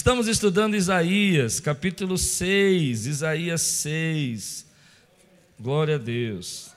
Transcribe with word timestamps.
Estamos 0.00 0.28
estudando 0.28 0.74
Isaías, 0.74 1.60
capítulo 1.60 2.16
6, 2.16 3.04
Isaías 3.04 3.60
6. 3.60 4.64
Glória 5.60 5.96
a 5.96 5.98
Deus. 5.98 6.70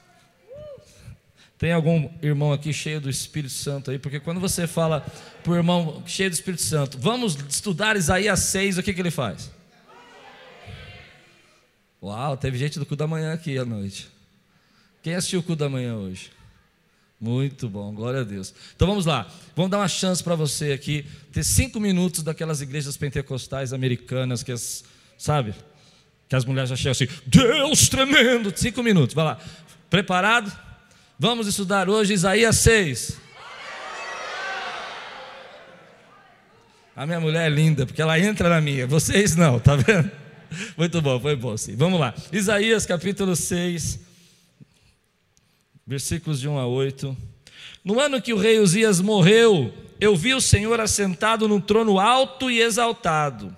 Tem 1.58 1.72
algum 1.72 2.12
irmão 2.22 2.52
aqui 2.52 2.74
cheio 2.74 3.00
do 3.00 3.10
Espírito 3.10 3.54
Santo 3.54 3.92
aí? 3.92 3.98
Porque 3.98 4.20
quando 4.20 4.42
você 4.42 4.68
fala 4.68 5.06
para 5.42 5.54
o 5.54 5.56
irmão 5.56 6.04
cheio 6.06 6.30
do 6.30 6.34
Espírito 6.34 6.64
Santo, 6.64 6.98
vamos 7.00 7.38
estudar 7.48 7.96
Isaías 7.96 8.42
6, 8.42 8.80
o 8.80 8.84
que, 8.84 8.94
que 8.94 9.00
ele 9.00 9.10
faz? 9.10 9.50
Uau, 12.04 12.36
teve 12.36 12.58
gente 12.58 12.78
do 12.78 12.86
cu 12.86 12.98
da 12.98 13.08
manhã 13.08 13.32
aqui 13.32 13.58
à 13.58 13.64
noite. 13.64 14.10
Quem 15.02 15.16
assistiu 15.16 15.40
o 15.40 15.44
cu 15.44 15.56
da 15.56 15.70
manhã 15.70 15.96
hoje? 15.96 16.30
Muito 17.24 17.70
bom, 17.70 17.94
glória 17.94 18.20
a 18.20 18.24
Deus. 18.26 18.54
Então 18.76 18.86
vamos 18.86 19.06
lá, 19.06 19.26
vamos 19.56 19.72
dar 19.72 19.78
uma 19.78 19.88
chance 19.88 20.22
para 20.22 20.36
você 20.36 20.74
aqui, 20.74 21.06
ter 21.32 21.42
cinco 21.42 21.80
minutos 21.80 22.22
daquelas 22.22 22.60
igrejas 22.60 22.98
pentecostais 22.98 23.72
americanas 23.72 24.44
que 24.44 24.52
as, 24.52 24.84
sabe, 25.18 25.56
que 26.28 26.36
as 26.36 26.44
mulheres 26.44 26.70
já 26.70 26.76
chegam 26.76 26.92
assim, 26.92 27.08
Deus 27.26 27.88
tremendo, 27.88 28.52
cinco 28.54 28.84
minutos, 28.84 29.16
vai 29.16 29.24
lá. 29.24 29.40
Preparado? 29.90 30.52
Vamos 31.18 31.48
estudar 31.48 31.88
hoje 31.88 32.12
Isaías 32.12 32.58
6. 32.58 33.18
A 36.94 37.06
minha 37.06 37.22
mulher 37.22 37.50
é 37.50 37.50
linda, 37.50 37.86
porque 37.86 38.02
ela 38.02 38.20
entra 38.20 38.50
na 38.50 38.60
minha, 38.60 38.86
vocês 38.86 39.34
não, 39.38 39.62
tá 39.62 39.78
vendo? 39.78 40.12
Muito 40.76 41.02
bom, 41.02 41.18
foi 41.22 41.38
bom 41.38 41.56
sim. 41.56 41.74
Vamos 41.78 42.02
lá. 42.02 42.14
Isaías 42.34 42.86
capítulo 42.86 43.34
6 43.34 44.12
versículos 45.94 46.42
de 46.42 46.50
1 46.50 46.58
a 46.58 46.66
8. 46.66 47.16
No 47.86 48.00
ano 48.00 48.20
que 48.20 48.34
o 48.34 48.38
rei 48.38 48.58
Uzias 48.58 49.00
morreu, 49.00 49.72
eu 50.02 50.16
vi 50.16 50.34
o 50.34 50.42
Senhor 50.42 50.80
assentado 50.80 51.48
num 51.48 51.62
trono 51.62 52.00
alto 52.00 52.50
e 52.50 52.60
exaltado. 52.60 53.56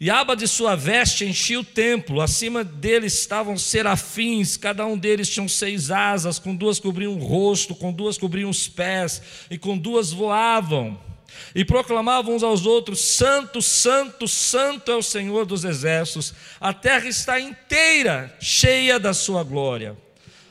E 0.00 0.08
a 0.08 0.20
aba 0.20 0.34
de 0.34 0.48
sua 0.48 0.74
veste 0.74 1.26
enchia 1.26 1.60
o 1.60 1.64
templo, 1.64 2.22
acima 2.22 2.64
dele 2.64 3.06
estavam 3.06 3.58
serafins, 3.58 4.56
cada 4.56 4.86
um 4.86 4.96
deles 4.96 5.28
tinha 5.28 5.46
seis 5.46 5.90
asas, 5.90 6.38
com 6.38 6.56
duas 6.56 6.80
cobriam 6.80 7.12
o 7.12 7.18
rosto, 7.18 7.74
com 7.74 7.92
duas 7.92 8.16
cobriam 8.16 8.48
os 8.48 8.66
pés, 8.66 9.20
e 9.50 9.58
com 9.58 9.76
duas 9.76 10.12
voavam. 10.12 10.98
E 11.54 11.66
proclamavam 11.66 12.34
uns 12.34 12.42
aos 12.42 12.64
outros: 12.64 13.00
Santo, 13.00 13.60
Santo, 13.60 14.26
Santo 14.26 14.90
é 14.90 14.96
o 14.96 15.02
Senhor 15.02 15.44
dos 15.44 15.64
exércitos, 15.64 16.32
a 16.58 16.72
terra 16.72 17.06
está 17.08 17.38
inteira 17.38 18.34
cheia 18.40 18.98
da 18.98 19.12
sua 19.12 19.42
glória. 19.42 20.05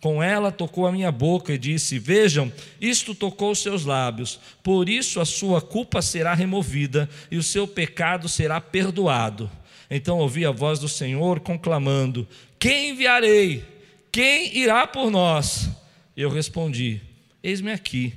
Com 0.00 0.22
ela 0.22 0.52
tocou 0.52 0.86
a 0.86 0.92
minha 0.92 1.10
boca 1.10 1.52
e 1.52 1.58
disse: 1.58 1.98
Vejam, 1.98 2.52
isto 2.80 3.14
tocou 3.14 3.54
seus 3.54 3.84
lábios, 3.84 4.38
por 4.62 4.88
isso 4.88 5.20
a 5.20 5.24
sua 5.24 5.60
culpa 5.60 6.00
será 6.00 6.34
removida 6.34 7.08
e 7.30 7.36
o 7.36 7.42
seu 7.42 7.66
pecado 7.66 8.28
será 8.28 8.60
perdoado. 8.60 9.50
Então 9.90 10.18
ouvi 10.18 10.46
a 10.46 10.52
voz 10.52 10.78
do 10.78 10.88
Senhor 10.88 11.40
conclamando: 11.40 12.28
Quem 12.58 12.90
enviarei? 12.90 13.64
Quem 14.12 14.56
irá 14.56 14.86
por 14.86 15.10
nós? 15.10 15.68
Eu 16.16 16.30
respondi: 16.30 17.00
Eis-me 17.42 17.72
aqui, 17.72 18.14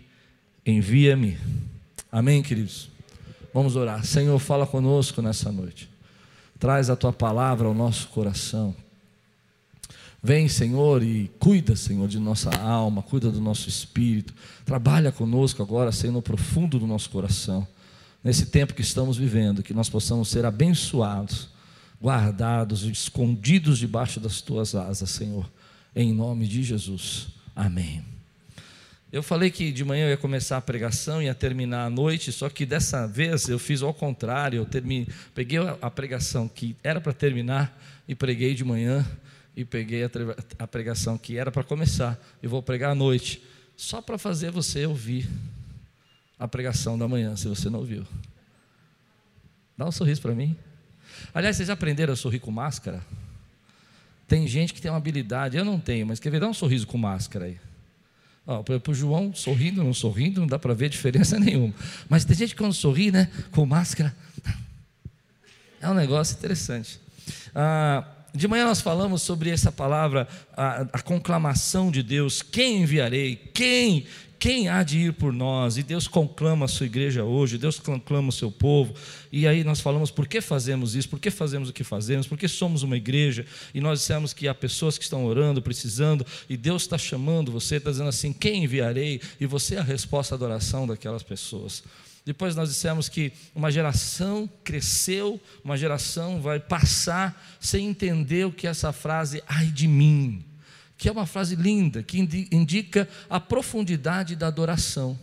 envia-me. 0.65 1.37
Amém, 2.11 2.43
queridos? 2.43 2.89
Vamos 3.53 3.75
orar. 3.75 4.05
Senhor, 4.05 4.37
fala 4.37 4.67
conosco 4.67 5.21
nessa 5.21 5.51
noite. 5.51 5.89
Traz 6.59 6.91
a 6.91 6.95
tua 6.95 7.11
palavra 7.11 7.67
ao 7.67 7.73
nosso 7.73 8.07
coração. 8.09 8.75
Vem, 10.23 10.47
Senhor, 10.47 11.01
e 11.01 11.31
cuida, 11.39 11.75
Senhor, 11.75 12.07
de 12.07 12.19
nossa 12.19 12.51
alma, 12.51 13.01
cuida 13.01 13.31
do 13.31 13.41
nosso 13.41 13.67
espírito. 13.67 14.35
Trabalha 14.63 15.11
conosco 15.11 15.63
agora, 15.63 15.91
Senhor, 15.91 16.13
no 16.13 16.21
profundo 16.21 16.77
do 16.77 16.85
nosso 16.85 17.09
coração. 17.09 17.67
Nesse 18.23 18.45
tempo 18.45 18.75
que 18.75 18.83
estamos 18.83 19.17
vivendo, 19.17 19.63
que 19.63 19.73
nós 19.73 19.89
possamos 19.89 20.29
ser 20.29 20.45
abençoados, 20.45 21.49
guardados, 21.99 22.83
escondidos 22.83 23.79
debaixo 23.79 24.19
das 24.19 24.41
tuas 24.41 24.75
asas, 24.75 25.09
Senhor. 25.09 25.49
Em 25.95 26.13
nome 26.13 26.47
de 26.47 26.61
Jesus. 26.61 27.29
Amém. 27.55 28.05
Eu 29.11 29.23
falei 29.23 29.49
que 29.49 29.71
de 29.71 29.83
manhã 29.83 30.05
eu 30.05 30.11
ia 30.11 30.17
começar 30.17 30.57
a 30.57 30.61
pregação 30.61 31.19
e 31.19 31.25
ia 31.25 31.33
terminar 31.33 31.87
à 31.87 31.89
noite, 31.89 32.31
só 32.31 32.47
que 32.47 32.63
dessa 32.63 33.07
vez 33.07 33.49
eu 33.49 33.57
fiz 33.57 33.81
ao 33.81 33.93
contrário. 33.93 34.57
Eu 34.57 34.65
termine, 34.65 35.07
peguei 35.33 35.57
a 35.81 35.89
pregação 35.89 36.47
que 36.47 36.75
era 36.83 37.01
para 37.01 37.11
terminar 37.11 37.75
e 38.07 38.13
preguei 38.13 38.53
de 38.53 38.63
manhã 38.63 39.03
e 39.55 39.65
peguei 39.65 40.03
a 40.57 40.67
pregação 40.67 41.17
que 41.17 41.37
era 41.37 41.51
para 41.51 41.63
começar 41.63 42.19
e 42.41 42.47
vou 42.47 42.63
pregar 42.63 42.91
à 42.91 42.95
noite, 42.95 43.43
só 43.75 44.01
para 44.01 44.17
fazer 44.17 44.51
você 44.51 44.85
ouvir 44.85 45.27
a 46.39 46.47
pregação 46.47 46.97
da 46.97 47.07
manhã, 47.07 47.35
se 47.35 47.47
você 47.47 47.69
não 47.69 47.79
ouviu. 47.79 48.05
Dá 49.77 49.85
um 49.85 49.91
sorriso 49.91 50.21
para 50.21 50.33
mim. 50.33 50.55
Aliás, 51.33 51.57
vocês 51.57 51.69
aprenderam 51.69 52.13
a 52.13 52.15
sorrir 52.15 52.39
com 52.39 52.51
máscara? 52.51 53.01
Tem 54.27 54.47
gente 54.47 54.73
que 54.73 54.81
tem 54.81 54.89
uma 54.89 54.97
habilidade, 54.97 55.57
eu 55.57 55.65
não 55.65 55.79
tenho, 55.79 56.07
mas 56.07 56.19
quer 56.19 56.29
ver? 56.29 56.39
Dá 56.39 56.47
um 56.47 56.53
sorriso 56.53 56.87
com 56.87 56.97
máscara 56.97 57.45
aí. 57.45 57.59
Para 58.65 58.91
o 58.91 58.93
João, 58.93 59.33
sorrindo, 59.33 59.83
não 59.83 59.93
sorrindo, 59.93 60.41
não 60.41 60.47
dá 60.47 60.57
para 60.57 60.73
ver 60.73 60.89
diferença 60.89 61.37
nenhuma. 61.39 61.73
Mas 62.09 62.25
tem 62.25 62.35
gente 62.35 62.55
que 62.55 62.61
quando 62.61 62.73
sorri, 62.73 63.11
né, 63.11 63.29
com 63.51 63.65
máscara, 63.65 64.15
é 65.79 65.89
um 65.89 65.93
negócio 65.93 66.35
interessante. 66.37 66.99
Ah, 67.53 68.07
de 68.33 68.47
manhã 68.47 68.65
nós 68.65 68.81
falamos 68.81 69.21
sobre 69.21 69.49
essa 69.49 69.71
palavra, 69.71 70.27
a, 70.55 70.81
a, 70.93 71.01
conclamação 71.01 71.91
de 71.91 72.01
Deus: 72.01 72.41
quem 72.41 72.83
enviarei? 72.83 73.35
Quem? 73.53 74.05
Quem 74.39 74.69
há 74.69 74.81
de 74.81 74.97
ir 74.97 75.13
por 75.13 75.31
nós? 75.31 75.77
E 75.77 75.83
Deus 75.83 76.07
conclama 76.07 76.65
a 76.65 76.67
sua 76.67 76.87
igreja 76.87 77.23
hoje, 77.23 77.59
Deus 77.59 77.79
conclama 77.79 78.29
o 78.29 78.31
seu 78.31 78.51
povo. 78.51 78.91
E 79.31 79.47
aí 79.47 79.63
nós 79.63 79.79
falamos 79.79 80.09
por 80.09 80.27
que 80.27 80.41
fazemos 80.41 80.95
isso, 80.95 81.07
por 81.07 81.19
que 81.19 81.29
fazemos 81.29 81.69
o 81.69 81.73
que 81.73 81.83
fazemos, 81.83 82.25
por 82.25 82.39
que 82.39 82.47
somos 82.47 82.81
uma 82.81 82.97
igreja. 82.97 83.45
E 83.71 83.79
nós 83.79 83.99
dissemos 83.99 84.33
que 84.33 84.47
há 84.47 84.55
pessoas 84.55 84.97
que 84.97 85.03
estão 85.03 85.25
orando, 85.25 85.61
precisando, 85.61 86.25
e 86.49 86.57
Deus 86.57 86.81
está 86.81 86.97
chamando 86.97 87.51
você, 87.51 87.75
está 87.75 87.91
dizendo 87.91 88.09
assim: 88.09 88.33
quem 88.33 88.63
enviarei? 88.63 89.21
E 89.39 89.45
você 89.45 89.75
é 89.75 89.79
a 89.79 89.83
resposta 89.83 90.33
à 90.33 90.35
adoração 90.37 90.87
daquelas 90.87 91.21
pessoas. 91.21 91.83
Depois 92.23 92.55
nós 92.55 92.69
dissemos 92.69 93.09
que 93.09 93.33
uma 93.55 93.71
geração 93.71 94.49
cresceu, 94.63 95.41
uma 95.63 95.75
geração 95.75 96.39
vai 96.39 96.59
passar 96.59 97.57
sem 97.59 97.87
entender 97.87 98.45
o 98.45 98.51
que 98.51 98.67
é 98.67 98.69
essa 98.69 98.93
frase, 98.93 99.43
ai 99.47 99.65
de 99.67 99.87
mim, 99.87 100.45
que 100.97 101.09
é 101.09 101.11
uma 101.11 101.25
frase 101.25 101.55
linda, 101.55 102.03
que 102.03 102.19
indica 102.51 103.09
a 103.27 103.39
profundidade 103.39 104.35
da 104.35 104.47
adoração. 104.47 105.17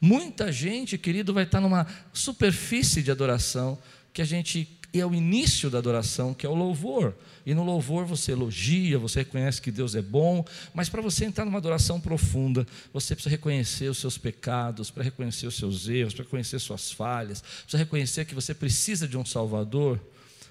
Muita 0.00 0.52
gente, 0.52 0.96
querido, 0.96 1.34
vai 1.34 1.42
estar 1.42 1.60
numa 1.60 1.86
superfície 2.12 3.02
de 3.02 3.10
adoração 3.10 3.76
que 4.12 4.22
a 4.22 4.24
gente 4.24 4.77
é 4.92 5.04
o 5.04 5.14
início 5.14 5.68
da 5.68 5.78
adoração, 5.78 6.32
que 6.32 6.46
é 6.46 6.48
o 6.48 6.54
louvor. 6.54 7.14
E 7.44 7.54
no 7.54 7.62
louvor 7.62 8.06
você 8.06 8.32
elogia, 8.32 8.98
você 8.98 9.20
reconhece 9.20 9.60
que 9.60 9.70
Deus 9.70 9.94
é 9.94 10.02
bom, 10.02 10.44
mas 10.74 10.88
para 10.88 11.02
você 11.02 11.24
entrar 11.24 11.44
numa 11.44 11.58
adoração 11.58 12.00
profunda, 12.00 12.66
você 12.92 13.14
precisa 13.14 13.30
reconhecer 13.30 13.88
os 13.88 13.98
seus 13.98 14.16
pecados, 14.16 14.90
para 14.90 15.02
reconhecer 15.02 15.46
os 15.46 15.56
seus 15.56 15.88
erros, 15.88 16.14
para 16.14 16.24
reconhecer 16.24 16.58
suas 16.58 16.90
falhas, 16.90 17.40
precisa 17.40 17.78
reconhecer 17.78 18.24
que 18.24 18.34
você 18.34 18.54
precisa 18.54 19.06
de 19.06 19.16
um 19.16 19.24
Salvador. 19.24 20.00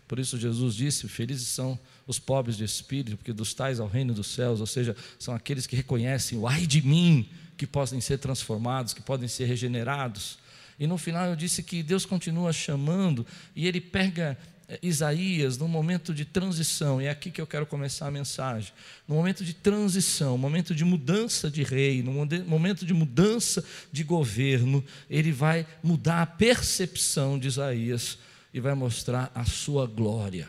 Por 0.07 0.19
isso 0.19 0.37
Jesus 0.37 0.75
disse: 0.75 1.07
Felizes 1.07 1.47
são 1.47 1.77
os 2.05 2.17
pobres 2.17 2.55
de 2.55 2.63
espírito, 2.63 3.17
porque 3.17 3.33
dos 3.33 3.53
tais 3.53 3.79
ao 3.79 3.87
reino 3.87 4.13
dos 4.13 4.27
céus, 4.27 4.61
ou 4.61 4.67
seja, 4.67 4.95
são 5.19 5.33
aqueles 5.33 5.67
que 5.67 5.75
reconhecem 5.75 6.37
o 6.37 6.47
ai 6.47 6.65
de 6.65 6.81
mim, 6.81 7.27
que 7.57 7.67
podem 7.67 7.99
ser 7.99 8.17
transformados, 8.17 8.93
que 8.93 9.01
podem 9.01 9.27
ser 9.27 9.45
regenerados. 9.45 10.37
E 10.79 10.85
no 10.85 10.97
final 10.97 11.29
eu 11.29 11.35
disse 11.35 11.63
que 11.63 11.81
Deus 11.81 12.05
continua 12.05 12.53
chamando 12.53 13.25
e 13.55 13.67
ele 13.67 13.81
pega 13.81 14.37
eh, 14.67 14.79
Isaías 14.81 15.57
num 15.57 15.67
momento 15.67 16.13
de 16.13 16.23
transição, 16.23 17.01
e 17.01 17.05
é 17.05 17.09
aqui 17.09 17.31
que 17.31 17.41
eu 17.41 17.47
quero 17.47 17.65
começar 17.65 18.07
a 18.07 18.11
mensagem. 18.11 18.71
No 19.07 19.15
momento 19.15 19.43
de 19.43 19.53
transição, 19.53 20.37
momento 20.37 20.75
de 20.75 20.85
mudança 20.85 21.49
de 21.49 21.63
rei, 21.63 22.03
no 22.03 22.11
momento 22.11 22.85
de 22.85 22.93
mudança 22.93 23.63
de 23.91 24.03
governo, 24.03 24.83
ele 25.09 25.31
vai 25.31 25.65
mudar 25.81 26.21
a 26.21 26.27
percepção 26.27 27.39
de 27.39 27.47
Isaías 27.47 28.19
e 28.53 28.59
vai 28.59 28.73
mostrar 28.73 29.31
a 29.33 29.45
sua 29.45 29.87
glória. 29.87 30.47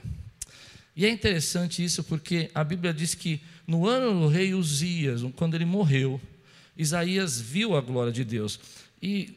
E 0.94 1.06
é 1.06 1.10
interessante 1.10 1.84
isso 1.84 2.02
porque 2.02 2.50
a 2.52 2.64
Bíblia 2.64 2.92
diz 2.92 3.14
que 3.14 3.40
no 3.64 3.86
ano 3.86 4.22
do 4.22 4.26
rei 4.26 4.52
Uzias, 4.52 5.22
quando 5.36 5.54
ele 5.54 5.64
morreu, 5.64 6.20
Isaías 6.76 7.40
viu 7.40 7.76
a 7.76 7.80
glória 7.80 8.10
de 8.10 8.24
Deus. 8.24 8.58
E 9.00 9.36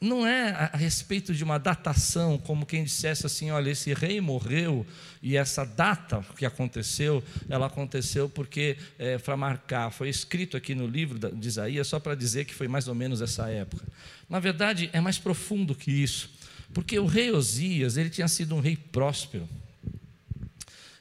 não 0.00 0.26
é 0.26 0.70
a 0.72 0.76
respeito 0.76 1.34
de 1.34 1.42
uma 1.42 1.58
datação, 1.58 2.38
como 2.38 2.64
quem 2.64 2.84
dissesse 2.84 3.26
assim: 3.26 3.50
olha, 3.50 3.70
esse 3.70 3.92
rei 3.92 4.20
morreu 4.20 4.86
e 5.22 5.36
essa 5.36 5.64
data 5.64 6.24
que 6.36 6.46
aconteceu, 6.46 7.22
ela 7.48 7.66
aconteceu 7.66 8.28
porque, 8.28 8.76
é, 8.98 9.18
para 9.18 9.36
marcar, 9.36 9.90
foi 9.90 10.08
escrito 10.08 10.56
aqui 10.56 10.74
no 10.74 10.86
livro 10.86 11.18
de 11.18 11.48
Isaías 11.48 11.86
só 11.88 11.98
para 11.98 12.14
dizer 12.14 12.44
que 12.44 12.54
foi 12.54 12.68
mais 12.68 12.86
ou 12.86 12.94
menos 12.94 13.20
essa 13.20 13.48
época. 13.48 13.84
Na 14.28 14.38
verdade, 14.38 14.88
é 14.92 15.00
mais 15.00 15.18
profundo 15.18 15.74
que 15.74 15.90
isso, 15.90 16.30
porque 16.72 16.98
o 16.98 17.06
rei 17.06 17.32
Osias, 17.32 17.96
ele 17.96 18.10
tinha 18.10 18.28
sido 18.28 18.54
um 18.54 18.60
rei 18.60 18.76
próspero. 18.76 19.48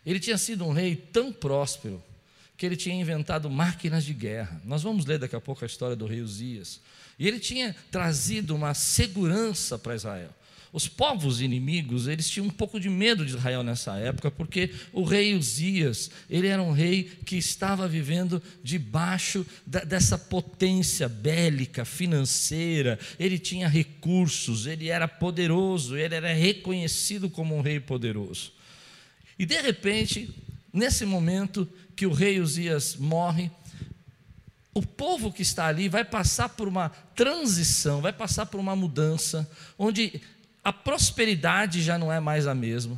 Ele 0.05 0.19
tinha 0.19 0.37
sido 0.37 0.65
um 0.65 0.71
rei 0.71 0.95
tão 0.95 1.33
próspero 1.33 2.01
que 2.55 2.65
ele 2.65 2.77
tinha 2.77 2.95
inventado 2.95 3.49
máquinas 3.49 4.03
de 4.03 4.13
guerra. 4.13 4.59
Nós 4.65 4.81
vamos 4.81 5.05
ler 5.05 5.19
daqui 5.19 5.35
a 5.35 5.41
pouco 5.41 5.63
a 5.63 5.67
história 5.67 5.95
do 5.95 6.07
rei 6.07 6.21
Uzias. 6.21 6.79
E 7.19 7.27
ele 7.27 7.39
tinha 7.39 7.75
trazido 7.91 8.55
uma 8.55 8.73
segurança 8.73 9.77
para 9.77 9.95
Israel. 9.95 10.29
Os 10.71 10.87
povos 10.87 11.41
inimigos, 11.41 12.07
eles 12.07 12.29
tinham 12.29 12.47
um 12.47 12.51
pouco 12.51 12.79
de 12.79 12.89
medo 12.89 13.25
de 13.25 13.35
Israel 13.35 13.63
nessa 13.63 13.95
época, 13.97 14.29
porque 14.29 14.69
o 14.91 15.03
rei 15.03 15.33
Uzias, 15.33 16.11
ele 16.29 16.47
era 16.47 16.61
um 16.61 16.71
rei 16.71 17.03
que 17.25 17.37
estava 17.37 17.87
vivendo 17.87 18.41
debaixo 18.63 19.45
da, 19.65 19.79
dessa 19.79 20.17
potência 20.17 21.07
bélica, 21.07 21.85
financeira, 21.85 22.99
ele 23.17 23.39
tinha 23.39 23.67
recursos, 23.67 24.67
ele 24.67 24.89
era 24.89 25.07
poderoso, 25.07 25.97
ele 25.97 26.13
era 26.13 26.33
reconhecido 26.33 27.29
como 27.29 27.55
um 27.55 27.61
rei 27.61 27.79
poderoso. 27.79 28.51
E 29.39 29.45
de 29.45 29.59
repente, 29.61 30.29
nesse 30.71 31.05
momento 31.05 31.67
que 31.95 32.05
o 32.05 32.13
rei 32.13 32.39
Uzias 32.39 32.95
morre, 32.95 33.49
o 34.77 34.85
povo 34.85 35.31
que 35.31 35.41
está 35.41 35.65
ali 35.65 35.89
vai 35.89 36.05
passar 36.05 36.49
por 36.49 36.67
uma 36.67 36.89
transição, 37.15 37.99
vai 37.99 38.13
passar 38.13 38.45
por 38.45 38.59
uma 38.59 38.75
mudança, 38.75 39.49
onde 39.75 40.21
a 40.63 40.71
prosperidade 40.71 41.81
já 41.81 41.97
não 41.97 42.13
é 42.13 42.19
mais 42.19 42.45
a 42.45 42.53
mesma, 42.53 42.95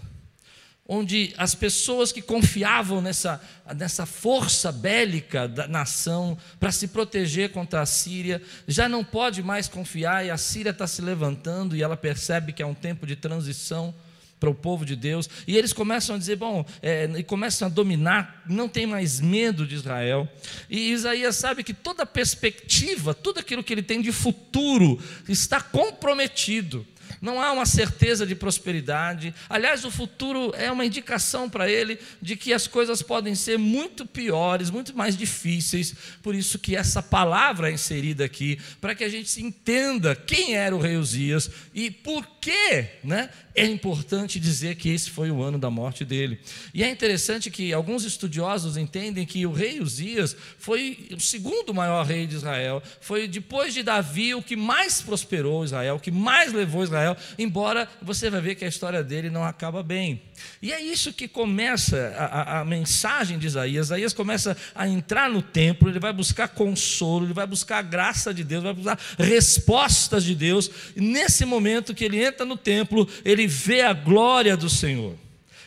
onde 0.86 1.34
as 1.38 1.56
pessoas 1.56 2.12
que 2.12 2.22
confiavam 2.22 3.00
nessa, 3.00 3.42
nessa 3.78 4.06
força 4.06 4.74
bélica 4.74 5.48
da 5.48 5.70
nação 5.70 6.38
para 6.60 6.70
se 6.70 6.90
proteger 6.90 7.54
contra 7.54 7.80
a 7.80 7.86
Síria, 7.86 8.42
já 8.68 8.90
não 8.90 9.02
pode 9.02 9.42
mais 9.42 9.70
confiar, 9.70 10.26
e 10.26 10.30
a 10.30 10.38
Síria 10.38 10.72
está 10.72 10.86
se 10.86 11.02
levantando 11.02 11.78
e 11.78 11.82
ela 11.82 11.96
percebe 11.96 12.52
que 12.52 12.62
é 12.62 12.66
um 12.66 12.74
tempo 12.74 13.08
de 13.08 13.16
transição 13.16 13.96
para 14.40 14.50
o 14.50 14.56
povo 14.56 14.86
de 14.86 14.96
Deus, 14.96 15.30
e 15.46 15.58
eles 15.58 15.74
começam 15.74 16.16
a 16.16 16.20
dizer, 16.20 16.38
bom, 16.38 16.66
é, 16.82 17.10
e 17.18 17.24
começam 17.24 17.68
a 17.68 17.70
dominar, 17.70 18.44
não 18.48 18.70
tem 18.70 18.88
mais 18.88 19.20
medo 19.20 19.68
de 19.68 19.76
Israel. 19.76 20.28
E 20.70 20.92
Isaías 20.92 21.36
sabe 21.36 21.64
que 21.64 21.74
toda 21.74 22.06
perspectiva, 22.06 23.14
tudo 23.14 23.40
aquilo 23.40 23.64
que 23.64 23.74
ele 23.74 23.84
tem 23.84 24.02
de 24.02 24.12
futuro, 24.12 25.00
está 25.28 25.62
comprometido 25.62 26.88
não 27.22 27.42
há 27.42 27.52
uma 27.52 27.66
certeza 27.66 28.26
de 28.26 28.36
prosperidade. 28.36 29.34
Aliás, 29.50 29.84
o 29.86 29.92
futuro 29.92 30.54
é 30.56 30.72
uma 30.72 30.86
indicação 30.86 31.50
para 31.50 31.70
ele 31.70 32.00
de 32.22 32.36
que 32.36 32.54
as 32.54 32.68
coisas 32.68 33.02
podem 33.02 33.36
ser 33.36 33.58
muito 33.58 34.06
piores, 34.06 34.70
muito 34.70 34.96
mais 34.96 35.18
difíceis. 35.18 35.94
Por 36.22 36.36
isso 36.36 36.60
que 36.60 36.76
essa 36.76 37.02
palavra 37.02 37.70
é 37.70 37.74
inserida 37.74 38.26
aqui, 38.26 38.60
para 38.80 38.96
que 38.96 39.04
a 39.04 39.10
gente 39.10 39.42
entenda 39.42 40.16
quem 40.16 40.56
era 40.56 40.76
o 40.76 40.80
rei 40.80 40.98
Uzias 40.98 41.50
e 41.74 41.90
por 41.90 42.26
que 42.40 42.86
né, 43.04 43.30
é 43.54 43.66
importante 43.66 44.40
dizer 44.40 44.76
que 44.76 44.90
esse 44.90 45.10
foi 45.10 45.30
o 45.30 45.44
ano 45.44 45.58
da 45.58 45.70
morte 45.70 46.06
dele. 46.06 46.40
E 46.74 46.84
é 46.84 46.90
interessante 46.90 47.52
que 47.52 47.74
alguns 47.74 48.06
estudiosos 48.06 48.78
entendem 48.78 49.26
que 49.26 49.46
o 49.46 49.52
rei 49.52 49.82
Uzias 49.82 50.36
foi 50.58 51.08
o 51.12 51.20
segundo 51.20 51.74
maior 51.74 52.06
rei 52.06 52.26
de 52.26 52.36
Israel, 52.36 52.82
foi 53.02 53.28
depois 53.28 53.74
de 53.74 53.84
Davi 53.84 54.34
o 54.34 54.42
que 54.42 54.56
mais 54.56 55.02
prosperou 55.02 55.66
Israel, 55.66 55.96
o 55.96 56.00
que 56.00 56.12
mais 56.12 56.54
levou 56.54 56.84
Israel, 56.84 56.99
embora 57.38 57.88
você 58.02 58.30
vai 58.30 58.42
ver 58.42 58.56
que 58.56 58.66
a 58.66 58.68
história 58.68 59.04
dele 59.04 59.30
não 59.30 59.44
acaba 59.44 59.84
bem. 59.84 60.22
E 60.62 60.72
é 60.72 60.82
isso 60.82 61.14
que 61.14 61.28
começa 61.28 62.14
a, 62.18 62.26
a, 62.26 62.60
a 62.60 62.66
mensagem 62.66 63.38
de 63.38 63.48
Isaías. 63.48 63.88
Isaías 63.88 64.14
começa 64.14 64.56
a 64.74 64.88
entrar 64.88 65.30
no 65.30 65.42
templo, 65.42 65.90
ele 65.90 66.00
vai 66.00 66.14
buscar 66.14 66.48
consolo, 66.50 67.26
ele 67.26 67.34
vai 67.34 67.48
buscar 67.48 67.80
a 67.80 67.82
graça 67.82 68.34
de 68.34 68.44
Deus, 68.44 68.64
vai 68.64 68.74
buscar 68.74 69.00
respostas 69.18 70.24
de 70.24 70.36
Deus. 70.36 70.70
E 70.96 71.02
nesse 71.02 71.46
momento 71.46 71.94
que 71.94 72.06
ele 72.06 72.24
entra 72.24 72.46
no 72.46 72.58
templo, 72.58 73.08
ele 73.24 73.48
vê 73.48 73.82
a 73.82 73.94
glória 73.94 74.56
do 74.56 74.70
Senhor. 74.70 75.16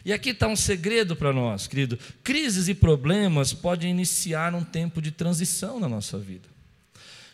E 0.05 0.13
aqui 0.13 0.31
está 0.31 0.49
um 0.49 0.57
segredo 0.57 1.15
para 1.15 1.33
nós, 1.33 1.67
querido. 1.67 1.99
Crises 2.25 2.69
e 2.69 2.75
problemas 2.75 3.53
podem 3.53 3.91
iniciar 3.91 4.55
um 4.55 4.65
tempo 4.65 5.01
de 5.01 5.13
transição 5.13 5.79
na 5.79 5.89
nossa 5.89 6.19
vida. 6.19 6.52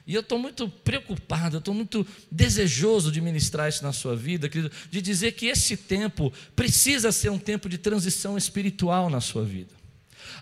E 0.09 0.15
eu 0.15 0.23
estou 0.23 0.39
muito 0.39 0.71
preocupado, 0.71 1.57
eu 1.57 1.59
estou 1.59 1.75
muito 1.75 2.05
desejoso 2.33 3.13
de 3.13 3.21
ministrar 3.21 3.69
isso 3.69 3.85
na 3.85 3.93
sua 3.93 4.17
vida, 4.17 4.49
querido, 4.49 4.75
de 4.91 5.03
dizer 5.03 5.33
que 5.33 5.45
esse 5.45 5.77
tempo 5.77 6.33
precisa 6.57 7.13
ser 7.13 7.29
um 7.29 7.39
tempo 7.39 7.69
de 7.69 7.77
transição 7.77 8.39
espiritual 8.39 9.11
na 9.11 9.21
sua 9.21 9.45
vida. 9.45 9.71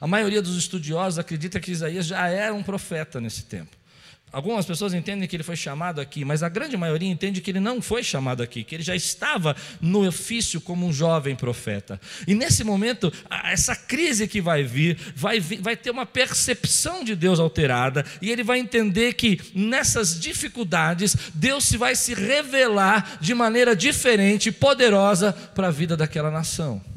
A 0.01 0.07
maioria 0.07 0.41
dos 0.41 0.57
estudiosos 0.57 1.19
acredita 1.19 1.59
que 1.59 1.73
Isaías 1.73 2.07
já 2.07 2.29
era 2.29 2.55
um 2.55 2.63
profeta 2.63 3.21
nesse 3.21 3.43
tempo. 3.43 3.76
Algumas 4.37 4.67
pessoas 4.67 4.93
entendem 4.93 5.27
que 5.27 5.35
ele 5.35 5.43
foi 5.43 5.57
chamado 5.57 5.99
aqui, 5.99 6.23
mas 6.23 6.43
a 6.43 6.51
grande 6.51 6.77
maioria 6.77 7.09
entende 7.09 7.41
que 7.41 7.51
ele 7.51 7.59
não 7.59 7.81
foi 7.81 8.03
chamado 8.03 8.43
aqui, 8.43 8.63
que 8.63 8.75
ele 8.75 8.83
já 8.83 8.95
estava 8.95 9.57
no 9.81 10.07
ofício 10.07 10.61
como 10.61 10.87
um 10.87 10.93
jovem 10.93 11.35
profeta. 11.35 11.99
E 12.29 12.35
nesse 12.35 12.63
momento, 12.63 13.11
essa 13.45 13.75
crise 13.75 14.29
que 14.29 14.43
vai 14.43 14.63
vir, 14.63 14.99
vai, 15.17 15.41
vai 15.41 15.75
ter 15.75 15.91
uma 15.91 16.05
percepção 16.05 17.03
de 17.03 17.17
Deus 17.17 17.41
alterada, 17.41 18.05
e 18.21 18.31
ele 18.31 18.43
vai 18.43 18.59
entender 18.59 19.15
que 19.15 19.41
nessas 19.55 20.21
dificuldades, 20.21 21.17
Deus 21.33 21.65
se 21.65 21.79
vai 21.79 21.97
se 21.97 22.13
revelar 22.13 23.17
de 23.19 23.33
maneira 23.33 23.75
diferente 23.75 24.51
e 24.51 24.53
poderosa 24.53 25.33
para 25.33 25.69
a 25.69 25.71
vida 25.71 25.97
daquela 25.97 26.31
nação. 26.31 26.96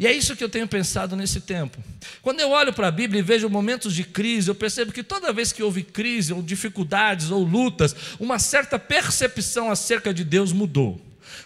E 0.00 0.06
é 0.06 0.12
isso 0.14 0.34
que 0.34 0.42
eu 0.42 0.48
tenho 0.48 0.66
pensado 0.66 1.14
nesse 1.14 1.42
tempo. 1.42 1.76
Quando 2.22 2.40
eu 2.40 2.48
olho 2.48 2.72
para 2.72 2.88
a 2.88 2.90
Bíblia 2.90 3.20
e 3.20 3.22
vejo 3.22 3.50
momentos 3.50 3.94
de 3.94 4.02
crise, 4.02 4.48
eu 4.48 4.54
percebo 4.54 4.92
que 4.92 5.02
toda 5.02 5.30
vez 5.30 5.52
que 5.52 5.62
houve 5.62 5.82
crise, 5.82 6.32
ou 6.32 6.40
dificuldades, 6.40 7.30
ou 7.30 7.44
lutas, 7.44 7.94
uma 8.18 8.38
certa 8.38 8.78
percepção 8.78 9.70
acerca 9.70 10.14
de 10.14 10.24
Deus 10.24 10.54
mudou. 10.54 10.98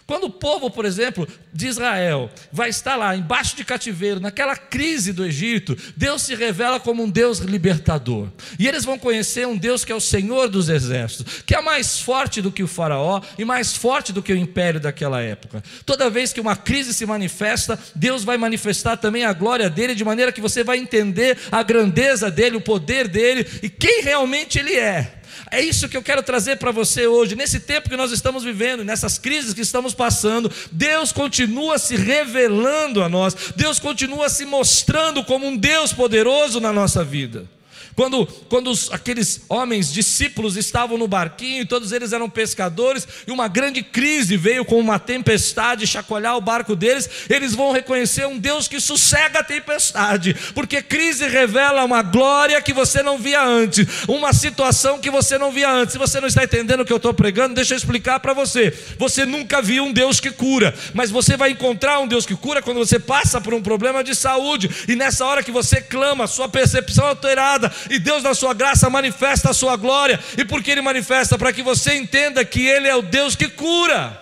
Quando 0.07 0.25
o 0.25 0.29
povo, 0.29 0.69
por 0.69 0.85
exemplo, 0.85 1.27
de 1.51 1.67
Israel 1.67 2.29
vai 2.51 2.69
estar 2.69 2.95
lá 2.95 3.15
embaixo 3.15 3.55
de 3.55 3.65
cativeiro, 3.65 4.19
naquela 4.19 4.55
crise 4.55 5.11
do 5.11 5.25
Egito, 5.25 5.75
Deus 5.97 6.21
se 6.21 6.35
revela 6.35 6.79
como 6.79 7.03
um 7.03 7.09
Deus 7.09 7.39
libertador. 7.39 8.29
E 8.59 8.67
eles 8.67 8.85
vão 8.85 8.99
conhecer 8.99 9.47
um 9.47 9.57
Deus 9.57 9.83
que 9.83 9.91
é 9.91 9.95
o 9.95 9.99
Senhor 9.99 10.47
dos 10.47 10.69
exércitos, 10.69 11.41
que 11.43 11.55
é 11.55 11.61
mais 11.61 11.99
forte 11.99 12.39
do 12.39 12.51
que 12.51 12.61
o 12.61 12.67
Faraó 12.67 13.19
e 13.35 13.43
mais 13.43 13.75
forte 13.75 14.13
do 14.13 14.21
que 14.21 14.31
o 14.31 14.37
império 14.37 14.79
daquela 14.79 15.21
época. 15.21 15.63
Toda 15.87 16.07
vez 16.07 16.31
que 16.31 16.41
uma 16.41 16.55
crise 16.55 16.93
se 16.93 17.05
manifesta, 17.07 17.79
Deus 17.95 18.23
vai 18.23 18.37
manifestar 18.37 18.97
também 18.97 19.25
a 19.25 19.33
glória 19.33 19.71
dele, 19.71 19.95
de 19.95 20.05
maneira 20.05 20.31
que 20.31 20.41
você 20.41 20.63
vai 20.63 20.77
entender 20.77 21.35
a 21.51 21.63
grandeza 21.63 22.29
dele, 22.29 22.57
o 22.57 22.61
poder 22.61 23.07
dele 23.07 23.47
e 23.63 23.69
quem 23.69 24.03
realmente 24.03 24.59
ele 24.59 24.75
é. 24.75 25.21
É 25.55 25.61
isso 25.61 25.87
que 25.87 25.95
eu 25.95 26.03
quero 26.03 26.21
trazer 26.21 26.57
para 26.57 26.69
você 26.69 27.07
hoje. 27.07 27.33
Nesse 27.33 27.61
tempo 27.61 27.89
que 27.89 27.95
nós 27.95 28.11
estamos 28.11 28.43
vivendo, 28.43 28.83
nessas 28.83 29.17
crises 29.17 29.53
que 29.53 29.61
estamos 29.61 29.93
passando, 29.93 30.51
Deus 30.69 31.13
continua 31.13 31.79
se 31.79 31.95
revelando 31.95 33.01
a 33.01 33.07
nós, 33.07 33.53
Deus 33.55 33.79
continua 33.79 34.27
se 34.27 34.45
mostrando 34.45 35.23
como 35.23 35.47
um 35.47 35.55
Deus 35.55 35.93
poderoso 35.93 36.59
na 36.59 36.73
nossa 36.73 37.05
vida. 37.05 37.47
Quando, 37.95 38.25
quando 38.49 38.69
os, 38.69 38.91
aqueles 38.91 39.41
homens, 39.47 39.91
discípulos, 39.91 40.57
estavam 40.57 40.97
no 40.97 41.07
barquinho, 41.07 41.65
todos 41.65 41.93
eles 41.93 42.11
eram 42.11 42.29
pescadores, 42.29 43.07
e 43.25 43.31
uma 43.31 43.47
grande 43.47 43.81
crise 43.81 44.35
veio 44.35 44.65
com 44.65 44.77
uma 44.77 44.99
tempestade 44.99 45.87
chacoalhar 45.87 46.35
o 46.35 46.41
barco 46.41 46.75
deles, 46.75 47.09
eles 47.29 47.55
vão 47.55 47.71
reconhecer 47.71 48.27
um 48.27 48.37
Deus 48.37 48.67
que 48.67 48.81
sossega 48.81 49.39
a 49.39 49.43
tempestade, 49.43 50.35
porque 50.53 50.81
crise 50.81 51.25
revela 51.27 51.85
uma 51.85 52.01
glória 52.01 52.61
que 52.61 52.73
você 52.73 53.01
não 53.01 53.17
via 53.17 53.41
antes, 53.41 53.87
uma 54.09 54.33
situação 54.33 54.99
que 54.99 55.09
você 55.09 55.37
não 55.37 55.51
via 55.51 55.71
antes. 55.71 55.93
Se 55.93 55.97
você 55.97 56.19
não 56.19 56.27
está 56.27 56.43
entendendo 56.43 56.81
o 56.81 56.85
que 56.85 56.91
eu 56.91 56.97
estou 56.97 57.13
pregando, 57.13 57.55
deixa 57.55 57.73
eu 57.73 57.77
explicar 57.77 58.19
para 58.19 58.33
você. 58.33 58.71
Você 58.97 59.25
nunca 59.25 59.61
viu 59.61 59.85
um 59.85 59.93
Deus 59.93 60.19
que 60.19 60.31
cura, 60.31 60.75
mas 60.93 61.09
você 61.09 61.37
vai 61.37 61.51
encontrar 61.51 61.99
um 61.99 62.07
Deus 62.07 62.25
que 62.25 62.35
cura 62.35 62.61
quando 62.61 62.77
você 62.77 62.99
passa 62.99 63.39
por 63.39 63.53
um 63.53 63.61
problema 63.61 64.03
de 64.03 64.13
saúde, 64.13 64.69
e 64.85 64.97
nessa 64.97 65.25
hora 65.25 65.41
que 65.41 65.51
você 65.51 65.79
clama, 65.79 66.27
sua 66.27 66.49
percepção 66.49 67.05
alterada, 67.05 67.71
e 67.89 67.99
Deus, 67.99 68.23
na 68.23 68.33
sua 68.33 68.53
graça, 68.53 68.89
manifesta 68.89 69.49
a 69.49 69.53
sua 69.53 69.75
glória. 69.75 70.19
E 70.37 70.45
por 70.45 70.63
que 70.63 70.71
Ele 70.71 70.81
manifesta? 70.81 71.37
Para 71.37 71.53
que 71.53 71.61
você 71.61 71.95
entenda 71.95 72.43
que 72.43 72.65
Ele 72.65 72.87
é 72.87 72.95
o 72.95 73.01
Deus 73.01 73.35
que 73.35 73.47
cura. 73.47 74.21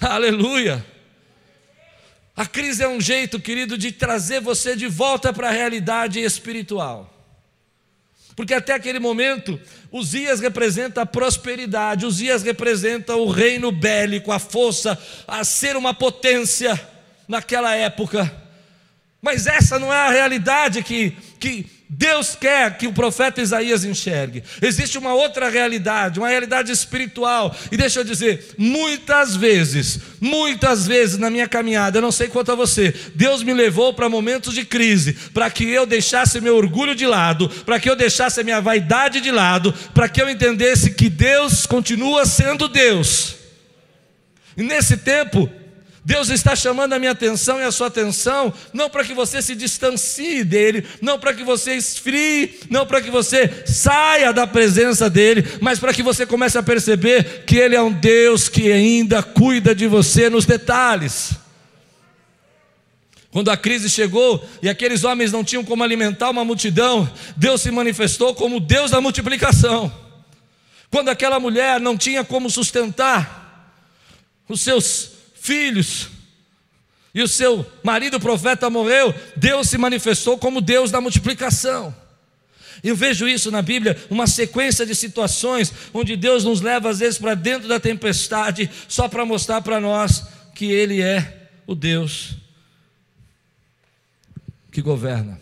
Aleluia. 0.00 0.84
A 2.36 2.46
crise 2.46 2.82
é 2.82 2.88
um 2.88 3.00
jeito, 3.00 3.38
querido, 3.38 3.76
de 3.76 3.92
trazer 3.92 4.40
você 4.40 4.74
de 4.74 4.86
volta 4.86 5.32
para 5.32 5.48
a 5.48 5.52
realidade 5.52 6.20
espiritual. 6.20 7.14
Porque 8.34 8.54
até 8.54 8.72
aquele 8.72 8.98
momento, 8.98 9.60
Uzias 9.92 10.40
representa 10.40 11.02
a 11.02 11.06
prosperidade, 11.06 12.06
Uzias 12.06 12.42
representa 12.42 13.14
o 13.14 13.28
reino 13.28 13.70
bélico, 13.70 14.32
a 14.32 14.38
força, 14.38 14.98
a 15.28 15.44
ser 15.44 15.76
uma 15.76 15.92
potência 15.92 16.80
naquela 17.28 17.74
época. 17.74 18.34
Mas 19.20 19.46
essa 19.46 19.78
não 19.78 19.92
é 19.92 19.98
a 19.98 20.10
realidade 20.10 20.82
que, 20.82 21.10
que 21.38 21.79
Deus 21.92 22.36
quer 22.36 22.78
que 22.78 22.86
o 22.86 22.92
profeta 22.92 23.42
Isaías 23.42 23.84
enxergue. 23.84 24.44
Existe 24.62 24.96
uma 24.96 25.12
outra 25.12 25.50
realidade, 25.50 26.20
uma 26.20 26.28
realidade 26.28 26.70
espiritual. 26.70 27.52
E 27.72 27.76
deixa 27.76 27.98
eu 27.98 28.04
dizer, 28.04 28.54
muitas 28.56 29.34
vezes, 29.34 29.98
muitas 30.20 30.86
vezes 30.86 31.18
na 31.18 31.28
minha 31.28 31.48
caminhada, 31.48 31.98
eu 31.98 32.02
não 32.02 32.12
sei 32.12 32.28
quanto 32.28 32.52
a 32.52 32.54
você, 32.54 32.94
Deus 33.16 33.42
me 33.42 33.52
levou 33.52 33.92
para 33.92 34.08
momentos 34.08 34.54
de 34.54 34.64
crise, 34.64 35.14
para 35.34 35.50
que 35.50 35.68
eu 35.68 35.84
deixasse 35.84 36.40
meu 36.40 36.56
orgulho 36.56 36.94
de 36.94 37.08
lado, 37.08 37.48
para 37.66 37.80
que 37.80 37.90
eu 37.90 37.96
deixasse 37.96 38.44
minha 38.44 38.60
vaidade 38.60 39.20
de 39.20 39.32
lado, 39.32 39.74
para 39.92 40.08
que 40.08 40.22
eu 40.22 40.30
entendesse 40.30 40.92
que 40.92 41.08
Deus 41.08 41.66
continua 41.66 42.24
sendo 42.24 42.68
Deus. 42.68 43.34
E 44.56 44.62
nesse 44.62 44.96
tempo, 44.96 45.50
Deus 46.02 46.30
está 46.30 46.56
chamando 46.56 46.94
a 46.94 46.98
minha 46.98 47.10
atenção 47.10 47.60
e 47.60 47.64
a 47.64 47.70
sua 47.70 47.88
atenção, 47.88 48.52
não 48.72 48.88
para 48.88 49.04
que 49.04 49.12
você 49.12 49.42
se 49.42 49.54
distancie 49.54 50.42
dele, 50.42 50.86
não 51.00 51.18
para 51.18 51.34
que 51.34 51.44
você 51.44 51.74
esfrie, 51.74 52.58
não 52.70 52.86
para 52.86 53.02
que 53.02 53.10
você 53.10 53.64
saia 53.66 54.32
da 54.32 54.46
presença 54.46 55.10
dele, 55.10 55.46
mas 55.60 55.78
para 55.78 55.92
que 55.92 56.02
você 56.02 56.24
comece 56.24 56.56
a 56.56 56.62
perceber 56.62 57.44
que 57.44 57.56
ele 57.56 57.76
é 57.76 57.82
um 57.82 57.92
Deus 57.92 58.48
que 58.48 58.72
ainda 58.72 59.22
cuida 59.22 59.74
de 59.74 59.86
você 59.86 60.30
nos 60.30 60.46
detalhes. 60.46 61.32
Quando 63.30 63.50
a 63.50 63.56
crise 63.56 63.88
chegou 63.88 64.44
e 64.62 64.68
aqueles 64.68 65.04
homens 65.04 65.30
não 65.30 65.44
tinham 65.44 65.64
como 65.64 65.84
alimentar 65.84 66.30
uma 66.30 66.44
multidão, 66.44 67.08
Deus 67.36 67.60
se 67.60 67.70
manifestou 67.70 68.34
como 68.34 68.58
Deus 68.58 68.90
da 68.90 69.02
multiplicação. 69.02 69.92
Quando 70.90 71.10
aquela 71.10 71.38
mulher 71.38 71.78
não 71.78 71.96
tinha 71.96 72.24
como 72.24 72.50
sustentar 72.50 73.76
os 74.48 74.62
seus 74.62 75.19
filhos, 75.40 76.08
e 77.12 77.22
o 77.22 77.28
seu 77.28 77.66
marido 77.82 78.20
profeta 78.20 78.70
morreu, 78.70 79.12
Deus 79.36 79.68
se 79.68 79.76
manifestou 79.76 80.38
como 80.38 80.60
Deus 80.60 80.90
da 80.90 81.00
multiplicação. 81.00 81.94
Eu 82.82 82.94
vejo 82.94 83.26
isso 83.26 83.50
na 83.50 83.60
Bíblia, 83.60 83.96
uma 84.08 84.26
sequência 84.26 84.86
de 84.86 84.94
situações 84.94 85.72
onde 85.92 86.16
Deus 86.16 86.44
nos 86.44 86.60
leva 86.60 86.88
às 86.88 87.00
vezes 87.00 87.18
para 87.18 87.34
dentro 87.34 87.68
da 87.68 87.80
tempestade, 87.80 88.70
só 88.88 89.08
para 89.08 89.24
mostrar 89.24 89.60
para 89.60 89.80
nós 89.80 90.24
que 90.54 90.66
Ele 90.66 91.02
é 91.02 91.48
o 91.66 91.74
Deus 91.74 92.36
que 94.70 94.80
governa. 94.80 95.40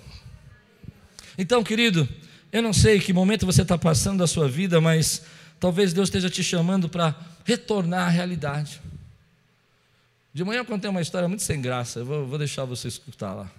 Então, 1.36 1.62
querido, 1.62 2.08
eu 2.50 2.62
não 2.62 2.72
sei 2.72 2.98
que 2.98 3.12
momento 3.12 3.46
você 3.46 3.62
está 3.62 3.76
passando 3.76 4.18
da 4.18 4.26
sua 4.26 4.48
vida, 4.48 4.80
mas 4.80 5.22
talvez 5.60 5.92
Deus 5.92 6.08
esteja 6.08 6.30
te 6.30 6.42
chamando 6.42 6.88
para 6.88 7.14
retornar 7.44 8.06
à 8.06 8.10
realidade. 8.10 8.80
De 10.38 10.44
manhã 10.44 10.60
eu 10.60 10.64
contei 10.64 10.88
uma 10.88 11.00
história 11.00 11.26
muito 11.26 11.42
sem 11.42 11.60
graça, 11.60 11.98
eu 11.98 12.06
vou, 12.06 12.24
vou 12.24 12.38
deixar 12.38 12.64
você 12.64 12.86
escutar 12.86 13.34
lá. 13.34 13.50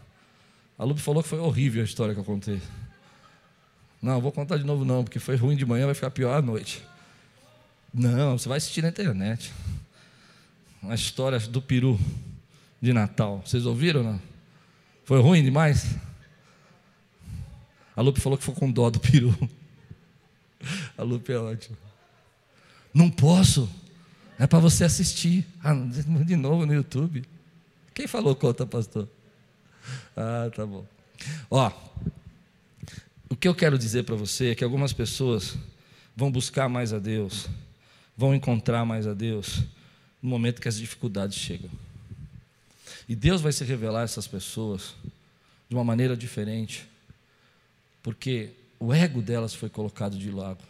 A 0.77 0.85
Lupe 0.85 1.01
falou 1.01 1.21
que 1.21 1.27
foi 1.27 1.37
horrível 1.37 1.81
a 1.81 1.83
história 1.83 2.13
que 2.13 2.21
eu 2.21 2.23
contei. 2.23 2.61
Não, 4.01 4.21
vou 4.21 4.31
contar 4.31 4.55
de 4.55 4.63
novo 4.63 4.85
não, 4.85 5.03
porque 5.03 5.19
foi 5.19 5.35
ruim 5.35 5.57
de 5.57 5.65
manhã, 5.65 5.87
vai 5.87 5.93
ficar 5.93 6.09
pior 6.09 6.33
à 6.37 6.41
noite. 6.41 6.81
Não, 7.93 8.37
você 8.37 8.47
vai 8.47 8.59
assistir 8.59 8.81
na 8.81 8.87
internet. 8.87 9.51
Uma 10.81 10.95
história 10.95 11.37
do 11.37 11.61
peru 11.61 11.99
de 12.81 12.93
Natal. 12.93 13.43
Vocês 13.45 13.65
ouviram 13.65 14.01
não? 14.01 14.21
Foi 15.03 15.19
ruim 15.19 15.43
demais? 15.43 15.97
A 17.93 18.01
Lupe 18.01 18.21
falou 18.21 18.37
que 18.37 18.45
foi 18.45 18.55
com 18.55 18.71
dó 18.71 18.89
do 18.89 19.01
peru. 19.01 19.35
A 20.97 21.03
Lupe 21.03 21.29
é 21.29 21.37
ótima. 21.37 21.77
Não 22.93 23.09
posso. 23.09 23.69
É 24.39 24.47
para 24.47 24.57
você 24.57 24.85
assistir. 24.85 25.45
Ah, 25.61 25.73
de 25.73 26.35
novo 26.37 26.65
no 26.65 26.73
YouTube. 26.73 27.25
Quem 27.93 28.07
falou 28.07 28.33
conta, 28.33 28.65
pastor? 28.65 29.05
Ah, 30.15 30.49
tá 30.55 30.65
bom. 30.65 30.85
Ó, 31.51 31.69
o 33.29 33.35
que 33.35 33.49
eu 33.49 33.53
quero 33.53 33.77
dizer 33.77 34.05
para 34.05 34.15
você 34.15 34.51
é 34.51 34.55
que 34.55 34.63
algumas 34.63 34.93
pessoas 34.93 35.57
vão 36.15 36.31
buscar 36.31 36.69
mais 36.69 36.93
a 36.93 36.99
Deus, 36.99 37.47
vão 38.15 38.33
encontrar 38.33 38.85
mais 38.85 39.05
a 39.05 39.13
Deus 39.13 39.61
no 40.21 40.29
momento 40.29 40.61
que 40.61 40.69
as 40.69 40.77
dificuldades 40.77 41.37
chegam. 41.37 41.69
E 43.09 43.15
Deus 43.15 43.41
vai 43.41 43.51
se 43.51 43.65
revelar 43.65 44.01
a 44.01 44.03
essas 44.03 44.25
pessoas 44.25 44.95
de 45.67 45.75
uma 45.75 45.83
maneira 45.83 46.15
diferente, 46.15 46.87
porque 48.01 48.51
o 48.79 48.93
ego 48.93 49.21
delas 49.21 49.53
foi 49.53 49.69
colocado 49.69 50.17
de 50.17 50.31
lado, 50.31 50.63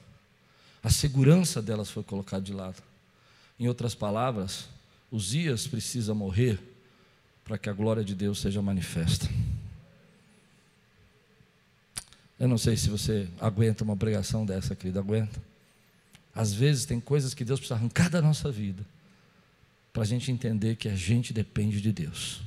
a 0.81 0.89
segurança 0.89 1.61
delas 1.61 1.91
foi 1.91 2.03
colocada 2.03 2.41
de 2.41 2.53
lado. 2.53 2.88
Em 3.59 3.67
outras 3.67 3.93
palavras, 3.93 4.69
Uzias 5.11 5.67
precisa 5.67 6.13
morrer 6.13 6.57
para 7.43 7.57
que 7.57 7.69
a 7.69 7.73
glória 7.73 8.03
de 8.03 8.15
Deus 8.15 8.39
seja 8.39 8.61
manifesta. 8.61 9.27
Eu 12.39 12.47
não 12.47 12.57
sei 12.57 12.77
se 12.77 12.89
você 12.89 13.27
aguenta 13.41 13.83
uma 13.83 13.97
pregação 13.97 14.45
dessa, 14.45 14.73
querida, 14.75 15.01
aguenta. 15.01 15.41
Às 16.33 16.53
vezes 16.53 16.85
tem 16.85 17.01
coisas 17.01 17.33
que 17.33 17.43
Deus 17.43 17.59
precisa 17.59 17.77
arrancar 17.77 18.09
da 18.09 18.21
nossa 18.21 18.49
vida, 18.49 18.85
para 19.91 20.03
a 20.03 20.05
gente 20.05 20.31
entender 20.31 20.77
que 20.77 20.87
a 20.87 20.95
gente 20.95 21.33
depende 21.33 21.81
de 21.81 21.91
Deus, 21.91 22.41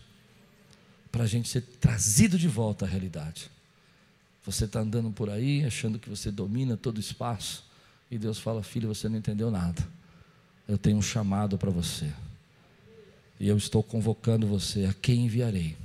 para 1.11 1.25
a 1.25 1.27
gente 1.27 1.47
ser 1.47 1.61
trazido 1.61 2.39
de 2.39 2.49
volta 2.49 2.87
à 2.87 2.89
realidade. 2.89 3.51
Você 4.47 4.65
está 4.65 4.81
andando 4.81 5.11
por 5.11 5.29
aí 5.29 5.63
achando 5.65 5.99
que 5.99 6.09
você 6.09 6.31
domina 6.31 6.75
todo 6.75 6.97
o 6.97 7.01
espaço, 7.01 7.65
e 8.11 8.17
Deus 8.17 8.39
fala: 8.39 8.63
Filho, 8.63 8.89
você 8.89 9.11
não 9.11 9.19
entendeu 9.19 9.51
nada 9.51 9.87
eu 10.73 10.79
tenho 10.79 10.97
um 10.97 11.03
chamado 11.03 11.59
para 11.59 11.71
você. 11.71 12.07
E 13.39 13.47
eu 13.47 13.57
estou 13.57 13.83
convocando 13.83 14.47
você, 14.47 14.87
a 14.87 14.95
quem 14.95 15.27
enviarei. 15.27 15.77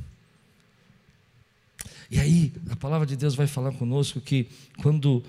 E 2.09 2.19
aí, 2.19 2.53
a 2.69 2.75
palavra 2.75 3.05
de 3.05 3.17
Deus 3.17 3.35
vai 3.35 3.47
falar 3.47 3.73
conosco 3.73 4.21
que 4.21 4.47
quando 4.77 5.21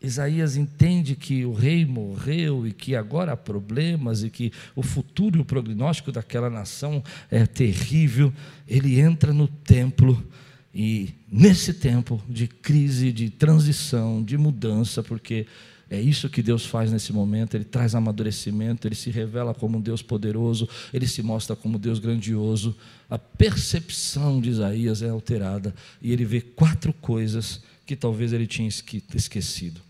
Isaías 0.00 0.56
entende 0.56 1.16
que 1.16 1.44
o 1.44 1.52
rei 1.52 1.84
morreu 1.84 2.68
e 2.68 2.72
que 2.72 2.94
agora 2.94 3.32
há 3.32 3.36
problemas 3.36 4.22
e 4.22 4.30
que 4.30 4.52
o 4.76 4.82
futuro 4.82 5.38
e 5.38 5.42
o 5.42 5.44
prognóstico 5.44 6.12
daquela 6.12 6.48
nação 6.48 7.02
é 7.28 7.44
terrível, 7.46 8.32
ele 8.66 9.00
entra 9.00 9.32
no 9.32 9.48
templo 9.48 10.24
e 10.72 11.12
nesse 11.28 11.74
tempo 11.74 12.22
de 12.28 12.46
crise, 12.46 13.10
de 13.10 13.28
transição, 13.28 14.22
de 14.22 14.38
mudança, 14.38 15.02
porque 15.02 15.48
é 15.90 16.00
isso 16.00 16.28
que 16.28 16.42
Deus 16.42 16.66
faz 16.66 16.92
nesse 16.92 17.12
momento, 17.12 17.54
Ele 17.54 17.64
traz 17.64 17.94
amadurecimento, 17.94 18.86
Ele 18.86 18.94
se 18.94 19.10
revela 19.10 19.54
como 19.54 19.78
um 19.78 19.80
Deus 19.80 20.02
poderoso, 20.02 20.68
Ele 20.92 21.06
se 21.06 21.22
mostra 21.22 21.56
como 21.56 21.78
Deus 21.78 21.98
grandioso. 21.98 22.76
A 23.08 23.18
percepção 23.18 24.40
de 24.40 24.50
Isaías 24.50 25.00
é 25.00 25.08
alterada 25.08 25.74
e 26.02 26.12
ele 26.12 26.26
vê 26.26 26.42
quatro 26.42 26.92
coisas 26.92 27.62
que 27.86 27.96
talvez 27.96 28.34
ele 28.34 28.46
tinha 28.46 28.68
esquecido. 28.68 29.80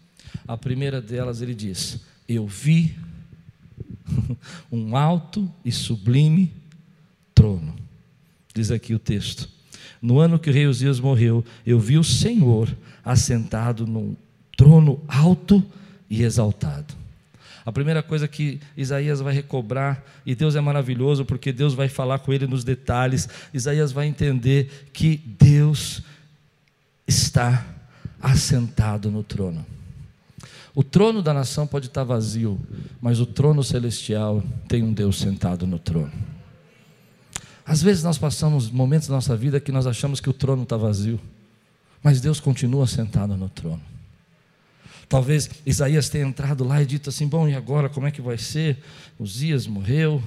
A 0.46 0.56
primeira 0.56 1.00
delas, 1.00 1.42
ele 1.42 1.54
diz: 1.54 1.98
Eu 2.28 2.46
vi 2.46 2.94
um 4.70 4.96
alto 4.96 5.50
e 5.64 5.72
sublime 5.72 6.52
trono. 7.34 7.74
Diz 8.54 8.70
aqui 8.70 8.94
o 8.94 9.00
texto. 9.00 9.48
No 10.00 10.20
ano 10.20 10.38
que 10.38 10.48
o 10.48 10.52
rei 10.52 10.66
Uzias 10.66 11.00
morreu, 11.00 11.44
eu 11.66 11.80
vi 11.80 11.98
o 11.98 12.04
Senhor 12.04 12.72
assentado 13.04 13.84
num 13.84 14.16
trono 14.56 15.02
alto 15.08 15.64
e 16.08 16.22
exaltado. 16.22 16.94
A 17.64 17.72
primeira 17.72 18.02
coisa 18.02 18.26
que 18.26 18.60
Isaías 18.76 19.20
vai 19.20 19.34
recobrar, 19.34 20.02
e 20.24 20.34
Deus 20.34 20.56
é 20.56 20.60
maravilhoso 20.60 21.24
porque 21.24 21.52
Deus 21.52 21.74
vai 21.74 21.88
falar 21.88 22.18
com 22.20 22.32
ele 22.32 22.46
nos 22.46 22.64
detalhes, 22.64 23.28
Isaías 23.52 23.92
vai 23.92 24.06
entender 24.06 24.88
que 24.92 25.18
Deus 25.38 26.02
está 27.06 27.66
assentado 28.22 29.10
no 29.10 29.22
trono. 29.22 29.66
O 30.74 30.82
trono 30.82 31.20
da 31.20 31.34
nação 31.34 31.66
pode 31.66 31.88
estar 31.88 32.04
vazio, 32.04 32.58
mas 33.02 33.20
o 33.20 33.26
trono 33.26 33.62
celestial 33.62 34.42
tem 34.66 34.82
um 34.82 34.92
Deus 34.92 35.18
sentado 35.18 35.66
no 35.66 35.78
trono. 35.78 36.12
Às 37.66 37.82
vezes 37.82 38.02
nós 38.02 38.16
passamos 38.16 38.70
momentos 38.70 39.08
da 39.08 39.14
nossa 39.14 39.36
vida 39.36 39.60
que 39.60 39.70
nós 39.70 39.86
achamos 39.86 40.20
que 40.20 40.30
o 40.30 40.32
trono 40.32 40.62
está 40.62 40.76
vazio, 40.76 41.20
mas 42.02 42.20
Deus 42.20 42.40
continua 42.40 42.86
sentado 42.86 43.36
no 43.36 43.48
trono. 43.50 43.97
Talvez 45.08 45.48
Isaías 45.64 46.08
tenha 46.08 46.26
entrado 46.26 46.64
lá 46.64 46.82
e 46.82 46.86
dito 46.86 47.08
assim: 47.08 47.26
bom, 47.26 47.48
e 47.48 47.54
agora 47.54 47.88
como 47.88 48.06
é 48.06 48.10
que 48.10 48.20
vai 48.20 48.36
ser? 48.36 48.78
Uzias 49.18 49.66
morreu, 49.66 50.22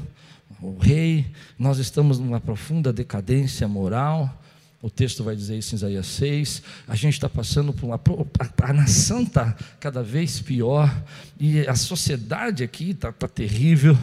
o 0.62 0.78
rei, 0.78 1.28
nós 1.58 1.78
estamos 1.78 2.20
numa 2.20 2.40
profunda 2.40 2.92
decadência 2.92 3.68
moral. 3.68 4.38
O 4.82 4.90
texto 4.90 5.24
vai 5.24 5.36
dizer 5.36 5.60
isso 5.60 5.76
em 5.76 5.78
Isaías 5.78 6.08
6. 6.08 6.64
A 6.88 6.96
gente 6.96 7.14
está 7.14 7.30
passando 7.30 7.72
por 7.72 7.86
uma. 7.86 8.02
A, 8.40 8.70
a 8.70 8.74
nação 8.74 9.22
está 9.22 9.56
cada 9.80 10.02
vez 10.02 10.42
pior, 10.42 10.92
e 11.40 11.60
a 11.68 11.76
sociedade 11.76 12.64
aqui 12.64 12.90
está 12.90 13.12
tá 13.12 13.28
terrível. 13.28 13.96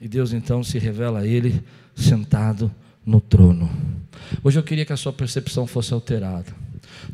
E 0.00 0.08
Deus 0.08 0.32
então 0.32 0.64
se 0.64 0.78
revela 0.78 1.20
a 1.20 1.26
ele 1.26 1.62
sentado 1.94 2.74
no 3.04 3.20
trono. 3.20 3.70
Hoje 4.42 4.58
eu 4.58 4.62
queria 4.62 4.84
que 4.84 4.92
a 4.92 4.96
sua 4.96 5.12
percepção 5.12 5.66
fosse 5.66 5.92
alterada. 5.92 6.52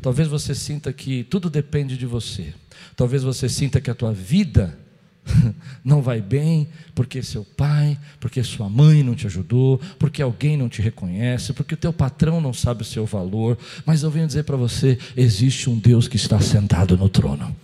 Talvez 0.01 0.27
você 0.27 0.55
sinta 0.55 0.91
que 0.93 1.23
tudo 1.25 1.49
depende 1.49 1.97
de 1.97 2.05
você. 2.05 2.53
Talvez 2.95 3.23
você 3.23 3.49
sinta 3.49 3.81
que 3.81 3.89
a 3.89 3.95
tua 3.95 4.13
vida 4.13 4.77
não 5.83 6.01
vai 6.01 6.21
bem 6.21 6.67
porque 6.93 7.23
seu 7.23 7.43
pai, 7.43 7.97
porque 8.19 8.43
sua 8.43 8.69
mãe 8.69 9.03
não 9.03 9.15
te 9.15 9.25
ajudou, 9.25 9.79
porque 9.97 10.21
alguém 10.21 10.57
não 10.57 10.69
te 10.69 10.81
reconhece, 10.81 11.53
porque 11.53 11.73
o 11.73 11.77
teu 11.77 11.93
patrão 11.93 12.41
não 12.41 12.53
sabe 12.53 12.81
o 12.81 12.85
seu 12.85 13.05
valor. 13.05 13.57
Mas 13.85 14.03
eu 14.03 14.11
venho 14.11 14.27
dizer 14.27 14.43
para 14.43 14.57
você: 14.57 14.97
existe 15.15 15.69
um 15.69 15.77
Deus 15.77 16.07
que 16.07 16.17
está 16.17 16.39
sentado 16.39 16.97
no 16.97 17.09
trono. 17.09 17.55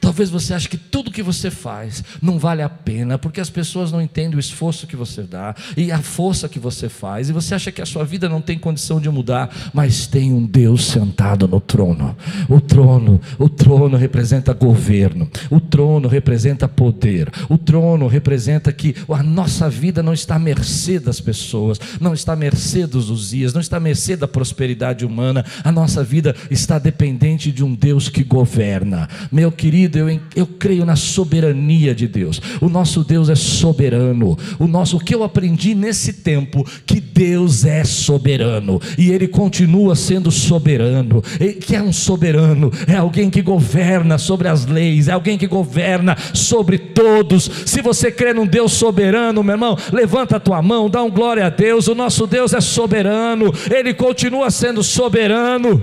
Talvez 0.00 0.30
você 0.30 0.54
ache 0.54 0.68
que 0.68 0.76
tudo 0.76 1.10
que 1.10 1.22
você 1.22 1.50
faz 1.50 2.02
não 2.20 2.38
vale 2.38 2.62
a 2.62 2.68
pena, 2.68 3.18
porque 3.18 3.40
as 3.40 3.50
pessoas 3.50 3.92
não 3.92 4.00
entendem 4.00 4.36
o 4.36 4.40
esforço 4.40 4.86
que 4.86 4.96
você 4.96 5.22
dá 5.22 5.54
e 5.76 5.92
a 5.92 6.00
força 6.00 6.48
que 6.48 6.58
você 6.58 6.88
faz, 6.88 7.28
e 7.28 7.32
você 7.32 7.54
acha 7.54 7.72
que 7.72 7.82
a 7.82 7.86
sua 7.86 8.04
vida 8.04 8.28
não 8.28 8.40
tem 8.40 8.58
condição 8.58 9.00
de 9.00 9.08
mudar, 9.08 9.54
mas 9.72 10.06
tem 10.06 10.32
um 10.32 10.44
Deus 10.44 10.86
sentado 10.86 11.46
no 11.46 11.60
trono. 11.60 12.16
O 12.48 12.60
trono, 12.60 13.20
o 13.38 13.48
trono 13.48 13.96
representa 13.96 14.52
governo, 14.52 15.28
o 15.50 15.60
trono 15.60 16.08
representa 16.08 16.66
poder, 16.68 17.30
o 17.48 17.58
trono 17.58 18.06
representa 18.06 18.72
que 18.72 18.94
a 19.08 19.22
nossa 19.22 19.68
vida 19.68 20.02
não 20.02 20.12
está 20.12 20.36
à 20.36 20.38
mercê 20.38 20.98
das 20.98 21.20
pessoas, 21.20 21.78
não 22.00 22.14
está 22.14 22.32
à 22.32 22.36
mercê 22.36 22.86
dos 22.86 23.30
dias, 23.30 23.52
não 23.52 23.60
está 23.60 23.76
à 23.76 23.80
mercê 23.80 24.16
da 24.16 24.28
prosperidade 24.28 25.04
humana, 25.04 25.44
a 25.62 25.70
nossa 25.70 26.02
vida 26.02 26.34
está 26.50 26.78
dependente 26.78 27.52
de 27.52 27.64
um 27.64 27.74
Deus 27.74 28.08
que 28.08 28.24
governa. 28.24 29.08
Meu 29.30 29.50
querido, 29.52 29.73
eu, 29.82 30.20
eu 30.36 30.46
creio 30.46 30.84
na 30.84 30.96
soberania 30.96 31.94
de 31.94 32.06
Deus. 32.06 32.40
O 32.60 32.68
nosso 32.68 33.02
Deus 33.02 33.28
é 33.28 33.34
soberano. 33.34 34.36
O 34.58 34.66
nosso, 34.66 34.96
o 34.96 35.00
que 35.00 35.14
eu 35.14 35.22
aprendi 35.22 35.74
nesse 35.74 36.12
tempo, 36.14 36.64
que 36.86 37.00
Deus 37.00 37.64
é 37.64 37.84
soberano 37.84 38.80
e 38.96 39.10
Ele 39.10 39.26
continua 39.26 39.94
sendo 39.94 40.30
soberano. 40.30 41.22
Ele, 41.40 41.54
que 41.54 41.74
é 41.74 41.82
um 41.82 41.92
soberano, 41.92 42.70
é 42.86 42.96
alguém 42.96 43.30
que 43.30 43.42
governa 43.42 44.18
sobre 44.18 44.48
as 44.48 44.66
leis, 44.66 45.08
é 45.08 45.12
alguém 45.12 45.36
que 45.36 45.46
governa 45.46 46.16
sobre 46.32 46.78
todos. 46.78 47.50
Se 47.66 47.82
você 47.82 48.10
crê 48.10 48.32
num 48.32 48.46
Deus 48.46 48.72
soberano, 48.72 49.42
meu 49.42 49.54
irmão, 49.54 49.76
levanta 49.92 50.36
a 50.36 50.40
tua 50.40 50.62
mão, 50.62 50.90
dá 50.90 51.02
um 51.02 51.10
glória 51.10 51.46
a 51.46 51.50
Deus. 51.50 51.88
O 51.88 51.94
nosso 51.94 52.26
Deus 52.26 52.52
é 52.52 52.60
soberano, 52.60 53.52
Ele 53.70 53.94
continua 53.94 54.50
sendo 54.50 54.82
soberano. 54.82 55.82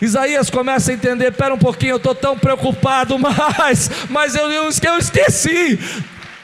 Isaías 0.00 0.48
começa 0.50 0.90
a 0.90 0.94
entender: 0.94 1.32
pera 1.32 1.54
um 1.54 1.58
pouquinho, 1.58 1.92
eu 1.92 1.96
estou 1.96 2.14
tão 2.14 2.38
preocupado, 2.38 3.18
mas, 3.18 3.90
mas 4.08 4.34
eu, 4.34 4.50
eu, 4.50 4.64
eu 4.64 4.98
esqueci. 4.98 5.78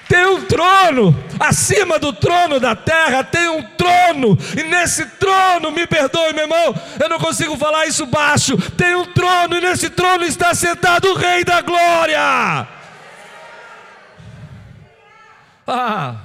Tem 0.09 0.27
um 0.27 0.43
trono, 0.43 1.19
acima 1.41 1.99
do 1.99 2.13
trono 2.13 2.61
da 2.61 2.77
terra 2.77 3.25
tem 3.25 3.49
um 3.49 3.63
trono, 3.63 4.39
e 4.57 4.63
nesse 4.65 5.07
trono, 5.07 5.73
me 5.73 5.87
perdoe, 5.87 6.35
meu 6.35 6.45
irmão, 6.45 6.75
eu 7.01 7.09
não 7.09 7.19
consigo 7.19 7.57
falar 7.57 7.87
isso 7.87 8.05
baixo. 8.07 8.57
Tem 8.73 8.95
um 8.95 9.07
trono, 9.07 9.57
e 9.57 9.61
nesse 9.61 9.89
trono 9.91 10.25
está 10.25 10.55
sentado 10.55 11.09
o 11.09 11.15
Rei 11.15 11.43
da 11.43 11.63
Glória. 11.63 12.69
Ah, 15.67 16.17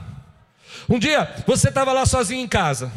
um 0.89 0.99
dia 0.99 1.29
você 1.47 1.69
estava 1.69 1.93
lá 1.93 2.05
sozinho 2.05 2.43
em 2.43 2.47
casa. 2.47 2.91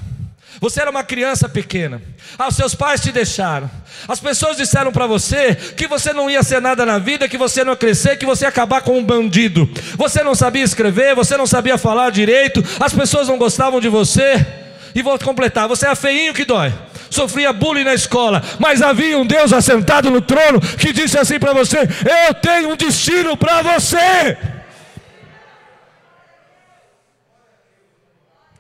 Você 0.62 0.81
era 0.81 0.92
uma 0.92 1.02
criança 1.02 1.49
pequena. 1.49 2.00
Ah, 2.38 2.47
os 2.47 2.54
seus 2.54 2.73
pais 2.73 3.00
te 3.00 3.11
deixaram. 3.11 3.69
As 4.07 4.21
pessoas 4.21 4.57
disseram 4.57 4.92
para 4.92 5.09
você 5.09 5.57
que 5.57 5.88
você 5.88 6.12
não 6.12 6.31
ia 6.31 6.40
ser 6.45 6.61
nada 6.61 6.87
na 6.87 6.99
vida, 6.99 7.28
que 7.28 7.37
você 7.37 7.64
não 7.64 7.73
ia 7.73 7.76
crescer, 7.76 8.16
que 8.16 8.25
você 8.25 8.45
ia 8.45 8.49
acabar 8.49 8.81
com 8.81 8.97
um 8.97 9.04
bandido. 9.04 9.69
Você 9.97 10.23
não 10.23 10.37
sabia 10.37 10.62
escrever, 10.62 11.16
você 11.16 11.37
não 11.37 11.49
sabia 11.49 11.76
falar 11.76 12.11
direito, 12.11 12.64
as 12.78 12.95
pessoas 12.95 13.26
não 13.26 13.38
gostavam 13.38 13.81
de 13.81 13.88
você. 13.88 14.47
E 14.95 15.02
vou 15.02 15.19
completar: 15.19 15.66
você 15.66 15.88
é 15.88 15.97
feinho 15.97 16.33
que 16.33 16.45
dói. 16.45 16.73
Sofria 17.11 17.52
bullying 17.52 17.83
na 17.83 17.95
escola, 17.95 18.40
mas 18.61 18.81
havia 18.81 19.19
um 19.19 19.26
Deus 19.26 19.52
assentado 19.52 20.12
no 20.12 20.21
trono 20.21 20.61
que 20.61 20.92
disse 20.92 21.19
assim 21.19 21.40
para 21.40 21.52
você: 21.52 21.78
Eu 22.28 22.35
tenho 22.35 22.71
um 22.71 22.76
destino 22.76 23.37
para 23.37 23.62
você. 23.62 24.38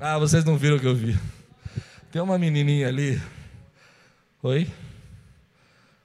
Ah, 0.00 0.18
vocês 0.18 0.44
não 0.44 0.56
viram 0.56 0.78
o 0.78 0.80
que 0.80 0.86
eu 0.86 0.96
vi. 0.96 1.16
Tem 2.12 2.20
uma 2.20 2.38
menininha 2.38 2.88
ali. 2.88 3.18
Oi? 4.42 4.70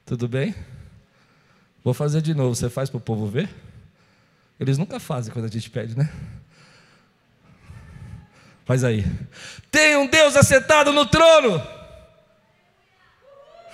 Tudo 0.05 0.25
bem? 0.25 0.55
Vou 1.83 1.93
fazer 1.93 2.21
de 2.21 2.33
novo. 2.33 2.55
Você 2.55 2.69
faz 2.69 2.89
para 2.89 2.97
o 2.97 3.01
povo 3.01 3.27
ver? 3.27 3.49
Eles 4.57 4.77
nunca 4.77 5.01
fazem 5.01 5.33
quando 5.33 5.43
a 5.43 5.49
gente 5.49 5.69
pede, 5.69 5.97
né? 5.97 6.09
Faz 8.63 8.85
aí. 8.85 9.05
Tem 9.69 9.97
um 9.97 10.07
Deus 10.07 10.37
assentado 10.37 10.93
no 10.93 11.05
trono. 11.05 11.61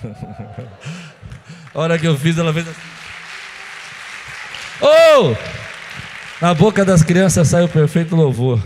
a 1.71 1.79
hora 1.79 1.99
que 1.99 2.07
eu 2.07 2.17
fiz, 2.17 2.35
ela 2.35 2.51
fez 2.51 2.67
assim. 2.67 2.81
Oh! 4.81 5.35
Na 6.41 6.55
boca 6.55 6.83
das 6.83 7.03
crianças 7.03 7.47
saiu 7.47 7.69
perfeito 7.69 8.15
louvor. 8.15 8.59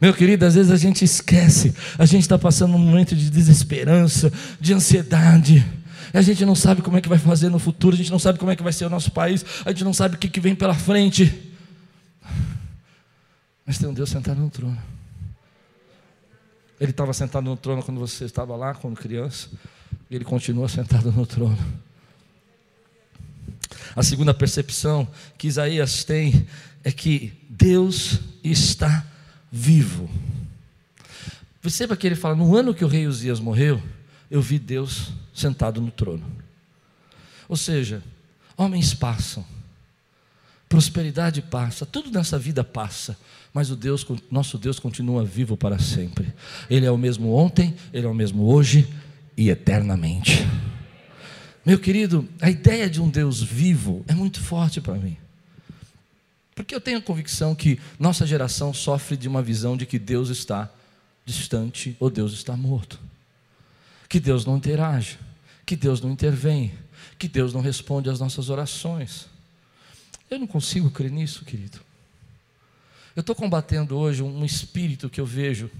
Meu 0.00 0.14
querido, 0.14 0.46
às 0.46 0.54
vezes 0.54 0.72
a 0.72 0.76
gente 0.76 1.04
esquece, 1.04 1.74
a 1.98 2.06
gente 2.06 2.22
está 2.22 2.38
passando 2.38 2.74
um 2.74 2.78
momento 2.78 3.14
de 3.14 3.28
desesperança, 3.28 4.32
de 4.58 4.72
ansiedade. 4.72 5.66
A 6.12 6.22
gente 6.22 6.44
não 6.44 6.54
sabe 6.54 6.80
como 6.80 6.96
é 6.96 7.00
que 7.02 7.08
vai 7.08 7.18
fazer 7.18 7.50
no 7.50 7.58
futuro, 7.58 7.94
a 7.94 7.98
gente 7.98 8.10
não 8.10 8.18
sabe 8.18 8.38
como 8.38 8.50
é 8.50 8.56
que 8.56 8.62
vai 8.62 8.72
ser 8.72 8.86
o 8.86 8.90
nosso 8.90 9.10
país, 9.10 9.44
a 9.64 9.70
gente 9.70 9.84
não 9.84 9.92
sabe 9.92 10.16
o 10.16 10.18
que, 10.18 10.28
que 10.28 10.40
vem 10.40 10.54
pela 10.54 10.74
frente. 10.74 11.52
Mas 13.66 13.78
tem 13.78 13.88
um 13.88 13.92
Deus 13.92 14.08
sentado 14.08 14.40
no 14.40 14.48
trono. 14.48 14.78
Ele 16.80 16.92
estava 16.92 17.12
sentado 17.12 17.44
no 17.44 17.56
trono 17.56 17.82
quando 17.82 18.00
você 18.00 18.24
estava 18.24 18.56
lá, 18.56 18.74
quando 18.74 18.96
criança, 18.96 19.48
e 20.10 20.16
ele 20.16 20.24
continua 20.24 20.66
sentado 20.66 21.12
no 21.12 21.26
trono. 21.26 21.58
A 23.94 24.02
segunda 24.02 24.32
percepção 24.32 25.06
que 25.36 25.46
Isaías 25.46 26.04
tem 26.04 26.46
é 26.82 26.90
que 26.90 27.34
Deus 27.50 28.18
está 28.42 29.04
vivo. 29.50 30.08
Perceba 31.60 31.96
que 31.96 32.06
ele 32.06 32.14
fala: 32.14 32.34
no 32.34 32.56
ano 32.56 32.74
que 32.74 32.84
o 32.84 32.88
rei 32.88 33.06
Uzias 33.06 33.40
morreu, 33.40 33.82
eu 34.30 34.40
vi 34.40 34.58
Deus 34.58 35.12
sentado 35.34 35.80
no 35.80 35.90
trono. 35.90 36.24
Ou 37.48 37.56
seja, 37.56 38.02
homens 38.56 38.94
passam, 38.94 39.44
prosperidade 40.68 41.42
passa, 41.42 41.84
tudo 41.84 42.10
nessa 42.10 42.38
vida 42.38 42.62
passa, 42.62 43.18
mas 43.52 43.70
o 43.70 43.76
Deus, 43.76 44.06
nosso 44.30 44.56
Deus 44.56 44.78
continua 44.78 45.24
vivo 45.24 45.56
para 45.56 45.78
sempre. 45.78 46.32
Ele 46.68 46.86
é 46.86 46.90
o 46.90 46.96
mesmo 46.96 47.34
ontem, 47.34 47.74
ele 47.92 48.06
é 48.06 48.08
o 48.08 48.14
mesmo 48.14 48.44
hoje 48.44 48.88
e 49.36 49.50
eternamente. 49.50 50.46
Meu 51.66 51.78
querido, 51.78 52.26
a 52.40 52.48
ideia 52.48 52.88
de 52.88 53.00
um 53.02 53.08
Deus 53.08 53.42
vivo 53.42 54.04
é 54.06 54.14
muito 54.14 54.40
forte 54.40 54.80
para 54.80 54.94
mim. 54.94 55.16
Porque 56.62 56.74
eu 56.74 56.80
tenho 56.80 56.98
a 56.98 57.02
convicção 57.02 57.54
que 57.54 57.80
nossa 57.98 58.26
geração 58.26 58.74
sofre 58.74 59.16
de 59.16 59.26
uma 59.26 59.42
visão 59.42 59.78
de 59.78 59.86
que 59.86 59.98
Deus 59.98 60.28
está 60.28 60.70
distante 61.24 61.96
ou 61.98 62.10
Deus 62.10 62.34
está 62.34 62.54
morto. 62.54 63.00
Que 64.10 64.20
Deus 64.20 64.44
não 64.44 64.58
interage, 64.58 65.18
que 65.64 65.74
Deus 65.74 66.02
não 66.02 66.10
intervém, 66.10 66.74
que 67.18 67.28
Deus 67.28 67.54
não 67.54 67.62
responde 67.62 68.10
às 68.10 68.20
nossas 68.20 68.50
orações. 68.50 69.26
Eu 70.30 70.38
não 70.38 70.46
consigo 70.46 70.90
crer 70.90 71.10
nisso, 71.10 71.46
querido. 71.46 71.80
Eu 73.16 73.20
estou 73.20 73.34
combatendo 73.34 73.96
hoje 73.96 74.22
um 74.22 74.44
espírito 74.44 75.08
que 75.08 75.20
eu 75.20 75.26
vejo, 75.26 75.70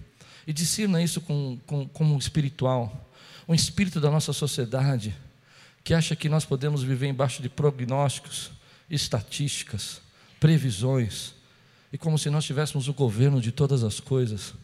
e 0.47 0.53
discerna 0.53 1.03
isso 1.03 1.21
como 1.21 1.61
com, 1.67 1.87
com 1.89 2.05
um 2.05 2.17
espiritual, 2.17 3.07
um 3.47 3.55
espírito 3.55 4.01
da 4.01 4.11
nossa 4.11 4.33
sociedade, 4.33 5.15
que 5.85 5.93
acha 5.93 6.17
que 6.17 6.29
nós 6.29 6.47
podemos 6.47 6.83
viver 6.83 7.09
embaixo 7.09 7.43
de 7.43 7.51
prognósticos, 7.51 8.51
estatísticas, 8.89 10.01
previsões, 10.41 11.35
e 11.93 11.99
como 11.99 12.19
se 12.19 12.31
nós 12.31 12.45
tivéssemos 12.45 12.89
o 12.89 12.95
governo 12.95 13.41
de 13.41 13.53
todas 13.53 13.85
as 13.85 14.01
coisas, 14.01 14.55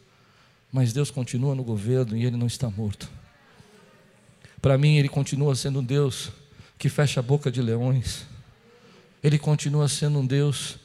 mas 0.73 0.93
Deus 0.93 1.11
continua 1.11 1.55
no 1.55 1.63
governo 1.63 2.17
e 2.17 2.25
Ele 2.25 2.37
não 2.37 2.47
está 2.47 2.71
morto. 2.71 3.09
Para 4.61 4.79
mim, 4.79 4.97
Ele 4.97 5.09
continua 5.09 5.55
sendo 5.55 5.81
um 5.81 5.85
Deus 5.85 6.31
que 6.79 6.89
fecha 6.89 7.21
a 7.21 7.23
boca 7.23 7.51
de 7.51 7.61
leões, 7.61 8.25
Ele 9.23 9.39
continua 9.39 9.87
sendo 9.87 10.19
um 10.19 10.27
Deus 10.27 10.79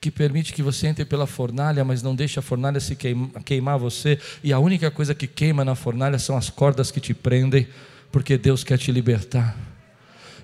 que 0.00 0.10
permite 0.10 0.52
que 0.52 0.62
você 0.62 0.88
entre 0.88 1.04
pela 1.04 1.28
fornalha, 1.28 1.84
mas 1.84 2.02
não 2.02 2.14
deixa 2.14 2.40
a 2.40 2.42
fornalha 2.42 2.80
se 2.80 2.96
queimar, 3.44 3.78
você, 3.78 4.18
e 4.42 4.52
a 4.52 4.58
única 4.58 4.90
coisa 4.90 5.14
que 5.14 5.28
queima 5.28 5.64
na 5.64 5.76
fornalha 5.76 6.18
são 6.18 6.36
as 6.36 6.50
cordas 6.50 6.90
que 6.90 7.00
te 7.00 7.14
prendem, 7.14 7.68
porque 8.10 8.36
Deus 8.36 8.64
quer 8.64 8.78
te 8.78 8.90
libertar. 8.90 9.56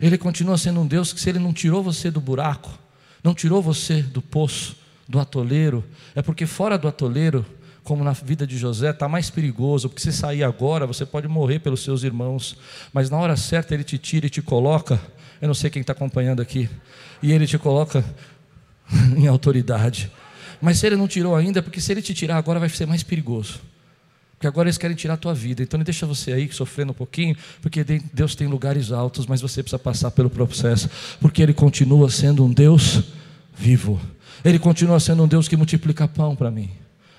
Ele 0.01 0.17
continua 0.17 0.57
sendo 0.57 0.81
um 0.81 0.87
Deus 0.87 1.13
que, 1.13 1.21
se 1.21 1.29
Ele 1.29 1.41
não 1.41 1.53
tirou 1.53 1.83
você 1.83 2.09
do 2.09 2.21
buraco, 2.21 2.71
não 3.23 3.35
tirou 3.35 3.63
você 3.63 4.03
do 4.03 4.23
poço, 4.23 4.77
do 5.09 5.19
atoleiro, 5.19 5.85
é 6.15 6.23
porque 6.23 6.47
fora 6.47 6.77
do 6.77 6.87
atoleiro, 6.87 7.45
como 7.83 8.05
na 8.05 8.13
vida 8.13 8.47
de 8.47 8.59
José, 8.59 8.91
está 8.91 9.09
mais 9.09 9.31
perigoso, 9.31 9.89
porque 9.89 10.03
se 10.03 10.13
sair 10.13 10.45
agora, 10.45 10.87
você 10.87 11.07
pode 11.07 11.27
morrer 11.27 11.61
pelos 11.61 11.83
seus 11.83 12.03
irmãos, 12.03 12.57
mas 12.93 13.09
na 13.09 13.17
hora 13.17 13.37
certa 13.37 13.75
ele 13.75 13.85
te 13.85 13.97
tira 13.97 14.27
e 14.27 14.31
te 14.31 14.43
coloca, 14.43 15.01
eu 15.41 15.49
não 15.49 15.55
sei 15.55 15.71
quem 15.71 15.81
está 15.81 15.93
acompanhando 15.93 16.43
aqui, 16.43 16.69
e 17.23 17.33
ele 17.33 17.47
te 17.47 17.59
coloca 17.59 18.05
em 19.17 19.27
autoridade. 19.27 20.11
Mas 20.61 20.79
se 20.79 20.87
ele 20.87 20.97
não 20.97 21.09
tirou 21.09 21.35
ainda, 21.37 21.61
é 21.61 21.63
porque 21.63 21.81
se 21.81 21.93
ele 21.93 22.03
te 22.03 22.13
tirar 22.13 22.37
agora 22.37 22.59
vai 22.59 22.69
ser 22.69 22.87
mais 22.87 23.03
perigoso. 23.03 23.61
Porque 24.39 24.47
agora 24.47 24.69
eles 24.69 24.79
querem 24.79 24.95
tirar 24.95 25.15
a 25.15 25.17
tua 25.17 25.35
vida. 25.35 25.65
Então 25.65 25.79
não 25.79 25.85
deixa 25.85 26.07
você 26.07 26.33
aí 26.33 26.49
sofrendo 26.53 26.93
um 26.93 26.95
pouquinho, 26.95 27.37
porque 27.61 27.83
Deus 28.15 28.37
tem 28.37 28.47
lugares 28.47 28.93
altos, 28.93 29.27
mas 29.27 29.41
você 29.41 29.65
precisa 29.65 29.81
passar 29.81 30.13
pelo 30.13 30.31
processo, 30.31 30.89
porque 31.21 31.43
Ele 31.43 31.53
continua 31.53 32.09
sendo 32.09 32.45
um 32.45 32.53
Deus 32.53 33.03
vivo. 33.57 34.01
Ele 34.45 34.61
continua 34.61 35.01
sendo 35.01 35.25
um 35.25 35.29
Deus 35.29 35.49
que 35.49 35.57
multiplica 35.57 36.07
pão 36.07 36.37
para 36.37 36.53
mim. 36.53 36.71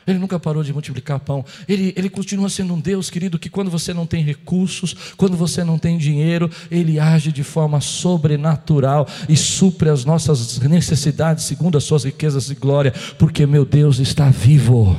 Ele 0.08 0.18
nunca 0.18 0.40
parou 0.40 0.64
de 0.64 0.72
multiplicar 0.72 1.20
pão. 1.20 1.44
Ele, 1.68 1.94
ele 1.98 2.10
continua 2.10 2.50
sendo 2.50 2.74
um 2.74 2.80
Deus, 2.80 3.10
querido, 3.10 3.38
que 3.38 3.50
quando 3.50 3.70
você 3.70 3.94
não 3.94 4.06
tem 4.06 4.24
recursos, 4.24 4.96
quando 5.18 5.36
você 5.36 5.62
não 5.62 5.78
tem 5.78 5.98
dinheiro, 5.98 6.50
Ele 6.72 7.02
age 7.02 7.34
de 7.34 7.44
forma 7.44 7.82
sobrenatural 7.82 9.06
e 9.28 9.36
supre 9.36 9.90
as 9.90 10.06
nossas 10.06 10.58
necessidades 10.60 11.44
segundo 11.44 11.78
as 11.78 11.84
suas 11.84 12.06
riquezas 12.06 12.50
e 12.50 12.56
glória, 12.56 12.94
porque 13.18 13.46
meu 13.46 13.66
Deus 13.66 14.00
está 14.00 14.30
vivo. 14.30 14.98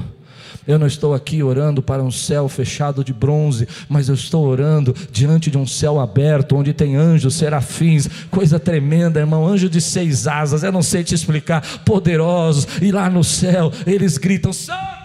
Eu 0.71 0.79
não 0.79 0.87
estou 0.87 1.13
aqui 1.15 1.43
orando 1.43 1.83
para 1.83 2.01
um 2.01 2.13
céu 2.13 2.49
fechado 2.49 3.03
de 3.03 3.13
bronze, 3.13 3.67
mas 3.89 4.09
eu 4.09 4.15
estou 4.15 4.47
orando 4.47 4.95
diante 5.11 5.51
de 5.51 5.59
um 5.59 5.67
céu 5.67 5.99
aberto, 5.99 6.55
onde 6.55 6.73
tem 6.73 6.95
anjos, 6.95 7.35
serafins, 7.35 8.09
coisa 8.31 8.61
tremenda, 8.61 9.19
irmão, 9.19 9.45
anjo 9.45 9.69
de 9.69 9.81
seis 9.81 10.29
asas, 10.29 10.63
eu 10.63 10.71
não 10.71 10.81
sei 10.81 11.03
te 11.03 11.13
explicar, 11.13 11.61
poderosos, 11.85 12.69
e 12.81 12.93
lá 12.93 13.11
no 13.11 13.25
céu 13.25 13.73
eles 13.85 14.17
gritam: 14.17 14.53
Santo! 14.53 15.01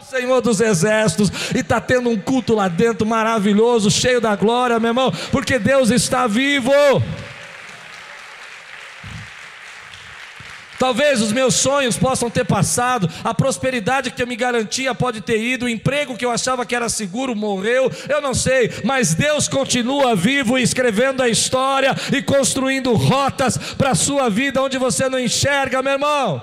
Senhor 0.00 0.42
dos 0.42 0.60
Exércitos, 0.60 1.30
e 1.54 1.60
está 1.60 1.80
tendo 1.80 2.10
um 2.10 2.18
culto 2.18 2.54
lá 2.54 2.68
dentro 2.68 3.06
maravilhoso, 3.06 3.90
cheio 3.90 4.20
da 4.20 4.36
glória, 4.36 4.78
meu 4.78 4.90
irmão, 4.90 5.12
porque 5.30 5.58
Deus 5.58 5.90
está 5.90 6.26
vivo. 6.26 6.70
Talvez 10.82 11.22
os 11.22 11.30
meus 11.30 11.54
sonhos 11.54 11.96
possam 11.96 12.28
ter 12.28 12.44
passado, 12.44 13.08
a 13.22 13.32
prosperidade 13.32 14.10
que 14.10 14.20
eu 14.20 14.26
me 14.26 14.34
garantia 14.34 14.92
pode 14.92 15.20
ter 15.20 15.40
ido, 15.40 15.66
o 15.66 15.68
emprego 15.68 16.16
que 16.16 16.24
eu 16.24 16.30
achava 16.32 16.66
que 16.66 16.74
era 16.74 16.88
seguro 16.88 17.36
morreu, 17.36 17.88
eu 18.08 18.20
não 18.20 18.34
sei, 18.34 18.68
mas 18.82 19.14
Deus 19.14 19.46
continua 19.46 20.16
vivo 20.16 20.58
escrevendo 20.58 21.22
a 21.22 21.28
história 21.28 21.94
e 22.12 22.20
construindo 22.20 22.94
rotas 22.94 23.56
para 23.78 23.90
a 23.90 23.94
sua 23.94 24.28
vida 24.28 24.60
onde 24.60 24.76
você 24.76 25.08
não 25.08 25.20
enxerga, 25.20 25.82
meu 25.82 25.92
irmão. 25.92 26.42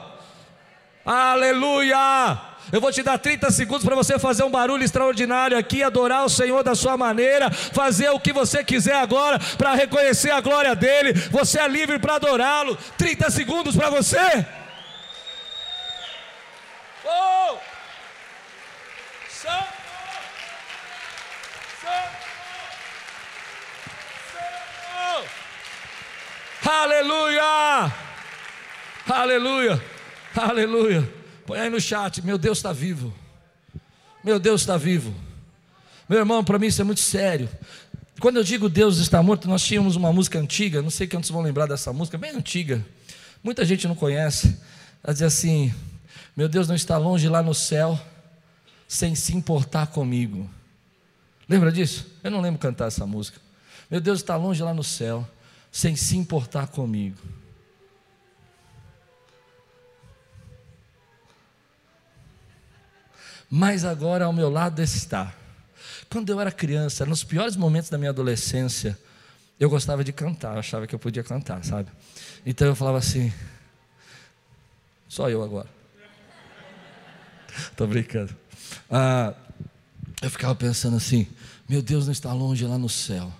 Aleluia! 1.05 2.48
Eu 2.71 2.79
vou 2.79 2.91
te 2.91 3.01
dar 3.01 3.17
30 3.17 3.49
segundos 3.51 3.83
para 3.83 3.95
você 3.95 4.19
fazer 4.19 4.43
um 4.43 4.51
barulho 4.51 4.83
extraordinário 4.83 5.57
aqui, 5.57 5.81
adorar 5.81 6.25
o 6.25 6.29
Senhor 6.29 6.63
da 6.63 6.75
sua 6.75 6.95
maneira, 6.95 7.49
fazer 7.51 8.09
o 8.09 8.19
que 8.19 8.31
você 8.31 8.63
quiser 8.63 8.95
agora 8.95 9.39
para 9.57 9.73
reconhecer 9.73 10.31
a 10.31 10.41
glória 10.41 10.75
dele. 10.75 11.13
Você 11.13 11.59
é 11.59 11.67
livre 11.67 11.97
para 11.97 12.15
adorá-lo. 12.15 12.77
30 12.97 13.29
segundos 13.31 13.75
para 13.75 13.89
você. 13.89 14.45
Oh! 17.05 17.57
Santo! 19.29 19.65
Santo! 21.81 22.17
Santo! 24.31 25.29
Aleluia! 26.69 27.91
Aleluia! 29.07 29.81
Aleluia! 30.35 31.18
Põe 31.49 31.61
aí 31.61 31.69
no 31.71 31.81
chat, 31.81 32.23
meu 32.23 32.37
Deus 32.37 32.59
está 32.59 32.71
vivo. 32.71 33.11
Meu 34.23 34.39
Deus 34.39 34.61
está 34.61 34.77
vivo. 34.77 35.11
Meu 36.07 36.19
irmão, 36.19 36.43
para 36.43 36.59
mim 36.59 36.67
isso 36.67 36.79
é 36.79 36.83
muito 36.83 37.01
sério. 37.01 37.49
Quando 38.19 38.37
eu 38.37 38.43
digo 38.43 38.69
Deus 38.69 38.99
está 38.99 39.23
morto, 39.23 39.49
nós 39.49 39.63
tínhamos 39.63 39.95
uma 39.95 40.13
música 40.13 40.37
antiga, 40.37 40.79
não 40.79 40.91
sei 40.91 41.07
quantos 41.07 41.31
vão 41.31 41.41
lembrar 41.41 41.65
dessa 41.65 41.91
música, 41.91 42.19
bem 42.19 42.29
antiga. 42.35 42.85
Muita 43.43 43.65
gente 43.65 43.87
não 43.87 43.95
conhece. 43.95 44.59
Ela 45.03 45.11
diz 45.11 45.23
assim: 45.23 45.73
Meu 46.37 46.47
Deus 46.47 46.67
não 46.67 46.75
está 46.75 46.99
longe 46.99 47.27
lá 47.27 47.41
no 47.41 47.55
céu, 47.55 47.99
sem 48.87 49.15
se 49.15 49.35
importar 49.35 49.87
comigo. 49.87 50.47
Lembra 51.49 51.71
disso? 51.71 52.05
Eu 52.23 52.29
não 52.29 52.41
lembro 52.41 52.59
cantar 52.59 52.89
essa 52.89 53.07
música. 53.07 53.41
Meu 53.89 53.99
Deus 53.99 54.19
está 54.19 54.35
longe 54.35 54.61
lá 54.61 54.71
no 54.71 54.83
céu, 54.83 55.27
sem 55.71 55.95
se 55.95 56.15
importar 56.15 56.67
comigo. 56.67 57.17
Mas 63.49 63.83
agora 63.83 64.25
ao 64.25 64.33
meu 64.33 64.49
lado 64.49 64.81
está. 64.81 65.33
Quando 66.09 66.31
eu 66.31 66.39
era 66.39 66.51
criança, 66.51 67.05
nos 67.05 67.23
piores 67.23 67.55
momentos 67.55 67.89
da 67.89 67.97
minha 67.97 68.09
adolescência, 68.09 68.97
eu 69.59 69.69
gostava 69.69 70.03
de 70.03 70.13
cantar, 70.13 70.53
eu 70.53 70.59
achava 70.59 70.87
que 70.87 70.95
eu 70.95 70.99
podia 70.99 71.23
cantar, 71.23 71.63
sabe? 71.63 71.89
Então 72.45 72.67
eu 72.67 72.75
falava 72.75 72.97
assim, 72.97 73.31
só 75.07 75.29
eu 75.29 75.43
agora. 75.43 75.67
Estou 77.71 77.87
brincando. 77.87 78.35
Ah, 78.89 79.33
eu 80.21 80.29
ficava 80.29 80.55
pensando 80.55 80.97
assim, 80.97 81.27
meu 81.67 81.81
Deus 81.81 82.05
não 82.05 82.11
está 82.11 82.31
longe 82.31 82.65
lá 82.65 82.77
no 82.77 82.89
céu. 82.89 83.31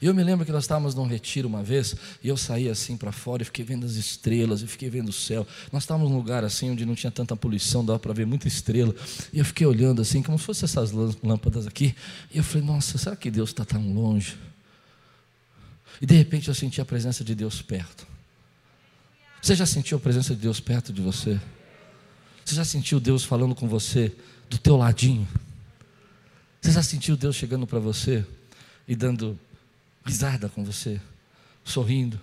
E 0.00 0.06
eu 0.06 0.14
me 0.14 0.22
lembro 0.22 0.44
que 0.44 0.52
nós 0.52 0.64
estávamos 0.64 0.94
num 0.94 1.06
retiro 1.06 1.48
uma 1.48 1.62
vez, 1.62 1.94
e 2.22 2.28
eu 2.28 2.36
saí 2.36 2.68
assim 2.68 2.96
para 2.96 3.12
fora 3.12 3.42
e 3.42 3.44
fiquei 3.44 3.64
vendo 3.64 3.84
as 3.84 3.92
estrelas, 3.92 4.62
e 4.62 4.66
fiquei 4.66 4.88
vendo 4.90 5.08
o 5.08 5.12
céu. 5.12 5.46
Nós 5.72 5.82
estávamos 5.82 6.10
num 6.10 6.16
lugar 6.16 6.44
assim 6.44 6.70
onde 6.70 6.84
não 6.84 6.94
tinha 6.94 7.10
tanta 7.10 7.36
poluição, 7.36 7.84
dava 7.84 7.98
para 7.98 8.12
ver 8.12 8.26
muita 8.26 8.48
estrela. 8.48 8.94
E 9.32 9.38
eu 9.38 9.44
fiquei 9.44 9.66
olhando 9.66 10.02
assim, 10.02 10.22
como 10.22 10.38
se 10.38 10.44
fossem 10.44 10.64
essas 10.64 10.92
lâmpadas 11.22 11.66
aqui. 11.66 11.94
E 12.32 12.38
eu 12.38 12.44
falei, 12.44 12.66
nossa, 12.66 12.98
será 12.98 13.16
que 13.16 13.30
Deus 13.30 13.50
está 13.50 13.64
tão 13.64 13.92
longe? 13.92 14.36
E 16.00 16.06
de 16.06 16.14
repente 16.14 16.48
eu 16.48 16.54
senti 16.54 16.80
a 16.80 16.84
presença 16.84 17.24
de 17.24 17.34
Deus 17.34 17.60
perto. 17.60 18.06
Você 19.40 19.54
já 19.54 19.66
sentiu 19.66 19.98
a 19.98 20.00
presença 20.00 20.34
de 20.34 20.40
Deus 20.40 20.60
perto 20.60 20.92
de 20.92 21.00
você? 21.00 21.40
Você 22.44 22.54
já 22.54 22.64
sentiu 22.64 22.98
Deus 22.98 23.24
falando 23.24 23.54
com 23.54 23.68
você 23.68 24.12
do 24.48 24.58
teu 24.58 24.76
ladinho? 24.76 25.28
Você 26.60 26.72
já 26.72 26.82
sentiu 26.82 27.16
Deus 27.16 27.36
chegando 27.36 27.66
para 27.66 27.78
você 27.78 28.24
e 28.86 28.96
dando 28.96 29.38
risada 30.04 30.48
com 30.48 30.64
você, 30.64 31.00
sorrindo. 31.64 32.20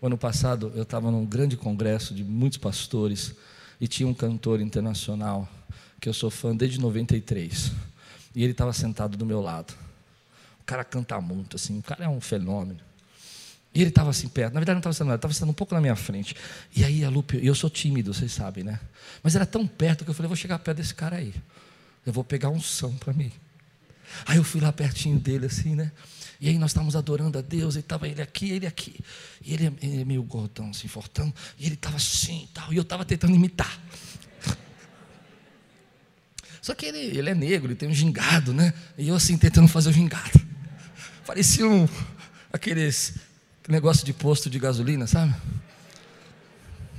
O 0.00 0.06
ano 0.06 0.16
passado 0.16 0.72
eu 0.74 0.82
estava 0.82 1.10
num 1.10 1.24
grande 1.24 1.56
congresso 1.56 2.14
de 2.14 2.22
muitos 2.22 2.58
pastores 2.58 3.34
e 3.80 3.88
tinha 3.88 4.08
um 4.08 4.14
cantor 4.14 4.60
internacional 4.60 5.48
que 6.00 6.08
eu 6.08 6.14
sou 6.14 6.30
fã 6.30 6.54
desde 6.54 6.80
93 6.80 7.72
e 8.34 8.42
ele 8.42 8.52
estava 8.52 8.72
sentado 8.72 9.16
do 9.16 9.26
meu 9.26 9.40
lado. 9.40 9.74
O 10.60 10.64
cara 10.64 10.84
canta 10.84 11.20
muito, 11.20 11.56
assim, 11.56 11.78
o 11.78 11.82
cara 11.82 12.04
é 12.04 12.08
um 12.08 12.20
fenômeno. 12.20 12.80
E 13.74 13.80
ele 13.80 13.90
estava 13.90 14.10
assim 14.10 14.28
perto, 14.28 14.54
na 14.54 14.60
verdade 14.60 14.74
não 14.74 14.80
estava 14.80 14.94
sentado, 14.94 15.16
estava 15.16 15.34
sentado 15.34 15.50
um 15.50 15.54
pouco 15.54 15.74
na 15.74 15.80
minha 15.80 15.96
frente. 15.96 16.34
E 16.74 16.84
aí 16.84 17.04
a 17.04 17.10
Lupe, 17.10 17.38
eu 17.44 17.54
sou 17.54 17.68
tímido, 17.68 18.14
vocês 18.14 18.32
sabem, 18.32 18.64
né? 18.64 18.80
Mas 19.22 19.36
era 19.36 19.44
tão 19.44 19.66
perto 19.66 20.04
que 20.04 20.10
eu 20.10 20.14
falei, 20.14 20.28
vou 20.28 20.36
chegar 20.36 20.58
perto 20.58 20.78
desse 20.78 20.94
cara 20.94 21.16
aí. 21.16 21.34
Eu 22.06 22.12
vou 22.12 22.24
pegar 22.24 22.48
um 22.48 22.60
som 22.60 22.96
para 22.96 23.12
mim. 23.12 23.30
Aí 24.26 24.36
eu 24.36 24.44
fui 24.44 24.60
lá 24.60 24.72
pertinho 24.72 25.18
dele, 25.18 25.46
assim, 25.46 25.74
né? 25.74 25.92
E 26.40 26.48
aí 26.48 26.58
nós 26.58 26.70
estávamos 26.70 26.94
adorando 26.94 27.38
a 27.38 27.40
Deus, 27.40 27.74
e 27.74 27.80
estava 27.80 28.06
ele 28.06 28.22
aqui, 28.22 28.50
ele 28.50 28.66
aqui. 28.66 29.00
E 29.44 29.54
ele, 29.54 29.72
ele 29.82 30.00
é 30.02 30.04
meio 30.04 30.22
gordão, 30.22 30.70
assim, 30.70 30.86
fortão. 30.86 31.32
E 31.58 31.66
ele 31.66 31.74
estava 31.74 31.96
assim 31.96 32.44
e 32.44 32.54
tal. 32.54 32.72
E 32.72 32.76
eu 32.76 32.82
estava 32.82 33.04
tentando 33.04 33.34
imitar. 33.34 33.80
Só 36.62 36.74
que 36.74 36.86
ele, 36.86 36.98
ele 36.98 37.30
é 37.30 37.34
negro, 37.34 37.68
ele 37.68 37.74
tem 37.74 37.88
um 37.88 37.94
gingado, 37.94 38.52
né? 38.52 38.72
E 38.96 39.08
eu 39.08 39.14
assim, 39.14 39.36
tentando 39.36 39.68
fazer 39.68 39.90
o 39.90 39.92
gingado. 39.92 40.40
Parecia 41.26 41.66
um, 41.66 41.88
aqueles 42.52 43.14
negócio 43.68 44.04
de 44.04 44.12
posto 44.12 44.48
de 44.48 44.58
gasolina, 44.58 45.06
sabe? 45.06 45.34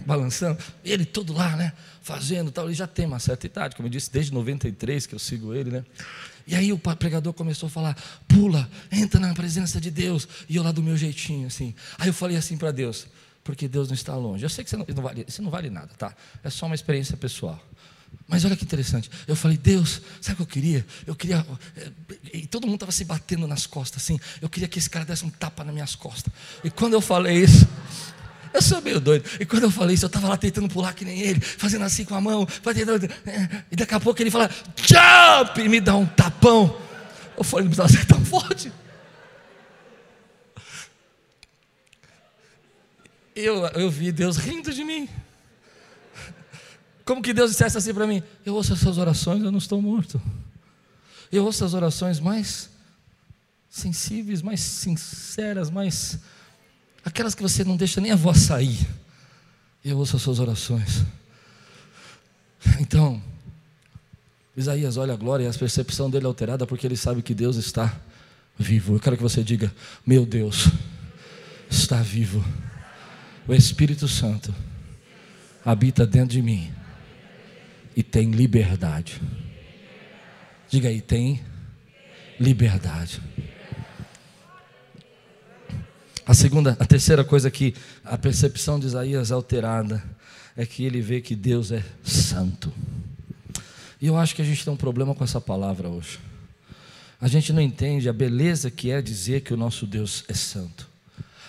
Balançando. 0.09 0.59
Ele 0.83 1.05
todo 1.05 1.33
lá, 1.33 1.55
né? 1.55 1.71
Fazendo 2.01 2.51
tal. 2.51 2.65
Ele 2.65 2.73
já 2.73 2.87
tem 2.87 3.05
uma 3.05 3.19
certa 3.19 3.45
idade, 3.45 3.75
como 3.75 3.87
eu 3.87 3.91
disse, 3.91 4.11
desde 4.11 4.33
93 4.33 5.05
que 5.05 5.13
eu 5.13 5.19
sigo 5.19 5.53
ele, 5.53 5.69
né? 5.69 5.85
E 6.47 6.55
aí 6.55 6.73
o 6.73 6.79
pregador 6.79 7.31
começou 7.31 7.67
a 7.67 7.69
falar: 7.69 7.95
pula, 8.27 8.67
entra 8.91 9.19
na 9.19 9.33
presença 9.35 9.79
de 9.79 9.91
Deus. 9.91 10.27
E 10.49 10.55
eu 10.55 10.63
lá 10.63 10.71
do 10.71 10.81
meu 10.81 10.97
jeitinho, 10.97 11.45
assim. 11.45 11.75
Aí 11.99 12.09
eu 12.09 12.13
falei 12.13 12.37
assim 12.37 12.57
para 12.57 12.71
Deus: 12.71 13.05
porque 13.43 13.67
Deus 13.67 13.87
não 13.87 13.93
está 13.93 14.15
longe. 14.15 14.43
Eu 14.43 14.49
sei 14.49 14.63
que 14.63 14.69
você 14.71 14.77
não, 14.77 14.85
não 14.95 15.03
vale, 15.03 15.25
isso 15.27 15.43
não 15.43 15.51
vale 15.51 15.69
nada, 15.69 15.89
tá? 15.95 16.15
É 16.43 16.49
só 16.49 16.65
uma 16.65 16.73
experiência 16.73 17.15
pessoal. 17.15 17.63
Mas 18.27 18.45
olha 18.45 18.55
que 18.55 18.63
interessante. 18.63 19.09
Eu 19.27 19.35
falei, 19.35 19.57
Deus, 19.57 20.01
sabe 20.21 20.33
o 20.33 20.37
que 20.37 20.41
eu 20.41 20.47
queria? 20.47 20.85
Eu 21.05 21.15
queria. 21.15 21.45
Eh, 21.77 21.91
e 22.33 22.47
todo 22.47 22.65
mundo 22.65 22.75
estava 22.75 22.91
se 22.91 23.03
batendo 23.05 23.47
nas 23.47 23.65
costas, 23.65 24.03
assim. 24.03 24.19
Eu 24.41 24.49
queria 24.49 24.67
que 24.67 24.79
esse 24.79 24.89
cara 24.89 25.05
desse 25.05 25.25
um 25.25 25.29
tapa 25.29 25.63
nas 25.63 25.73
minhas 25.73 25.95
costas. 25.95 26.33
E 26.63 26.69
quando 26.69 26.93
eu 26.93 27.01
falei 27.01 27.43
isso, 27.43 27.67
eu 28.53 28.61
sou 28.61 28.81
meio 28.81 28.99
doido. 28.99 29.29
E 29.39 29.45
quando 29.45 29.63
eu 29.63 29.71
falei 29.71 29.95
isso, 29.95 30.05
eu 30.05 30.07
estava 30.07 30.27
lá 30.27 30.37
tentando 30.37 30.67
pular 30.67 30.93
que 30.93 31.05
nem 31.05 31.21
ele, 31.21 31.39
fazendo 31.39 31.83
assim 31.83 32.05
com 32.05 32.15
a 32.15 32.21
mão, 32.21 32.45
fazendo, 32.47 32.93
é, 33.25 33.63
e 33.71 33.75
daqui 33.75 33.93
a 33.93 33.99
pouco 33.99 34.21
ele 34.21 34.31
fala, 34.31 34.49
jump! 34.75 35.59
E 35.59 35.69
me 35.69 35.79
dá 35.79 35.95
um 35.95 36.05
tapão. 36.05 36.77
Eu 37.37 37.43
falei, 37.43 37.65
não 37.65 37.71
precisava 37.71 37.89
ser 37.89 38.05
tão 38.05 38.23
forte. 38.25 38.71
Eu, 43.35 43.65
eu 43.67 43.89
vi 43.89 44.11
Deus 44.11 44.35
rindo 44.35 44.73
de 44.73 44.83
mim. 44.83 45.07
Como 47.05 47.21
que 47.21 47.33
Deus 47.33 47.51
dissesse 47.51 47.77
assim 47.77 47.93
para 47.93 48.05
mim: 48.05 48.21
Eu 48.45 48.53
ouço 48.53 48.73
as 48.73 48.79
suas 48.79 48.97
orações, 48.97 49.41
eu 49.41 49.49
não 49.49 49.57
estou 49.57 49.81
morto. 49.81 50.21
Eu 51.31 51.45
ouço 51.45 51.63
as 51.63 51.73
orações 51.73 52.19
mais 52.19 52.69
sensíveis, 53.69 54.41
mais 54.41 54.59
sinceras, 54.59 55.69
mais 55.69 56.19
aquelas 57.03 57.35
que 57.35 57.41
você 57.41 57.63
não 57.63 57.77
deixa 57.77 58.01
nem 58.01 58.11
a 58.11 58.15
voz 58.15 58.37
sair. 58.39 58.87
Eu 59.83 59.97
ouço 59.97 60.15
as 60.15 60.21
suas 60.21 60.39
orações. 60.39 61.03
Então, 62.79 63.21
Isaías 64.55 64.97
olha 64.97 65.13
a 65.13 65.17
glória 65.17 65.45
e 65.45 65.47
a 65.47 65.53
percepção 65.53 66.09
dele 66.09 66.25
é 66.25 66.27
alterada 66.27 66.67
porque 66.67 66.85
ele 66.85 66.97
sabe 66.97 67.21
que 67.21 67.33
Deus 67.33 67.55
está 67.55 67.97
vivo. 68.57 68.95
Eu 68.95 68.99
quero 68.99 69.15
que 69.15 69.23
você 69.23 69.41
diga: 69.41 69.73
Meu 70.05 70.25
Deus 70.25 70.67
está 71.69 72.01
vivo. 72.01 72.43
O 73.47 73.53
Espírito 73.53 74.07
Santo 74.07 74.53
habita 75.63 76.05
dentro 76.05 76.29
de 76.29 76.41
mim 76.41 76.71
e 77.95 78.03
tem 78.03 78.31
liberdade. 78.31 79.21
Diga 80.69 80.89
aí, 80.89 81.01
tem 81.01 81.41
liberdade. 82.39 83.21
A 86.29 86.33
segunda, 86.35 86.77
a 86.79 86.85
terceira 86.85 87.23
coisa 87.23 87.49
que 87.49 87.73
a 88.05 88.15
percepção 88.15 88.79
de 88.79 88.85
Isaías 88.85 89.31
é 89.31 89.33
alterada 89.33 90.03
é 90.55 90.63
que 90.63 90.85
ele 90.85 91.01
vê 91.01 91.21
que 91.21 91.35
Deus 91.35 91.71
é 91.71 91.83
santo. 92.03 92.71
E 93.99 94.05
eu 94.05 94.15
acho 94.15 94.35
que 94.35 94.41
a 94.43 94.45
gente 94.45 94.63
tem 94.63 94.71
um 94.71 94.77
problema 94.77 95.15
com 95.15 95.23
essa 95.23 95.41
palavra 95.41 95.89
hoje. 95.89 96.19
A 97.19 97.27
gente 97.27 97.51
não 97.51 97.59
entende 97.59 98.07
a 98.07 98.13
beleza 98.13 98.69
que 98.69 98.91
é 98.91 99.01
dizer 99.01 99.41
que 99.41 99.55
o 99.55 99.57
nosso 99.57 99.87
Deus 99.87 100.23
é 100.27 100.35
santo. 100.35 100.87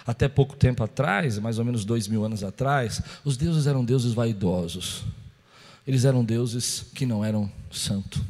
Até 0.06 0.28
pouco 0.28 0.56
tempo 0.56 0.82
atrás, 0.82 1.38
mais 1.38 1.58
ou 1.58 1.64
menos 1.66 1.84
dois 1.84 2.08
mil 2.08 2.24
anos 2.24 2.42
atrás, 2.42 3.02
os 3.22 3.36
deuses 3.36 3.66
eram 3.66 3.84
deuses 3.84 4.14
vaidosos. 4.14 5.04
Eles 5.86 6.06
eram 6.06 6.24
deuses 6.24 6.86
que 6.94 7.04
não 7.04 7.22
eram 7.22 7.52
santos. 7.70 8.22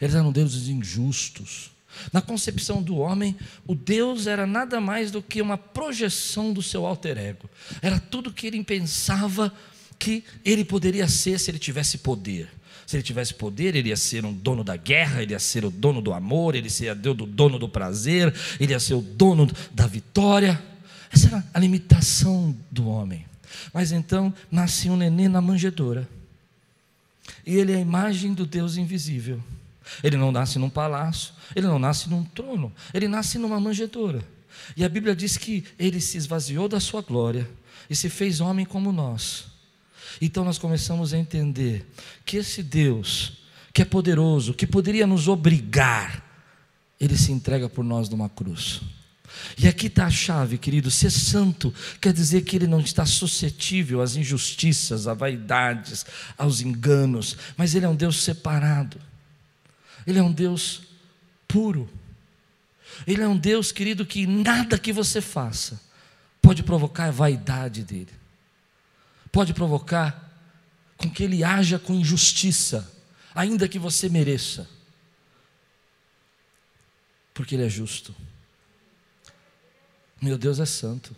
Eles 0.00 0.14
eram 0.14 0.30
deuses 0.30 0.68
injustos. 0.68 1.71
Na 2.12 2.20
concepção 2.20 2.82
do 2.82 2.96
homem, 2.96 3.36
o 3.66 3.74
Deus 3.74 4.26
era 4.26 4.46
nada 4.46 4.80
mais 4.80 5.10
do 5.10 5.22
que 5.22 5.42
uma 5.42 5.58
projeção 5.58 6.52
do 6.52 6.62
seu 6.62 6.86
alter 6.86 7.18
ego. 7.18 7.48
Era 7.80 7.98
tudo 7.98 8.32
que 8.32 8.46
ele 8.46 8.62
pensava 8.64 9.52
que 9.98 10.24
ele 10.44 10.64
poderia 10.64 11.06
ser 11.06 11.38
se 11.38 11.50
ele 11.50 11.58
tivesse 11.58 11.98
poder. 11.98 12.48
Se 12.86 12.96
ele 12.96 13.02
tivesse 13.02 13.34
poder, 13.34 13.76
ele 13.76 13.90
ia 13.90 13.96
ser 13.96 14.24
um 14.24 14.32
dono 14.32 14.64
da 14.64 14.76
guerra, 14.76 15.22
ele 15.22 15.32
ia 15.32 15.38
ser 15.38 15.64
o 15.64 15.70
dono 15.70 16.02
do 16.02 16.12
amor, 16.12 16.54
ele 16.54 16.68
seria 16.68 16.92
o 16.92 17.14
dono 17.14 17.58
do 17.58 17.68
prazer, 17.68 18.34
ele 18.58 18.72
ia 18.72 18.80
ser 18.80 18.94
o 18.94 19.00
dono 19.00 19.48
da 19.70 19.86
vitória. 19.86 20.60
Essa 21.10 21.28
era 21.28 21.44
a 21.54 21.58
limitação 21.58 22.56
do 22.70 22.88
homem. 22.88 23.24
Mas 23.72 23.92
então 23.92 24.34
nasce 24.50 24.90
um 24.90 24.96
neném 24.96 25.28
na 25.28 25.40
manjedoura. 25.40 26.08
E 27.46 27.54
ele 27.54 27.72
é 27.72 27.76
a 27.76 27.80
imagem 27.80 28.34
do 28.34 28.44
Deus 28.44 28.76
invisível. 28.76 29.42
Ele 30.02 30.16
não 30.16 30.30
nasce 30.30 30.58
num 30.58 30.70
palácio, 30.70 31.32
ele 31.54 31.66
não 31.66 31.78
nasce 31.78 32.08
num 32.08 32.24
trono, 32.24 32.72
ele 32.92 33.08
nasce 33.08 33.38
numa 33.38 33.58
manjedoura. 33.60 34.22
E 34.76 34.84
a 34.84 34.88
Bíblia 34.88 35.16
diz 35.16 35.36
que 35.36 35.64
ele 35.78 36.00
se 36.00 36.16
esvaziou 36.16 36.68
da 36.68 36.80
sua 36.80 37.02
glória 37.02 37.48
e 37.88 37.96
se 37.96 38.08
fez 38.08 38.40
homem 38.40 38.64
como 38.64 38.92
nós. 38.92 39.46
Então 40.20 40.44
nós 40.44 40.58
começamos 40.58 41.12
a 41.14 41.18
entender 41.18 41.86
que 42.24 42.36
esse 42.36 42.62
Deus, 42.62 43.38
que 43.72 43.82
é 43.82 43.84
poderoso, 43.84 44.54
que 44.54 44.66
poderia 44.66 45.06
nos 45.06 45.28
obrigar, 45.28 46.22
ele 47.00 47.16
se 47.16 47.32
entrega 47.32 47.68
por 47.68 47.84
nós 47.84 48.08
numa 48.08 48.28
cruz. 48.28 48.80
E 49.58 49.66
aqui 49.66 49.86
está 49.86 50.06
a 50.06 50.10
chave, 50.10 50.58
querido. 50.58 50.90
Ser 50.90 51.10
santo 51.10 51.72
quer 52.00 52.12
dizer 52.12 52.42
que 52.42 52.56
ele 52.56 52.66
não 52.66 52.80
está 52.80 53.04
suscetível 53.06 54.00
às 54.00 54.14
injustiças, 54.14 55.06
às 55.06 55.18
vaidades, 55.18 56.04
aos 56.36 56.60
enganos, 56.60 57.36
mas 57.56 57.74
ele 57.74 57.86
é 57.86 57.88
um 57.88 57.96
Deus 57.96 58.22
separado. 58.22 58.98
Ele 60.06 60.18
é 60.18 60.22
um 60.22 60.32
Deus 60.32 60.82
puro. 61.46 61.88
Ele 63.06 63.22
é 63.22 63.28
um 63.28 63.36
Deus, 63.36 63.72
querido, 63.72 64.04
que 64.04 64.26
nada 64.26 64.78
que 64.78 64.92
você 64.92 65.20
faça 65.20 65.80
pode 66.40 66.62
provocar 66.62 67.06
a 67.06 67.10
vaidade 67.10 67.84
dele, 67.84 68.12
pode 69.30 69.54
provocar 69.54 70.30
com 70.96 71.08
que 71.08 71.22
ele 71.22 71.44
haja 71.44 71.78
com 71.78 71.94
injustiça, 71.94 72.90
ainda 73.34 73.68
que 73.68 73.78
você 73.78 74.08
mereça, 74.08 74.68
porque 77.32 77.54
ele 77.54 77.64
é 77.64 77.68
justo. 77.68 78.14
Meu 80.20 80.36
Deus 80.36 80.60
é 80.60 80.66
santo. 80.66 81.16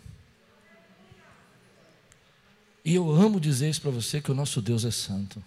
E 2.83 2.93
eu 2.93 3.11
amo 3.11 3.39
dizer 3.39 3.69
isso 3.69 3.81
para 3.81 3.91
você 3.91 4.21
que 4.21 4.31
o 4.31 4.35
nosso 4.35 4.61
Deus 4.61 4.85
é 4.85 4.91
santo. 4.91 5.43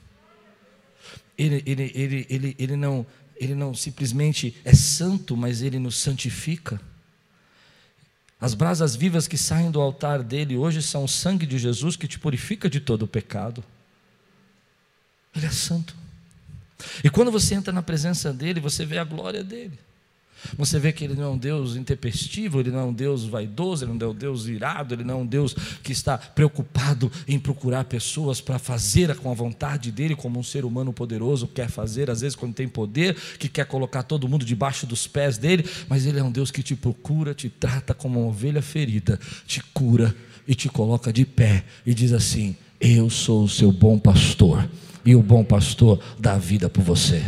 Ele, 1.37 1.63
ele, 1.65 1.93
ele, 1.95 2.27
ele, 2.29 2.57
ele, 2.59 2.77
não, 2.77 3.07
ele 3.39 3.55
não 3.55 3.75
simplesmente 3.75 4.57
é 4.65 4.75
santo, 4.75 5.37
mas 5.37 5.63
ele 5.63 5.79
nos 5.79 5.97
santifica. 5.97 6.81
As 8.41 8.55
brasas 8.55 8.95
vivas 8.95 9.27
que 9.27 9.37
saem 9.37 9.71
do 9.71 9.81
altar 9.81 10.23
dele 10.23 10.57
hoje 10.57 10.81
são 10.81 11.05
o 11.05 11.09
sangue 11.09 11.47
de 11.47 11.59
Jesus 11.59 11.97
que 11.97 12.07
te 12.07 12.19
purifica 12.19 12.71
de 12.71 12.81
todo 12.81 13.03
o 13.03 13.09
pecado. 13.09 13.65
Ele 15.35 15.47
é 15.47 15.51
santo. 15.51 15.97
E 17.03 17.11
quando 17.11 17.33
você 17.33 17.55
entra 17.55 17.73
na 17.73 17.83
presença 17.83 18.33
dele, 18.33 18.61
você 18.61 18.87
vê 18.87 18.99
a 18.99 19.05
glória 19.05 19.43
dele. 19.43 19.79
Você 20.57 20.79
vê 20.79 20.93
que 20.93 21.05
ele 21.05 21.15
não 21.15 21.25
é 21.25 21.29
um 21.29 21.39
Deus 21.39 21.77
intempestivo, 21.77 22.61
ele 22.61 22.71
não 22.71 22.81
é 22.81 22.85
um 22.85 22.93
Deus 22.93 23.25
vaidoso, 23.25 23.85
ele 23.85 23.93
não 23.93 24.07
é 24.07 24.11
um 24.11 24.15
Deus 24.15 24.47
irado, 24.47 24.95
ele 24.95 25.05
não 25.05 25.15
é 25.15 25.19
um 25.19 25.27
Deus 25.27 25.55
que 25.83 25.93
está 25.93 26.17
preocupado 26.19 27.11
em 27.27 27.39
procurar 27.39 27.85
pessoas 27.85 28.41
para 28.41 28.59
fazer 28.59 29.17
com 29.17 29.31
a 29.31 29.35
vontade 29.35 29.91
dele, 29.91 30.15
como 30.15 30.39
um 30.39 30.43
ser 30.43 30.65
humano 30.65 30.93
poderoso 30.93 31.47
quer 31.47 31.69
fazer, 31.69 32.11
às 32.11 32.21
vezes 32.21 32.37
quando 32.37 32.55
tem 32.55 32.69
poder, 32.69 33.17
que 33.39 33.49
quer 33.49 33.67
colocar 33.67 34.03
todo 34.03 34.29
mundo 34.29 34.45
debaixo 34.45 34.87
dos 34.87 35.07
pés 35.07 35.39
dele, 35.39 35.65
mas 35.89 36.07
ele 36.07 36.19
é 36.19 36.23
um 36.23 36.31
Deus 36.31 36.51
que 36.51 36.63
te 36.63 36.75
procura, 36.75 37.35
te 37.35 37.49
trata 37.49 37.95
como 37.95 38.21
uma 38.21 38.29
ovelha 38.29 38.63
ferida, 38.63 39.19
te 39.47 39.63
cura 39.73 40.15
e 40.47 40.55
te 40.55 40.69
coloca 40.69 41.13
de 41.13 41.25
pé 41.25 41.65
e 41.85 41.93
diz 41.93 42.13
assim: 42.13 42.57
Eu 42.81 43.11
sou 43.11 43.45
o 43.45 43.49
seu 43.49 43.71
bom 43.71 43.99
pastor, 43.99 44.69
e 45.05 45.15
o 45.15 45.23
bom 45.23 45.45
pastor 45.45 46.01
dá 46.19 46.35
a 46.35 46.39
vida 46.39 46.69
por 46.69 46.83
você. 46.83 47.23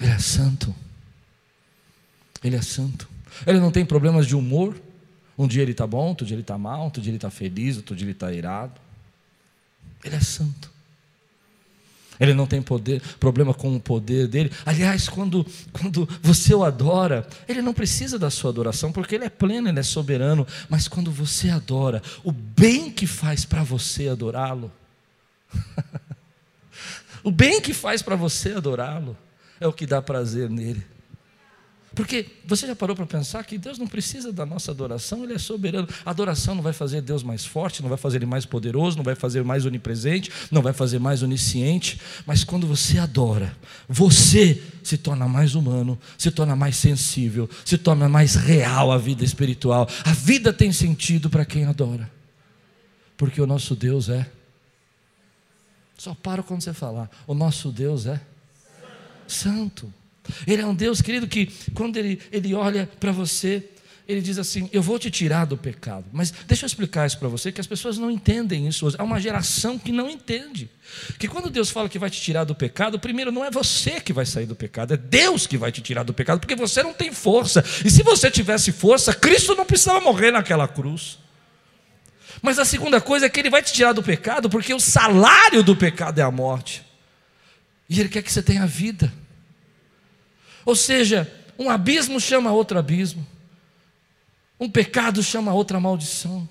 Ele 0.00 0.10
é 0.10 0.18
santo. 0.18 0.74
Ele 2.42 2.56
é 2.56 2.62
santo. 2.62 3.08
Ele 3.46 3.58
não 3.58 3.70
tem 3.70 3.84
problemas 3.84 4.26
de 4.26 4.36
humor. 4.36 4.76
Um 5.36 5.46
dia 5.46 5.62
ele 5.62 5.72
está 5.72 5.86
bom, 5.86 6.08
outro 6.08 6.26
dia 6.26 6.34
ele 6.34 6.42
está 6.42 6.58
mal, 6.58 6.84
outro 6.84 7.00
dia 7.00 7.10
ele 7.10 7.18
está 7.18 7.30
feliz, 7.30 7.76
outro 7.76 7.94
dia 7.94 8.04
ele 8.04 8.12
está 8.12 8.32
irado. 8.32 8.80
Ele 10.04 10.16
é 10.16 10.20
santo. 10.20 10.70
Ele 12.20 12.34
não 12.34 12.46
tem 12.46 12.60
poder, 12.60 13.00
problema 13.20 13.54
com 13.54 13.74
o 13.74 13.80
poder 13.80 14.26
dele. 14.26 14.50
Aliás, 14.66 15.08
quando, 15.08 15.46
quando 15.72 16.08
você 16.20 16.52
o 16.52 16.64
adora, 16.64 17.26
ele 17.48 17.62
não 17.62 17.72
precisa 17.72 18.18
da 18.18 18.28
sua 18.30 18.50
adoração, 18.50 18.90
porque 18.90 19.14
ele 19.14 19.24
é 19.24 19.30
pleno, 19.30 19.68
ele 19.68 19.78
é 19.78 19.84
soberano. 19.84 20.46
Mas 20.68 20.88
quando 20.88 21.12
você 21.12 21.48
adora, 21.48 22.02
o 22.24 22.32
bem 22.32 22.90
que 22.90 23.06
faz 23.06 23.44
para 23.44 23.62
você 23.62 24.08
adorá-lo, 24.08 24.72
o 27.22 27.30
bem 27.30 27.60
que 27.60 27.72
faz 27.72 28.02
para 28.02 28.16
você 28.16 28.52
adorá-lo, 28.52 29.16
é 29.60 29.68
o 29.68 29.72
que 29.72 29.86
dá 29.86 30.02
prazer 30.02 30.50
nele. 30.50 30.84
Porque 31.94 32.26
você 32.44 32.66
já 32.66 32.76
parou 32.76 32.94
para 32.94 33.06
pensar 33.06 33.42
que 33.44 33.56
Deus 33.56 33.78
não 33.78 33.86
precisa 33.86 34.32
da 34.32 34.44
nossa 34.44 34.70
adoração, 34.70 35.24
Ele 35.24 35.32
é 35.32 35.38
soberano. 35.38 35.88
A 36.04 36.10
adoração 36.10 36.54
não 36.54 36.62
vai 36.62 36.72
fazer 36.72 37.00
Deus 37.00 37.22
mais 37.22 37.44
forte, 37.44 37.82
não 37.82 37.88
vai 37.88 37.98
fazer 37.98 38.18
Ele 38.18 38.26
mais 38.26 38.44
poderoso, 38.44 38.96
não 38.96 39.04
vai 39.04 39.14
fazer 39.14 39.42
mais 39.42 39.64
onipresente, 39.64 40.30
não 40.50 40.60
vai 40.60 40.72
fazer 40.72 40.98
mais 40.98 41.22
onisciente. 41.22 42.00
Mas 42.26 42.44
quando 42.44 42.66
você 42.66 42.98
adora, 42.98 43.56
você 43.88 44.62
se 44.82 44.98
torna 44.98 45.26
mais 45.26 45.54
humano, 45.54 45.98
se 46.16 46.30
torna 46.30 46.54
mais 46.54 46.76
sensível, 46.76 47.48
se 47.64 47.78
torna 47.78 48.08
mais 48.08 48.34
real 48.34 48.92
a 48.92 48.98
vida 48.98 49.24
espiritual. 49.24 49.88
A 50.04 50.12
vida 50.12 50.52
tem 50.52 50.70
sentido 50.72 51.30
para 51.30 51.44
quem 51.44 51.64
adora, 51.64 52.10
porque 53.16 53.40
o 53.40 53.46
nosso 53.46 53.74
Deus 53.74 54.08
é. 54.08 54.30
Só 55.96 56.14
para 56.14 56.42
quando 56.42 56.62
você 56.62 56.72
falar, 56.72 57.10
o 57.26 57.34
nosso 57.34 57.72
Deus 57.72 58.06
é 58.06 58.20
santo. 59.26 59.92
Ele 60.46 60.62
é 60.62 60.66
um 60.66 60.74
Deus, 60.74 61.00
querido, 61.00 61.26
que 61.26 61.46
quando 61.74 61.96
ele, 61.96 62.20
ele 62.30 62.54
olha 62.54 62.88
para 62.98 63.12
você, 63.12 63.68
ele 64.08 64.22
diz 64.22 64.38
assim: 64.38 64.70
Eu 64.72 64.82
vou 64.82 64.98
te 64.98 65.10
tirar 65.10 65.44
do 65.44 65.56
pecado. 65.56 66.06
Mas 66.10 66.32
deixa 66.46 66.64
eu 66.64 66.66
explicar 66.66 67.06
isso 67.06 67.18
para 67.18 67.28
você, 67.28 67.52
que 67.52 67.60
as 67.60 67.66
pessoas 67.66 67.98
não 67.98 68.10
entendem 68.10 68.66
isso 68.66 68.86
hoje. 68.86 68.96
Há 68.98 69.04
uma 69.04 69.20
geração 69.20 69.78
que 69.78 69.92
não 69.92 70.08
entende. 70.08 70.70
Que 71.18 71.28
quando 71.28 71.50
Deus 71.50 71.68
fala 71.68 71.90
que 71.90 71.98
vai 71.98 72.08
te 72.08 72.18
tirar 72.18 72.44
do 72.44 72.54
pecado, 72.54 72.98
primeiro 72.98 73.30
não 73.30 73.44
é 73.44 73.50
você 73.50 74.00
que 74.00 74.12
vai 74.12 74.24
sair 74.24 74.46
do 74.46 74.56
pecado, 74.56 74.94
é 74.94 74.96
Deus 74.96 75.46
que 75.46 75.58
vai 75.58 75.70
te 75.70 75.82
tirar 75.82 76.04
do 76.04 76.14
pecado, 76.14 76.40
porque 76.40 76.56
você 76.56 76.82
não 76.82 76.94
tem 76.94 77.12
força. 77.12 77.62
E 77.84 77.90
se 77.90 78.02
você 78.02 78.30
tivesse 78.30 78.72
força, 78.72 79.12
Cristo 79.12 79.54
não 79.54 79.66
precisava 79.66 80.00
morrer 80.00 80.30
naquela 80.30 80.66
cruz. 80.66 81.18
Mas 82.40 82.58
a 82.58 82.64
segunda 82.64 83.02
coisa 83.02 83.26
é 83.26 83.28
que 83.28 83.38
Ele 83.38 83.50
vai 83.50 83.62
te 83.62 83.74
tirar 83.74 83.92
do 83.92 84.02
pecado, 84.02 84.48
porque 84.48 84.72
o 84.72 84.80
salário 84.80 85.62
do 85.62 85.76
pecado 85.76 86.18
é 86.18 86.22
a 86.22 86.30
morte. 86.30 86.82
E 87.90 88.00
Ele 88.00 88.08
quer 88.08 88.22
que 88.22 88.32
você 88.32 88.42
tenha 88.42 88.66
vida. 88.66 89.12
Ou 90.68 90.76
seja, 90.76 91.26
um 91.58 91.70
abismo 91.70 92.20
chama 92.20 92.52
outro 92.52 92.78
abismo, 92.78 93.26
um 94.60 94.68
pecado 94.68 95.22
chama 95.22 95.54
outra 95.54 95.80
maldição. 95.80 96.46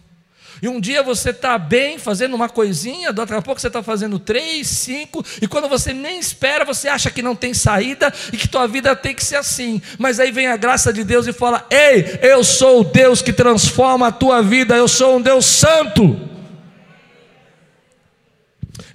E 0.60 0.68
um 0.68 0.82
dia 0.82 1.04
você 1.04 1.30
está 1.30 1.56
bem 1.60 2.00
fazendo 2.00 2.34
uma 2.34 2.50
coisinha, 2.50 3.14
daqui 3.14 3.36
a 3.36 3.44
pouco 3.44 3.62
você 3.62 3.68
está 3.68 3.84
fazendo 3.84 4.18
três, 4.18 4.66
cinco, 4.66 5.24
e 5.40 5.48
quando 5.48 5.70
você 5.70 5.94
nem 5.94 6.18
espera, 6.18 6.66
você 6.66 6.88
acha 6.88 7.12
que 7.12 7.22
não 7.22 7.36
tem 7.36 7.54
saída 7.54 8.12
e 8.34 8.38
que 8.38 8.48
tua 8.48 8.68
vida 8.68 8.96
tem 8.96 9.14
que 9.14 9.24
ser 9.24 9.36
assim. 9.36 9.80
Mas 10.00 10.20
aí 10.20 10.32
vem 10.32 10.48
a 10.48 10.58
graça 10.58 10.92
de 10.92 11.04
Deus 11.04 11.28
e 11.28 11.32
fala: 11.32 11.68
Ei, 11.70 12.18
eu 12.24 12.44
sou 12.44 12.82
o 12.82 12.84
Deus 12.84 13.22
que 13.22 13.32
transforma 13.32 14.08
a 14.08 14.12
tua 14.12 14.42
vida, 14.42 14.76
eu 14.76 14.88
sou 14.88 15.18
um 15.18 15.22
Deus 15.22 15.46
santo. 15.46 16.20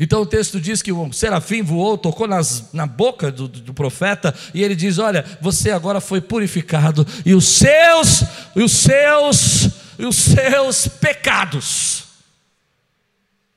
Então 0.02 0.22
o 0.22 0.26
texto 0.26 0.60
diz 0.60 0.82
que 0.82 0.90
o 0.90 1.12
serafim 1.12 1.62
voou, 1.62 1.96
tocou 1.96 2.26
nas, 2.26 2.72
na 2.72 2.88
boca 2.88 3.30
do, 3.30 3.46
do, 3.46 3.72
profeta, 3.72 4.34
e 4.52 4.60
ele 4.60 4.74
diz: 4.74 4.98
Olha, 4.98 5.24
você 5.40 5.70
agora 5.70 6.00
foi 6.00 6.20
purificado, 6.20 7.06
e 7.24 7.32
os 7.32 7.44
seus, 7.44 8.22
e 8.56 8.64
os 8.64 8.72
seus, 8.72 9.68
e 10.00 10.04
os 10.04 10.16
seus 10.16 10.88
pecados 10.88 12.02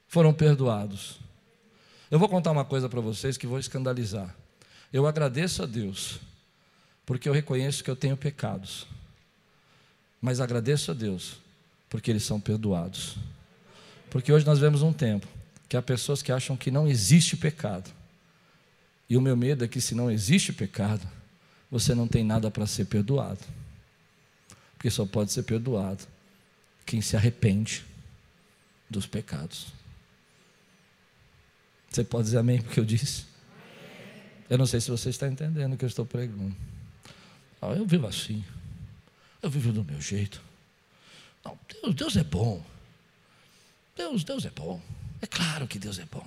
foram 0.07 0.31
perdoados. 0.31 1.17
Eu 2.11 2.19
vou 2.19 2.29
contar 2.29 2.51
uma 2.51 2.63
coisa 2.63 2.87
para 2.87 3.01
vocês 3.01 3.37
que 3.37 3.47
vou 3.47 3.57
escandalizar. 3.57 4.31
Eu 4.93 5.07
agradeço 5.07 5.63
a 5.63 5.65
Deus, 5.65 6.19
porque 7.07 7.27
eu 7.27 7.33
reconheço 7.33 7.83
que 7.83 7.89
eu 7.89 7.95
tenho 7.95 8.15
pecados. 8.15 8.85
Mas 10.21 10.39
agradeço 10.39 10.91
a 10.91 10.93
Deus, 10.93 11.37
porque 11.89 12.11
eles 12.11 12.21
são 12.21 12.39
perdoados. 12.39 13.15
Porque 14.11 14.31
hoje 14.31 14.45
nós 14.45 14.59
vemos 14.59 14.83
um 14.83 14.93
tempo 14.93 15.33
que 15.67 15.75
há 15.75 15.81
pessoas 15.81 16.21
que 16.21 16.31
acham 16.31 16.55
que 16.55 16.69
não 16.69 16.87
existe 16.87 17.35
pecado. 17.35 17.91
E 19.09 19.17
o 19.17 19.21
meu 19.21 19.35
medo 19.35 19.63
é 19.63 19.67
que 19.67 19.81
se 19.81 19.93
não 19.93 20.09
existe 20.09 20.51
pecado, 20.53 21.07
você 21.69 21.93
não 21.93 22.07
tem 22.07 22.23
nada 22.23 22.49
para 22.49 22.65
ser 22.65 22.85
perdoado. 22.85 23.41
Porque 24.75 24.89
só 24.89 25.05
pode 25.05 25.31
ser 25.31 25.43
perdoado 25.43 26.05
quem 26.85 27.01
se 27.01 27.15
arrepende 27.15 27.83
dos 28.89 29.05
pecados. 29.05 29.67
Você 31.89 32.03
pode 32.03 32.25
dizer 32.25 32.39
amém 32.39 32.61
porque 32.61 32.79
eu 32.79 32.85
disse? 32.85 33.25
Eu 34.49 34.57
não 34.57 34.65
sei 34.65 34.79
se 34.79 34.91
você 34.91 35.09
está 35.09 35.27
entendendo 35.27 35.73
o 35.73 35.77
que 35.77 35.85
eu 35.85 35.89
estou 35.89 36.05
pregando. 36.05 36.55
Ah, 37.61 37.69
eu 37.69 37.85
vivo 37.85 38.05
assim. 38.05 38.43
Eu 39.41 39.49
vivo 39.49 39.71
do 39.71 39.83
meu 39.83 39.99
jeito. 39.99 40.41
Não, 41.43 41.57
Deus, 41.81 41.95
Deus 41.95 42.17
é 42.17 42.23
bom. 42.23 42.63
Deus, 43.95 44.23
Deus 44.23 44.45
é 44.45 44.49
bom. 44.49 44.81
É 45.25 45.27
claro 45.27 45.67
que 45.67 45.79
Deus 45.79 45.97
é 45.97 46.05
bom. 46.05 46.23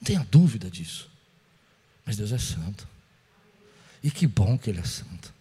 Não 0.00 0.04
tenha 0.04 0.24
dúvida 0.30 0.70
disso. 0.70 1.10
Mas 2.06 2.16
Deus 2.16 2.30
é 2.30 2.38
santo. 2.38 2.86
E 4.00 4.12
que 4.12 4.28
bom 4.28 4.56
que 4.56 4.70
Ele 4.70 4.78
é 4.78 4.84
santo. 4.84 5.34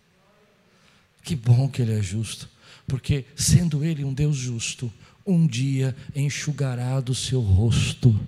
Que 1.24 1.36
bom 1.36 1.70
que 1.70 1.80
Ele 1.84 1.94
é 1.94 2.02
justo. 2.02 2.50
Porque, 2.88 3.24
sendo 3.36 3.86
Ele 3.86 4.04
um 4.04 4.12
Deus 4.12 4.36
justo, 4.36 4.92
um 5.24 5.46
dia 5.46 5.96
enxugará 6.16 7.00
do 7.00 7.14
seu 7.14 7.40
rosto 7.40 8.20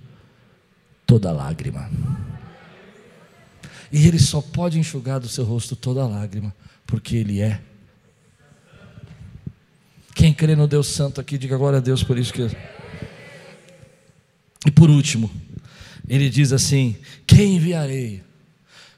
toda 1.04 1.32
lágrima. 1.32 1.90
E 3.90 4.06
Ele 4.06 4.20
só 4.20 4.40
pode 4.40 4.78
enxugar 4.78 5.18
do 5.18 5.28
seu 5.28 5.44
rosto 5.44 5.74
toda 5.74 6.06
lágrima, 6.06 6.54
porque 6.86 7.16
Ele 7.16 7.40
é. 7.40 7.60
Quem 10.14 10.32
crê 10.32 10.54
no 10.54 10.68
Deus 10.68 10.86
Santo 10.86 11.20
aqui, 11.20 11.36
diga 11.36 11.56
agora 11.56 11.78
a 11.78 11.80
Deus 11.80 12.04
por 12.04 12.16
isso 12.16 12.32
que. 12.32 12.75
E 14.64 14.70
por 14.70 14.88
último, 14.88 15.30
ele 16.08 16.30
diz 16.30 16.52
assim: 16.52 16.96
Quem 17.26 17.56
enviarei? 17.56 18.22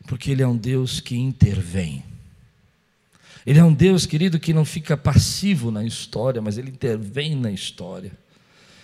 Porque 0.06 0.30
Ele 0.30 0.42
é 0.42 0.48
um 0.48 0.56
Deus 0.56 1.00
que 1.00 1.16
intervém. 1.16 2.02
Ele 3.46 3.58
é 3.58 3.64
um 3.64 3.72
Deus, 3.72 4.04
querido, 4.04 4.38
que 4.38 4.52
não 4.52 4.64
fica 4.64 4.96
passivo 4.96 5.70
na 5.70 5.84
história, 5.84 6.40
mas 6.40 6.58
Ele 6.58 6.70
intervém 6.70 7.34
na 7.34 7.50
história. 7.50 8.12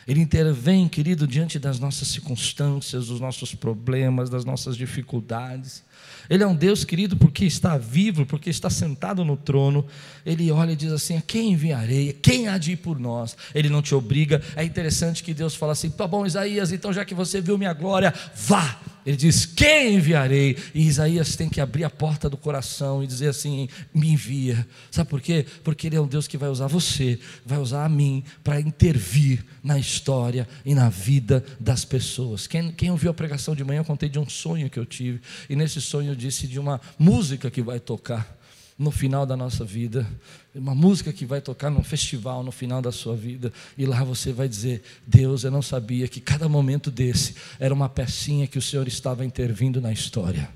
Ele 0.06 0.20
intervém, 0.20 0.88
querido, 0.88 1.26
diante 1.26 1.58
das 1.58 1.78
nossas 1.78 2.08
circunstâncias, 2.08 3.06
dos 3.06 3.20
nossos 3.20 3.54
problemas, 3.54 4.28
das 4.28 4.44
nossas 4.44 4.76
dificuldades. 4.76 5.82
Ele 6.28 6.42
é 6.42 6.46
um 6.46 6.54
Deus 6.54 6.84
querido 6.84 7.16
porque 7.16 7.44
está 7.44 7.76
vivo, 7.76 8.24
porque 8.24 8.48
está 8.48 8.70
sentado 8.70 9.24
no 9.24 9.36
trono. 9.36 9.86
Ele 10.24 10.50
olha 10.50 10.72
e 10.72 10.76
diz 10.76 10.92
assim: 10.92 11.22
quem 11.26 11.52
enviarei? 11.52 12.12
Quem 12.12 12.48
há 12.48 12.56
de 12.56 12.72
ir 12.72 12.76
por 12.76 12.98
nós? 12.98 13.36
Ele 13.54 13.68
não 13.68 13.82
te 13.82 13.94
obriga. 13.94 14.42
É 14.56 14.64
interessante 14.64 15.22
que 15.22 15.34
Deus 15.34 15.54
fala 15.54 15.72
assim: 15.72 15.90
tá 15.90 16.06
bom, 16.06 16.24
Isaías, 16.24 16.72
então 16.72 16.92
já 16.92 17.04
que 17.04 17.14
você 17.14 17.40
viu 17.40 17.58
minha 17.58 17.72
glória, 17.72 18.12
vá. 18.34 18.80
Ele 19.04 19.16
diz: 19.16 19.44
Quem 19.44 19.96
enviarei? 19.96 20.56
E 20.74 20.86
Isaías 20.86 21.36
tem 21.36 21.48
que 21.48 21.60
abrir 21.60 21.84
a 21.84 21.90
porta 21.90 22.28
do 22.30 22.36
coração 22.36 23.02
e 23.02 23.06
dizer 23.06 23.28
assim: 23.28 23.68
Me 23.92 24.08
envia. 24.08 24.66
Sabe 24.90 25.10
por 25.10 25.20
quê? 25.20 25.44
Porque 25.62 25.86
Ele 25.86 25.96
é 25.96 26.00
um 26.00 26.06
Deus 26.06 26.26
que 26.26 26.38
vai 26.38 26.48
usar 26.48 26.68
você, 26.68 27.18
vai 27.44 27.58
usar 27.58 27.84
a 27.84 27.88
mim 27.88 28.24
para 28.42 28.60
intervir 28.60 29.44
na 29.62 29.78
história 29.78 30.48
e 30.64 30.74
na 30.74 30.88
vida 30.88 31.44
das 31.60 31.84
pessoas. 31.84 32.46
Quem, 32.46 32.72
quem 32.72 32.90
ouviu 32.90 33.10
a 33.10 33.14
pregação 33.14 33.54
de 33.54 33.62
manhã, 33.62 33.80
eu 33.80 33.84
contei 33.84 34.08
de 34.08 34.18
um 34.18 34.28
sonho 34.28 34.70
que 34.70 34.78
eu 34.78 34.86
tive. 34.86 35.20
E 35.50 35.54
nesse 35.54 35.80
sonho 35.84 36.16
disse 36.16 36.46
de 36.46 36.58
uma 36.58 36.80
música 36.98 37.50
que 37.50 37.62
vai 37.62 37.78
tocar 37.78 38.36
no 38.76 38.90
final 38.90 39.24
da 39.24 39.36
nossa 39.36 39.64
vida, 39.64 40.06
uma 40.54 40.74
música 40.74 41.12
que 41.12 41.24
vai 41.24 41.40
tocar 41.40 41.70
num 41.70 41.84
festival 41.84 42.42
no 42.42 42.50
final 42.50 42.82
da 42.82 42.90
sua 42.90 43.14
vida, 43.14 43.52
e 43.78 43.86
lá 43.86 44.02
você 44.02 44.32
vai 44.32 44.48
dizer: 44.48 44.82
Deus, 45.06 45.44
eu 45.44 45.50
não 45.50 45.62
sabia 45.62 46.08
que 46.08 46.20
cada 46.20 46.48
momento 46.48 46.90
desse 46.90 47.36
era 47.60 47.72
uma 47.72 47.88
pecinha 47.88 48.46
que 48.46 48.58
o 48.58 48.62
Senhor 48.62 48.88
estava 48.88 49.24
intervindo 49.24 49.80
na 49.80 49.92
história. 49.92 50.48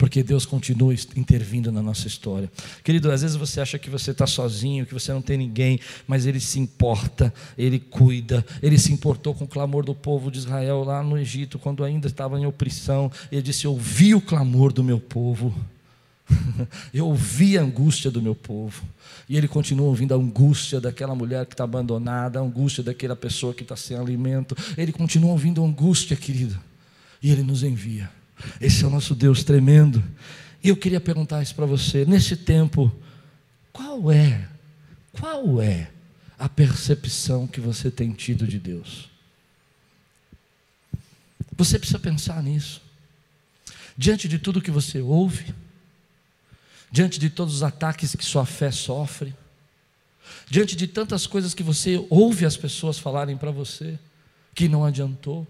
Porque 0.00 0.22
Deus 0.22 0.46
continua 0.46 0.94
intervindo 1.14 1.70
na 1.70 1.82
nossa 1.82 2.06
história. 2.06 2.50
Querido, 2.82 3.12
às 3.12 3.20
vezes 3.20 3.36
você 3.36 3.60
acha 3.60 3.78
que 3.78 3.90
você 3.90 4.12
está 4.12 4.26
sozinho, 4.26 4.86
que 4.86 4.94
você 4.94 5.12
não 5.12 5.20
tem 5.20 5.36
ninguém, 5.36 5.78
mas 6.06 6.24
Ele 6.24 6.40
se 6.40 6.58
importa, 6.58 7.30
Ele 7.56 7.78
cuida. 7.78 8.42
Ele 8.62 8.78
se 8.78 8.94
importou 8.94 9.34
com 9.34 9.44
o 9.44 9.46
clamor 9.46 9.84
do 9.84 9.94
povo 9.94 10.30
de 10.30 10.38
Israel 10.38 10.84
lá 10.84 11.02
no 11.02 11.18
Egito, 11.18 11.58
quando 11.58 11.84
ainda 11.84 12.06
estava 12.06 12.40
em 12.40 12.46
opressão. 12.46 13.12
Ele 13.30 13.42
disse: 13.42 13.66
Ouvi 13.66 14.14
o 14.14 14.22
clamor 14.22 14.72
do 14.72 14.82
meu 14.82 14.98
povo. 14.98 15.54
Eu 16.94 17.06
ouvi 17.06 17.58
a 17.58 17.60
angústia 17.60 18.10
do 18.10 18.22
meu 18.22 18.34
povo. 18.34 18.82
E 19.28 19.36
ele 19.36 19.48
continua 19.48 19.86
ouvindo 19.86 20.14
a 20.14 20.16
angústia 20.16 20.80
daquela 20.80 21.14
mulher 21.14 21.44
que 21.44 21.52
está 21.52 21.64
abandonada, 21.64 22.38
a 22.38 22.42
angústia 22.42 22.82
daquela 22.82 23.14
pessoa 23.14 23.52
que 23.52 23.64
está 23.64 23.76
sem 23.76 23.98
alimento. 23.98 24.56
Ele 24.78 24.92
continua 24.92 25.32
ouvindo 25.32 25.62
a 25.62 25.66
angústia, 25.66 26.16
querido. 26.16 26.58
E 27.22 27.30
ele 27.30 27.42
nos 27.42 27.62
envia. 27.62 28.08
Esse 28.60 28.84
é 28.84 28.86
o 28.86 28.90
nosso 28.90 29.14
Deus 29.14 29.44
tremendo. 29.44 30.02
E 30.62 30.68
eu 30.68 30.76
queria 30.76 31.00
perguntar 31.00 31.42
isso 31.42 31.54
para 31.54 31.66
você. 31.66 32.04
Nesse 32.04 32.36
tempo, 32.36 32.94
qual 33.72 34.10
é, 34.10 34.48
qual 35.12 35.60
é 35.60 35.90
a 36.38 36.48
percepção 36.48 37.46
que 37.46 37.60
você 37.60 37.90
tem 37.90 38.12
tido 38.12 38.46
de 38.46 38.58
Deus? 38.58 39.08
Você 41.56 41.78
precisa 41.78 41.98
pensar 41.98 42.42
nisso. 42.42 42.82
Diante 43.96 44.28
de 44.28 44.38
tudo 44.38 44.62
que 44.62 44.70
você 44.70 45.00
ouve, 45.00 45.54
diante 46.90 47.18
de 47.18 47.30
todos 47.30 47.54
os 47.56 47.62
ataques 47.62 48.14
que 48.14 48.24
sua 48.24 48.46
fé 48.46 48.70
sofre, 48.70 49.34
diante 50.48 50.74
de 50.74 50.86
tantas 50.86 51.26
coisas 51.26 51.54
que 51.54 51.62
você 51.62 52.04
ouve 52.08 52.44
as 52.44 52.56
pessoas 52.56 52.98
falarem 52.98 53.36
para 53.36 53.50
você, 53.50 53.98
que 54.54 54.68
não 54.68 54.84
adiantou, 54.84 55.46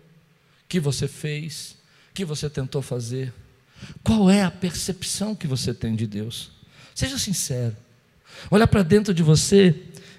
que 0.68 0.79
você 0.79 1.09
fez, 1.09 1.76
que 2.20 2.24
você 2.26 2.50
tentou 2.50 2.83
fazer, 2.83 3.33
qual 4.04 4.28
é 4.28 4.42
a 4.42 4.50
percepção 4.50 5.35
que 5.35 5.46
você 5.46 5.72
tem 5.72 5.96
de 5.96 6.06
Deus? 6.06 6.50
Seja 6.94 7.18
sincero, 7.18 7.74
olha 8.50 8.66
para 8.66 8.83
dentro 8.83 9.14
de 9.14 9.22
você 9.22 9.74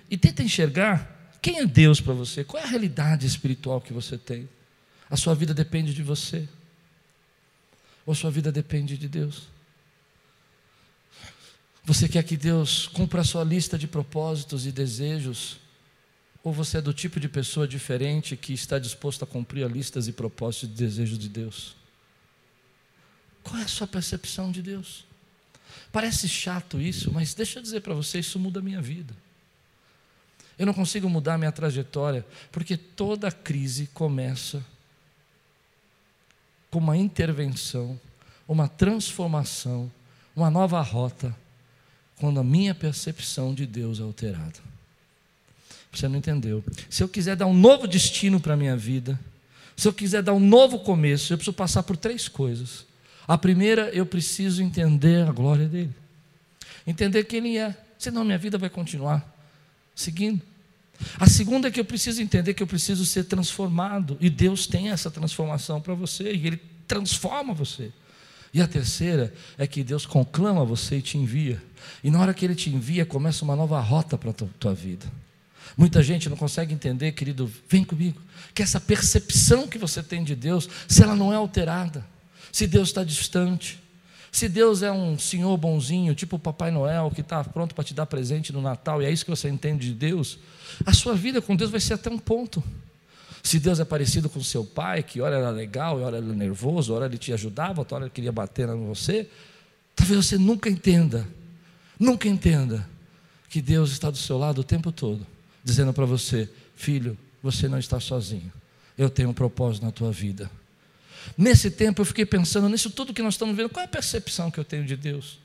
e 0.10 0.18
tenta 0.18 0.42
enxergar 0.42 1.38
quem 1.44 1.60
é 1.60 1.66
Deus 1.68 2.02
para 2.02 2.14
você, 2.14 2.44
qual 2.44 2.60
é 2.60 2.66
a 2.66 2.70
realidade 2.70 3.28
espiritual 3.28 3.80
que 3.80 3.94
você 3.94 4.18
tem. 4.18 4.50
A 5.12 5.16
sua 5.16 5.36
vida 5.36 5.54
depende 5.54 5.94
de 5.94 6.02
você, 6.02 6.50
ou 8.04 8.14
a 8.14 8.16
sua 8.16 8.32
vida 8.32 8.52
depende 8.52 8.98
de 8.98 9.08
Deus? 9.08 9.44
Você 11.84 12.10
quer 12.10 12.24
que 12.24 12.36
Deus 12.36 12.88
cumpra 12.88 13.22
a 13.22 13.24
sua 13.24 13.44
lista 13.44 13.78
de 13.78 13.88
propósitos 13.88 14.66
e 14.66 14.72
desejos? 14.72 15.58
Ou 16.44 16.52
você 16.52 16.80
é 16.80 16.82
do 16.82 16.94
tipo 16.96 17.20
de 17.20 17.30
pessoa 17.30 17.68
diferente 17.68 18.36
que 18.36 18.54
está 18.54 18.80
disposto 18.80 19.24
a 19.24 19.28
cumprir 19.28 19.64
as 19.64 19.72
listas 19.72 20.08
e 20.08 20.12
propósitos 20.12 20.70
e 20.70 20.74
desejos 20.74 21.20
de 21.20 21.30
Deus? 21.30 21.80
Qual 23.52 23.62
é 23.62 23.66
a 23.66 23.68
sua 23.68 23.86
percepção 23.86 24.50
de 24.50 24.62
Deus? 24.62 25.04
Parece 25.92 26.30
chato 26.30 26.80
isso, 26.80 27.12
mas 27.12 27.34
deixa 27.34 27.60
eu 27.60 27.64
dizer 27.64 27.82
para 27.82 27.94
você, 27.94 28.20
isso 28.20 28.40
muda 28.40 28.62
a 28.62 28.64
minha 28.64 28.82
vida. 28.82 29.14
Eu 30.58 30.66
não 30.66 30.74
consigo 30.74 31.10
mudar 31.10 31.34
a 31.34 31.38
minha 31.38 31.52
trajetória, 31.52 32.26
porque 32.50 32.78
toda 32.78 33.30
crise 33.30 33.88
começa 33.88 34.66
com 36.70 36.80
uma 36.80 36.96
intervenção, 36.96 38.00
uma 38.48 38.70
transformação, 38.70 39.92
uma 40.34 40.50
nova 40.50 40.82
rota 40.82 41.36
quando 42.22 42.40
a 42.40 42.46
minha 42.46 42.74
percepção 42.74 43.54
de 43.54 43.66
Deus 43.66 44.00
é 44.00 44.04
alterada. 44.04 44.60
Você 45.92 46.08
não 46.08 46.16
entendeu. 46.16 46.64
Se 46.90 47.04
eu 47.04 47.10
quiser 47.10 47.36
dar 47.36 47.48
um 47.48 47.54
novo 47.54 47.86
destino 47.86 48.40
para 48.40 48.54
a 48.54 48.58
minha 48.58 48.78
vida, 48.78 49.20
se 49.76 49.90
eu 49.90 49.92
quiser 49.92 50.24
dar 50.24 50.32
um 50.32 50.40
novo 50.40 50.80
começo, 50.80 51.34
eu 51.34 51.38
preciso 51.38 51.54
passar 51.54 51.84
por 51.84 51.98
três 51.98 52.30
coisas. 52.30 52.90
A 53.28 53.38
primeira, 53.38 53.90
eu 53.90 54.06
preciso 54.06 54.62
entender 54.62 55.28
a 55.28 55.32
glória 55.32 55.68
dele. 55.68 55.94
Entender 56.86 57.24
quem 57.26 57.40
ele 57.40 57.58
é. 57.58 57.76
Senão 57.98 58.26
minha 58.26 58.38
vida 58.38 58.58
vai 58.58 58.70
continuar 58.70 59.26
seguindo. 59.96 60.42
A 61.18 61.28
segunda 61.28 61.68
é 61.68 61.72
que 61.72 61.80
eu 61.80 61.86
preciso 61.86 62.22
entender 62.22 62.54
que 62.54 62.64
eu 62.64 62.68
preciso 62.68 63.06
ser 63.06 63.26
transformado. 63.26 64.18
E 64.20 64.30
Deus 64.30 64.68
tem 64.68 64.90
essa 64.90 65.10
transformação 65.10 65.80
para 65.82 65.94
você. 65.94 66.32
E 66.34 66.48
Ele 66.48 66.62
transforma 66.88 67.54
você. 67.54 67.92
E 68.54 68.62
a 68.62 68.68
terceira 68.68 69.34
é 69.58 69.66
que 69.66 69.84
Deus 69.84 70.06
conclama 70.06 70.66
você 70.66 70.98
e 70.98 71.02
te 71.02 71.18
envia. 71.18 71.62
E 72.04 72.12
na 72.12 72.20
hora 72.20 72.34
que 72.34 72.44
Ele 72.46 72.56
te 72.56 72.70
envia, 72.70 73.06
começa 73.06 73.46
uma 73.46 73.56
nova 73.56 73.80
rota 73.80 74.18
para 74.18 74.32
a 74.32 74.34
tua, 74.34 74.50
tua 74.60 74.74
vida. 74.74 75.06
Muita 75.78 76.04
gente 76.04 76.30
não 76.30 76.36
consegue 76.36 76.74
entender, 76.74 77.14
querido, 77.14 77.50
vem 77.70 77.84
comigo, 77.84 78.22
que 78.54 78.62
essa 78.62 78.80
percepção 78.80 79.68
que 79.68 79.78
você 79.78 80.04
tem 80.04 80.24
de 80.24 80.36
Deus, 80.36 80.68
se 80.88 81.02
ela 81.02 81.16
não 81.16 81.32
é 81.32 81.38
alterada, 81.38 82.06
se 82.52 82.68
Deus 82.68 82.90
está 82.90 83.04
distante, 83.04 83.82
se 84.32 84.48
Deus 84.48 84.82
é 84.82 84.92
um 84.92 85.20
senhor 85.20 85.56
bonzinho, 85.58 86.16
tipo 86.16 86.38
o 86.38 86.40
Papai 86.40 86.72
Noel, 86.72 87.12
que 87.14 87.22
está 87.22 87.44
pronto 87.44 87.76
para 87.76 87.84
te 87.84 87.94
dar 87.94 88.06
presente 88.06 88.54
no 88.54 88.62
Natal, 88.62 89.02
e 89.02 89.06
é 89.06 89.12
isso 89.12 89.26
que 89.26 89.32
você 89.32 89.50
entende 89.50 89.88
de 89.88 89.94
Deus, 89.94 90.40
a 90.86 90.94
sua 90.94 91.14
vida 91.16 91.42
com 91.42 91.56
Deus 91.56 91.70
vai 91.70 91.82
ser 91.82 91.96
até 91.96 92.10
um 92.10 92.18
ponto. 92.18 92.64
Se 93.44 93.60
Deus 93.60 93.80
é 93.80 93.86
parecido 93.86 94.30
com 94.30 94.42
seu 94.42 94.64
pai, 94.64 95.04
que 95.04 95.20
hora 95.20 95.36
era 95.36 95.50
legal, 95.50 96.00
hora 96.00 96.18
era 96.18 96.26
nervoso, 96.26 96.94
hora 96.94 97.08
ele 97.08 97.18
te 97.18 97.34
ajudava, 97.34 97.82
outra 97.82 97.96
hora 97.96 98.06
ele 98.06 98.12
queria 98.12 98.32
bater 98.32 98.70
em 98.70 98.86
você, 98.86 99.28
talvez 99.96 100.26
você 100.26 100.38
nunca 100.38 100.70
entenda, 100.70 101.28
nunca 102.00 102.28
entenda 102.28 102.88
que 103.50 103.62
Deus 103.62 103.92
está 103.92 104.10
do 104.10 104.18
seu 104.18 104.38
lado 104.38 104.62
o 104.62 104.64
tempo 104.64 104.92
todo, 104.92 105.26
dizendo 105.64 105.92
para 105.92 106.06
você: 106.06 106.48
filho, 106.76 107.18
você 107.44 107.68
não 107.68 107.80
está 107.80 108.00
sozinho, 108.00 108.52
eu 108.98 109.10
tenho 109.10 109.30
um 109.30 109.34
propósito 109.34 109.84
na 109.84 109.92
tua 109.92 110.12
vida. 110.12 110.50
Nesse 111.38 111.72
tempo 111.72 112.02
eu 112.02 112.06
fiquei 112.06 112.26
pensando 112.26 112.68
nisso 112.70 112.90
tudo 112.90 113.14
que 113.14 113.22
nós 113.22 113.36
estamos 113.36 113.56
vendo, 113.56 113.70
qual 113.70 113.82
é 113.82 113.86
a 113.86 113.88
percepção 113.88 114.52
que 114.52 114.60
eu 114.60 114.66
tenho 114.66 114.86
de 114.86 114.96
Deus? 114.96 115.40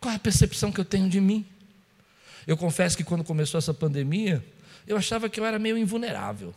Qual 0.00 0.12
é 0.12 0.16
a 0.16 0.20
percepção 0.20 0.70
que 0.70 0.80
eu 0.80 0.84
tenho 0.84 1.08
de 1.08 1.20
mim? 1.20 1.44
Eu 2.46 2.56
confesso 2.56 2.96
que 2.96 3.02
quando 3.02 3.24
começou 3.24 3.58
essa 3.58 3.74
pandemia, 3.74 4.44
eu 4.86 4.96
achava 4.96 5.28
que 5.28 5.40
eu 5.40 5.44
era 5.44 5.58
meio 5.58 5.76
invulnerável. 5.76 6.54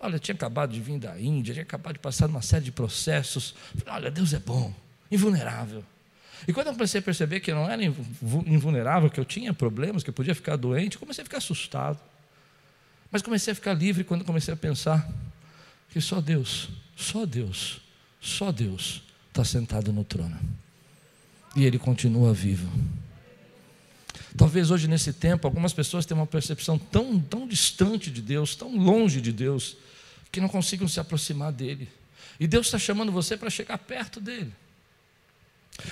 Olha, 0.00 0.14
eu 0.14 0.20
tinha 0.20 0.34
acabado 0.34 0.72
de 0.72 0.80
vir 0.80 0.98
da 0.98 1.20
Índia, 1.20 1.52
tinha 1.52 1.62
acabado 1.62 1.94
de 1.94 1.98
passar 1.98 2.28
uma 2.28 2.40
série 2.40 2.64
de 2.64 2.72
processos. 2.72 3.54
Falei, 3.76 3.94
olha, 3.94 4.10
Deus 4.10 4.32
é 4.32 4.38
bom, 4.38 4.72
invulnerável. 5.10 5.84
E 6.46 6.52
quando 6.52 6.68
eu 6.68 6.72
comecei 6.72 7.00
a 7.00 7.02
perceber 7.02 7.40
que 7.40 7.50
eu 7.50 7.56
não 7.56 7.68
era 7.68 7.82
invulnerável, 7.84 9.10
que 9.10 9.18
eu 9.18 9.24
tinha 9.24 9.52
problemas, 9.52 10.04
que 10.04 10.10
eu 10.10 10.14
podia 10.14 10.34
ficar 10.34 10.56
doente, 10.56 10.96
comecei 10.96 11.22
a 11.22 11.24
ficar 11.24 11.38
assustado. 11.38 11.98
Mas 13.10 13.22
comecei 13.22 13.52
a 13.52 13.54
ficar 13.54 13.74
livre 13.74 14.04
quando 14.04 14.24
comecei 14.24 14.54
a 14.54 14.56
pensar 14.56 15.10
que 15.90 16.00
só 16.00 16.20
Deus, 16.20 16.68
só 16.96 17.24
Deus, 17.24 17.80
só 18.20 18.52
Deus 18.52 19.02
está 19.28 19.44
sentado 19.44 19.92
no 19.92 20.04
trono. 20.04 20.38
E 21.56 21.64
Ele 21.64 21.78
continua 21.78 22.32
vivo. 22.34 22.70
Talvez 24.36 24.70
hoje, 24.70 24.86
nesse 24.86 25.12
tempo, 25.12 25.46
algumas 25.46 25.72
pessoas 25.72 26.04
tenham 26.04 26.20
uma 26.20 26.26
percepção 26.26 26.78
tão, 26.78 27.18
tão 27.18 27.48
distante 27.48 28.10
de 28.10 28.20
Deus, 28.20 28.54
tão 28.54 28.76
longe 28.76 29.20
de 29.20 29.32
Deus, 29.32 29.76
que 30.30 30.40
não 30.40 30.48
consigam 30.48 30.86
se 30.86 31.00
aproximar 31.00 31.52
dele. 31.52 31.88
E 32.38 32.46
Deus 32.46 32.66
está 32.66 32.78
chamando 32.78 33.10
você 33.10 33.36
para 33.36 33.50
chegar 33.50 33.78
perto 33.78 34.20
dele. 34.20 34.52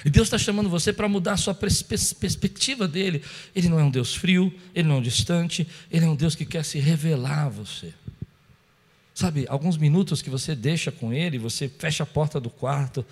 E 0.05 0.11
Deus 0.11 0.26
está 0.26 0.38
chamando 0.38 0.68
você 0.68 0.92
para 0.92 1.09
mudar 1.09 1.32
a 1.32 1.36
sua 1.36 1.55
perspectiva 1.55 2.88
dele. 2.88 3.22
Ele 3.55 3.68
não 3.68 3.78
é 3.78 3.84
um 3.84 3.90
Deus 3.90 4.14
frio, 4.14 4.53
ele 4.74 4.88
não 4.88 4.97
é 4.97 4.99
um 4.99 5.03
distante, 5.03 5.66
ele 5.90 6.05
é 6.05 6.09
um 6.09 6.16
Deus 6.16 6.34
que 6.34 6.44
quer 6.44 6.64
se 6.64 6.78
revelar 6.78 7.47
a 7.47 7.49
você. 7.49 7.94
Sabe, 9.17 9.47
alguns 9.49 9.79
minutos 9.79 10.21
que 10.21 10.29
você 10.29 10.55
deixa 10.55 10.93
com 10.93 11.11
ele, 11.11 11.39
você 11.39 11.71
fecha 11.71 12.03
a 12.03 12.07
porta 12.07 12.39
do 12.39 12.51
quarto, 12.51 13.03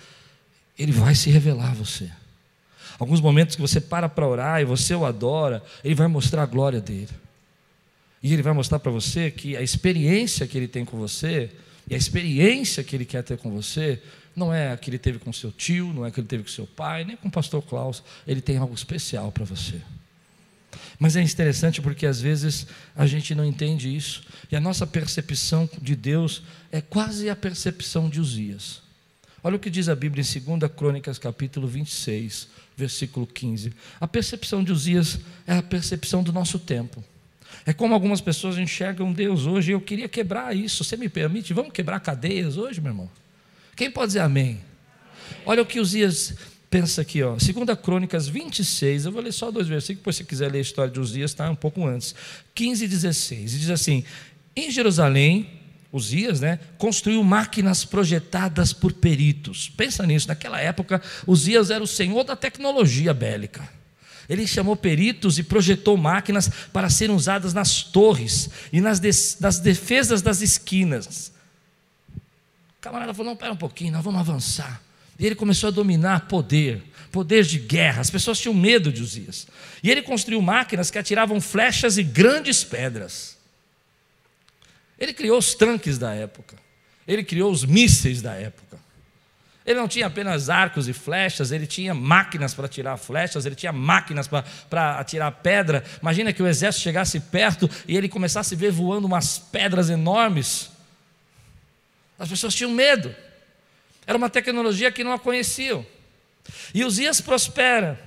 ele 0.77 0.91
vai 0.91 1.15
se 1.15 1.31
revelar 1.31 1.71
a 1.71 1.73
você. 1.73 2.11
Alguns 2.99 3.19
momentos 3.19 3.55
que 3.55 3.61
você 3.63 3.81
para 3.81 4.07
para 4.07 4.27
orar 4.27 4.61
e 4.61 4.65
você 4.65 4.93
o 4.93 5.03
adora, 5.03 5.63
ele 5.83 5.95
vai 5.95 6.05
mostrar 6.05 6.43
a 6.43 6.45
glória 6.45 6.79
dele. 6.79 7.09
E 8.21 8.31
ele 8.31 8.43
vai 8.43 8.53
mostrar 8.53 8.77
para 8.77 8.91
você 8.91 9.31
que 9.31 9.57
a 9.57 9.63
experiência 9.63 10.45
que 10.45 10.55
ele 10.55 10.67
tem 10.67 10.85
com 10.85 10.95
você, 10.95 11.49
e 11.89 11.95
a 11.95 11.97
experiência 11.97 12.83
que 12.83 12.95
ele 12.95 13.05
quer 13.05 13.23
ter 13.23 13.39
com 13.39 13.49
você, 13.49 13.99
não 14.35 14.53
é 14.53 14.73
a 14.73 14.77
que 14.77 14.91
ele 14.91 14.99
teve 14.99 15.17
com 15.17 15.33
seu 15.33 15.51
tio, 15.51 15.91
não 15.91 16.05
é 16.05 16.09
a 16.09 16.11
que 16.11 16.19
ele 16.19 16.27
teve 16.27 16.43
com 16.43 16.49
seu 16.49 16.67
pai, 16.67 17.03
nem 17.03 17.17
com 17.17 17.29
o 17.29 17.31
pastor 17.31 17.63
Klaus. 17.63 18.03
Ele 18.27 18.41
tem 18.41 18.57
algo 18.57 18.75
especial 18.75 19.31
para 19.31 19.43
você. 19.43 19.81
Mas 20.99 21.15
é 21.15 21.21
interessante 21.21 21.81
porque 21.81 22.05
às 22.05 22.21
vezes 22.21 22.67
a 22.95 23.05
gente 23.05 23.35
não 23.35 23.45
entende 23.45 23.93
isso. 23.93 24.23
E 24.51 24.55
a 24.55 24.59
nossa 24.59 24.87
percepção 24.87 25.69
de 25.81 25.95
Deus 25.95 26.43
é 26.71 26.81
quase 26.81 27.29
a 27.29 27.35
percepção 27.35 28.09
de 28.09 28.19
Uzias. 28.19 28.81
Olha 29.43 29.57
o 29.57 29.59
que 29.59 29.69
diz 29.69 29.89
a 29.89 29.95
Bíblia 29.95 30.23
em 30.23 30.57
2 30.57 30.71
Crônicas, 30.75 31.19
capítulo 31.19 31.67
26, 31.67 32.47
versículo 32.75 33.27
15. 33.27 33.73
A 33.99 34.07
percepção 34.07 34.63
de 34.63 34.71
Uzias 34.71 35.19
é 35.45 35.55
a 35.55 35.61
percepção 35.61 36.23
do 36.23 36.33
nosso 36.33 36.57
tempo. 36.57 37.03
É 37.65 37.73
como 37.73 37.93
algumas 37.93 38.21
pessoas 38.21 38.57
enxergam 38.57 39.13
Deus 39.13 39.45
hoje. 39.45 39.71
Eu 39.71 39.81
queria 39.81 40.09
quebrar 40.09 40.55
isso. 40.55 40.83
Você 40.83 40.97
me 40.97 41.07
permite? 41.07 41.53
Vamos 41.53 41.71
quebrar 41.71 41.99
cadeias 41.99 42.57
hoje, 42.57 42.81
meu 42.81 42.91
irmão? 42.91 43.09
Quem 43.75 43.91
pode 43.91 44.07
dizer 44.07 44.21
amém? 44.21 44.61
Olha 45.45 45.61
o 45.61 45.65
que 45.65 45.79
Uzias 45.79 46.33
pensa 46.69 47.01
aqui, 47.01 47.23
ó. 47.23 47.35
2 47.35 47.79
Crônicas 47.81 48.27
26. 48.27 49.05
Eu 49.05 49.11
vou 49.11 49.21
ler 49.21 49.31
só 49.31 49.51
dois 49.51 49.67
versículos, 49.67 49.99
depois 49.99 50.15
se 50.15 50.23
quiser 50.23 50.51
ler 50.51 50.59
a 50.59 50.61
história 50.61 50.91
de 50.91 50.99
Uzias, 50.99 51.31
está 51.31 51.49
um 51.49 51.55
pouco 51.55 51.85
antes. 51.85 52.15
15 52.53 52.85
e 52.85 52.87
16. 52.87 53.53
E 53.53 53.59
diz 53.59 53.69
assim: 53.69 54.03
Em 54.55 54.69
Jerusalém, 54.71 55.49
Uzias, 55.91 56.41
né, 56.41 56.59
construiu 56.77 57.23
máquinas 57.23 57.85
projetadas 57.85 58.73
por 58.73 58.91
peritos. 58.91 59.69
Pensa 59.69 60.05
nisso, 60.05 60.27
naquela 60.27 60.59
época, 60.59 61.01
Uzias 61.25 61.71
era 61.71 61.83
o 61.83 61.87
senhor 61.87 62.23
da 62.23 62.35
tecnologia 62.35 63.13
bélica. 63.13 63.67
Ele 64.27 64.45
chamou 64.45 64.75
peritos 64.75 65.37
e 65.37 65.43
projetou 65.43 65.95
máquinas 65.95 66.49
para 66.73 66.89
serem 66.89 67.15
usadas 67.15 67.53
nas 67.53 67.83
torres 67.83 68.49
e 68.73 68.81
nas, 68.81 68.99
de, 68.99 69.09
nas 69.39 69.59
defesas 69.59 70.21
das 70.21 70.41
esquinas. 70.41 71.31
O 72.77 72.81
camarada 72.81 73.13
falou: 73.13 73.31
não, 73.31 73.37
pera 73.37 73.53
um 73.53 73.57
pouquinho, 73.57 73.93
nós 73.93 74.03
vamos 74.03 74.19
avançar. 74.19 74.81
E 75.17 75.25
ele 75.25 75.35
começou 75.35 75.67
a 75.67 75.71
dominar 75.71 76.27
poder, 76.27 76.83
poder 77.11 77.43
de 77.43 77.57
guerra. 77.57 78.01
As 78.01 78.09
pessoas 78.09 78.39
tinham 78.39 78.53
medo 78.53 78.91
de 78.91 79.01
Uzias. 79.01 79.47
E 79.81 79.89
ele 79.89 80.01
construiu 80.01 80.41
máquinas 80.41 80.91
que 80.91 80.97
atiravam 80.97 81.39
flechas 81.39 81.97
e 81.97 82.03
grandes 82.03 82.63
pedras. 82.63 83.37
Ele 84.99 85.13
criou 85.13 85.37
os 85.37 85.53
tanques 85.53 85.97
da 85.97 86.13
época. 86.13 86.55
Ele 87.07 87.23
criou 87.23 87.51
os 87.51 87.63
mísseis 87.63 88.21
da 88.21 88.33
época. 88.33 88.77
Ele 89.65 89.79
não 89.79 89.87
tinha 89.87 90.05
apenas 90.05 90.47
arcos 90.47 90.87
e 90.87 90.93
flechas, 90.93 91.51
ele 91.51 91.65
tinha 91.65 91.91
máquinas 91.91 92.53
para 92.53 92.67
atirar 92.67 92.97
flechas, 92.97 93.47
ele 93.47 93.55
tinha 93.55 93.71
máquinas 93.71 94.27
para 94.27 94.99
atirar 94.99 95.31
pedra. 95.31 95.83
Imagina 95.99 96.31
que 96.31 96.43
o 96.43 96.47
exército 96.47 96.83
chegasse 96.83 97.19
perto 97.19 97.67
e 97.87 97.97
ele 97.97 98.07
começasse 98.07 98.53
a 98.53 98.57
ver 98.57 98.71
voando 98.71 99.07
umas 99.07 99.39
pedras 99.39 99.89
enormes. 99.89 100.69
As 102.19 102.29
pessoas 102.29 102.53
tinham 102.53 102.71
medo. 102.71 103.13
Era 104.07 104.17
uma 104.17 104.29
tecnologia 104.29 104.91
que 104.91 105.03
não 105.03 105.13
a 105.13 105.19
conheciam. 105.19 105.85
E 106.73 106.83
Uzias 106.83 107.21
prospera. 107.21 107.99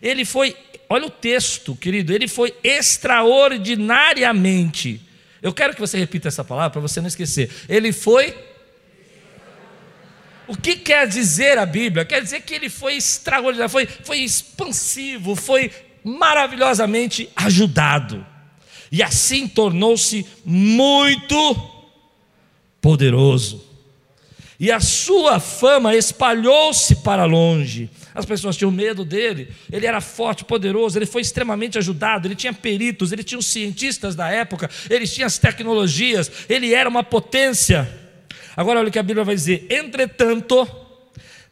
Ele 0.00 0.24
foi, 0.24 0.56
olha 0.88 1.06
o 1.06 1.10
texto, 1.10 1.74
querido, 1.76 2.12
ele 2.12 2.28
foi 2.28 2.54
extraordinariamente. 2.62 5.00
Eu 5.42 5.52
quero 5.52 5.74
que 5.74 5.80
você 5.80 5.98
repita 5.98 6.28
essa 6.28 6.42
palavra 6.42 6.70
para 6.70 6.80
você 6.80 6.98
não 7.00 7.08
esquecer. 7.08 7.50
Ele 7.68 7.92
foi 7.92 8.34
o 10.46 10.56
que 10.56 10.76
quer 10.76 11.06
dizer 11.06 11.58
a 11.58 11.64
Bíblia? 11.64 12.04
Quer 12.04 12.22
dizer 12.22 12.42
que 12.42 12.54
ele 12.54 12.68
foi 12.68 12.96
extraordinário, 12.96 13.70
foi, 13.70 13.86
foi 13.86 14.18
expansivo, 14.18 15.34
foi 15.34 15.70
maravilhosamente 16.02 17.30
ajudado. 17.34 18.24
E 18.92 19.02
assim 19.02 19.48
tornou-se 19.48 20.26
muito 20.44 21.70
poderoso. 22.80 23.63
E 24.58 24.70
a 24.70 24.78
sua 24.78 25.40
fama 25.40 25.94
espalhou-se 25.94 26.96
para 26.96 27.24
longe. 27.24 27.90
As 28.14 28.24
pessoas 28.24 28.56
tinham 28.56 28.70
medo 28.70 29.04
dele. 29.04 29.48
Ele 29.70 29.86
era 29.86 30.00
forte, 30.00 30.44
poderoso, 30.44 30.96
ele 30.96 31.06
foi 31.06 31.22
extremamente 31.22 31.76
ajudado. 31.76 32.28
Ele 32.28 32.36
tinha 32.36 32.52
peritos, 32.52 33.10
ele 33.10 33.24
tinha 33.24 33.38
os 33.38 33.46
cientistas 33.46 34.14
da 34.14 34.28
época, 34.28 34.70
ele 34.88 35.06
tinha 35.06 35.26
as 35.26 35.38
tecnologias, 35.38 36.30
ele 36.48 36.72
era 36.72 36.88
uma 36.88 37.02
potência. 37.02 37.90
Agora 38.56 38.78
olha 38.78 38.88
o 38.88 38.92
que 38.92 38.98
a 38.98 39.02
Bíblia 39.02 39.24
vai 39.24 39.34
dizer: 39.34 39.66
entretanto, 39.68 40.68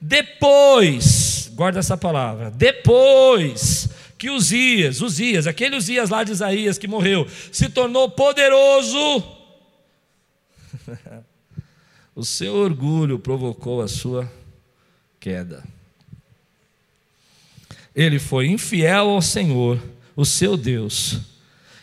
depois, 0.01 1.51
guarda 1.55 1.81
essa 1.81 1.97
palavra, 1.97 2.51
depois 2.51 3.89
que 4.17 4.31
Uzias, 4.31 5.01
Uzias, 5.01 5.49
aquele 5.49 5.75
Uzias 5.75 6.11
lá 6.11 6.23
de 6.23 6.31
Isaías 6.31 6.79
que 6.79 6.87
morreu, 6.87 7.27
se 7.51 7.69
tornou 7.69 8.09
poderoso, 8.09 9.25
o 12.15 12.25
seu 12.25 12.55
orgulho 12.55 13.19
provocou 13.19 13.81
a 13.81 13.89
sua 13.89 14.31
queda. 15.19 15.65
Ele 17.95 18.19
foi 18.19 18.49
infiel 18.49 19.11
ao 19.11 19.23
Senhor, 19.23 19.83
o 20.17 20.25
seu 20.25 20.57
Deus, 20.57 21.21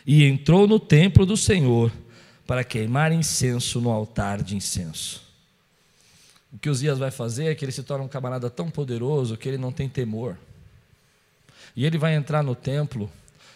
e 0.06 0.24
entrou 0.24 0.66
no 0.66 0.78
templo 0.78 1.24
do 1.24 1.36
Senhor 1.36 1.92
para 2.46 2.64
queimar 2.64 3.12
incenso 3.12 3.80
no 3.80 3.90
altar 3.90 4.42
de 4.42 4.56
incenso. 4.56 5.22
O 6.52 6.58
que 6.58 6.68
Uzias 6.68 6.98
vai 6.98 7.12
fazer 7.12 7.46
é 7.46 7.54
que 7.54 7.64
ele 7.64 7.70
se 7.70 7.82
torna 7.82 8.04
um 8.04 8.08
camarada 8.08 8.50
tão 8.50 8.68
poderoso 8.68 9.36
que 9.36 9.48
ele 9.48 9.58
não 9.58 9.70
tem 9.70 9.88
temor. 9.88 10.36
E 11.76 11.86
ele 11.86 11.96
vai 11.96 12.14
entrar 12.14 12.42
no 12.42 12.56
templo, 12.56 13.10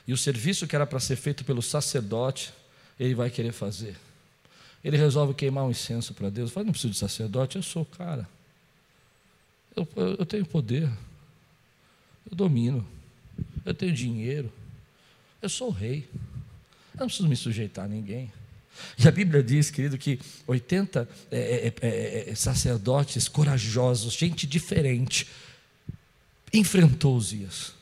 e 0.07 0.13
o 0.13 0.17
serviço 0.17 0.67
que 0.67 0.77
era 0.77 0.87
para 0.87 1.01
ser 1.01 1.17
feito 1.17 1.45
pelo 1.45 1.61
sacerdote, 1.61 2.53
ele 2.99 3.15
vai 3.15 3.31
querer 3.31 3.53
fazer. 3.53 3.97
Ele 4.85 4.99
resolve 4.99 5.33
queimar 5.33 5.65
um 5.65 5.71
incenso 5.71 6.13
para 6.13 6.29
Deus. 6.29 6.51
Fala, 6.51 6.67
não 6.67 6.73
preciso 6.73 6.93
de 6.93 6.99
sacerdote, 6.99 7.57
eu 7.57 7.63
sou 7.63 7.83
o 7.83 7.87
cara. 7.87 8.29
Eu, 9.75 9.89
eu, 9.97 10.17
eu 10.17 10.27
tenho 10.27 10.45
poder, 10.45 10.89
eu 12.31 12.37
domino, 12.37 12.87
eu 13.65 13.73
tenho 13.73 13.93
dinheiro, 13.93 14.53
eu 15.41 15.49
sou 15.49 15.69
o 15.69 15.73
rei. 15.73 16.07
Eu 16.93 17.01
não 17.01 17.07
preciso 17.07 17.27
me 17.27 17.35
sujeitar 17.35 17.87
a 17.87 17.89
ninguém. 17.89 18.31
E 18.99 19.09
a 19.09 19.11
Bíblia 19.11 19.43
diz, 19.43 19.71
querido, 19.71 19.97
que 19.97 20.21
80 20.47 21.09
é 21.31 21.39
é, 21.39 21.67
é, 21.67 21.89
é, 21.89 22.31
é, 22.31 22.35
sacerdotes 22.35 23.29
corajosos, 23.29 24.13
gente 24.13 24.47
diferente, 24.47 25.29
enfrentou 26.53 27.17
os 27.17 27.31
dias. 27.31 27.73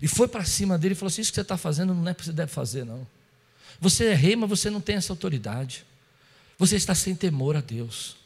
E 0.00 0.08
foi 0.08 0.28
para 0.28 0.44
cima 0.44 0.78
dele 0.78 0.92
e 0.92 0.96
falou 0.96 1.08
assim: 1.08 1.22
Isso 1.22 1.30
que 1.30 1.36
você 1.36 1.42
está 1.42 1.56
fazendo 1.56 1.94
não 1.94 2.06
é 2.06 2.12
o 2.12 2.14
que 2.14 2.24
você 2.24 2.32
deve 2.32 2.52
fazer, 2.52 2.84
não. 2.84 3.06
Você 3.80 4.06
é 4.06 4.14
rei, 4.14 4.36
mas 4.36 4.48
você 4.48 4.70
não 4.70 4.80
tem 4.80 4.96
essa 4.96 5.12
autoridade. 5.12 5.84
Você 6.58 6.76
está 6.76 6.94
sem 6.94 7.14
temor 7.14 7.56
a 7.56 7.60
Deus. 7.60 8.16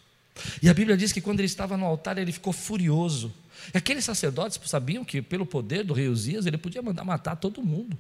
E 0.63 0.69
a 0.69 0.75
Bíblia 0.75 0.97
diz 0.97 1.13
que 1.13 1.21
quando 1.21 1.41
ele 1.41 1.47
estava 1.47 1.77
no 1.77 1.85
altar, 1.85 2.19
ele 2.19 2.33
ficou 2.33 2.53
furioso. 2.53 3.33
E 3.75 3.77
aqueles 3.77 4.05
sacerdotes 4.05 4.59
sabiam 4.65 5.05
que, 5.05 5.21
pelo 5.21 5.45
poder 5.45 5.85
do 5.85 5.93
rei 5.93 6.09
Uzias, 6.09 6.47
ele 6.47 6.57
podia 6.57 6.81
mandar 6.81 7.05
matar 7.05 7.37
todo 7.37 7.63
mundo. 7.63 7.97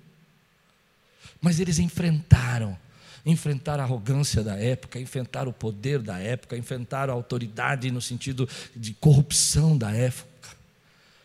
Mas 1.40 1.58
eles 1.60 1.78
enfrentaram 1.78 2.78
enfrentaram 3.24 3.82
a 3.82 3.86
arrogância 3.86 4.42
da 4.42 4.56
época, 4.56 4.98
enfrentaram 4.98 5.50
o 5.50 5.54
poder 5.54 6.00
da 6.00 6.18
época, 6.18 6.56
enfrentaram 6.56 7.12
a 7.12 7.16
autoridade 7.16 7.90
no 7.90 8.00
sentido 8.00 8.48
de 8.74 8.94
corrupção 8.94 9.76
da 9.76 9.92
época. 9.92 10.56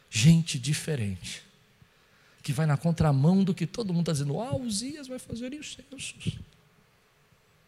Gente 0.09 0.57
diferente, 0.57 1.41
que 2.41 2.53
vai 2.53 2.65
na 2.65 2.77
contramão 2.77 3.43
do 3.43 3.53
que 3.53 3.65
todo 3.65 3.93
mundo 3.93 4.11
está 4.11 4.11
dizendo: 4.13 4.39
Ah, 4.39 4.55
Uzias 4.55 5.07
vai 5.07 5.19
fazer 5.19 5.53
isso. 5.53 5.77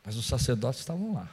Mas 0.08 0.16
os 0.16 0.26
sacerdotes 0.26 0.80
estavam 0.80 1.14
lá. 1.14 1.30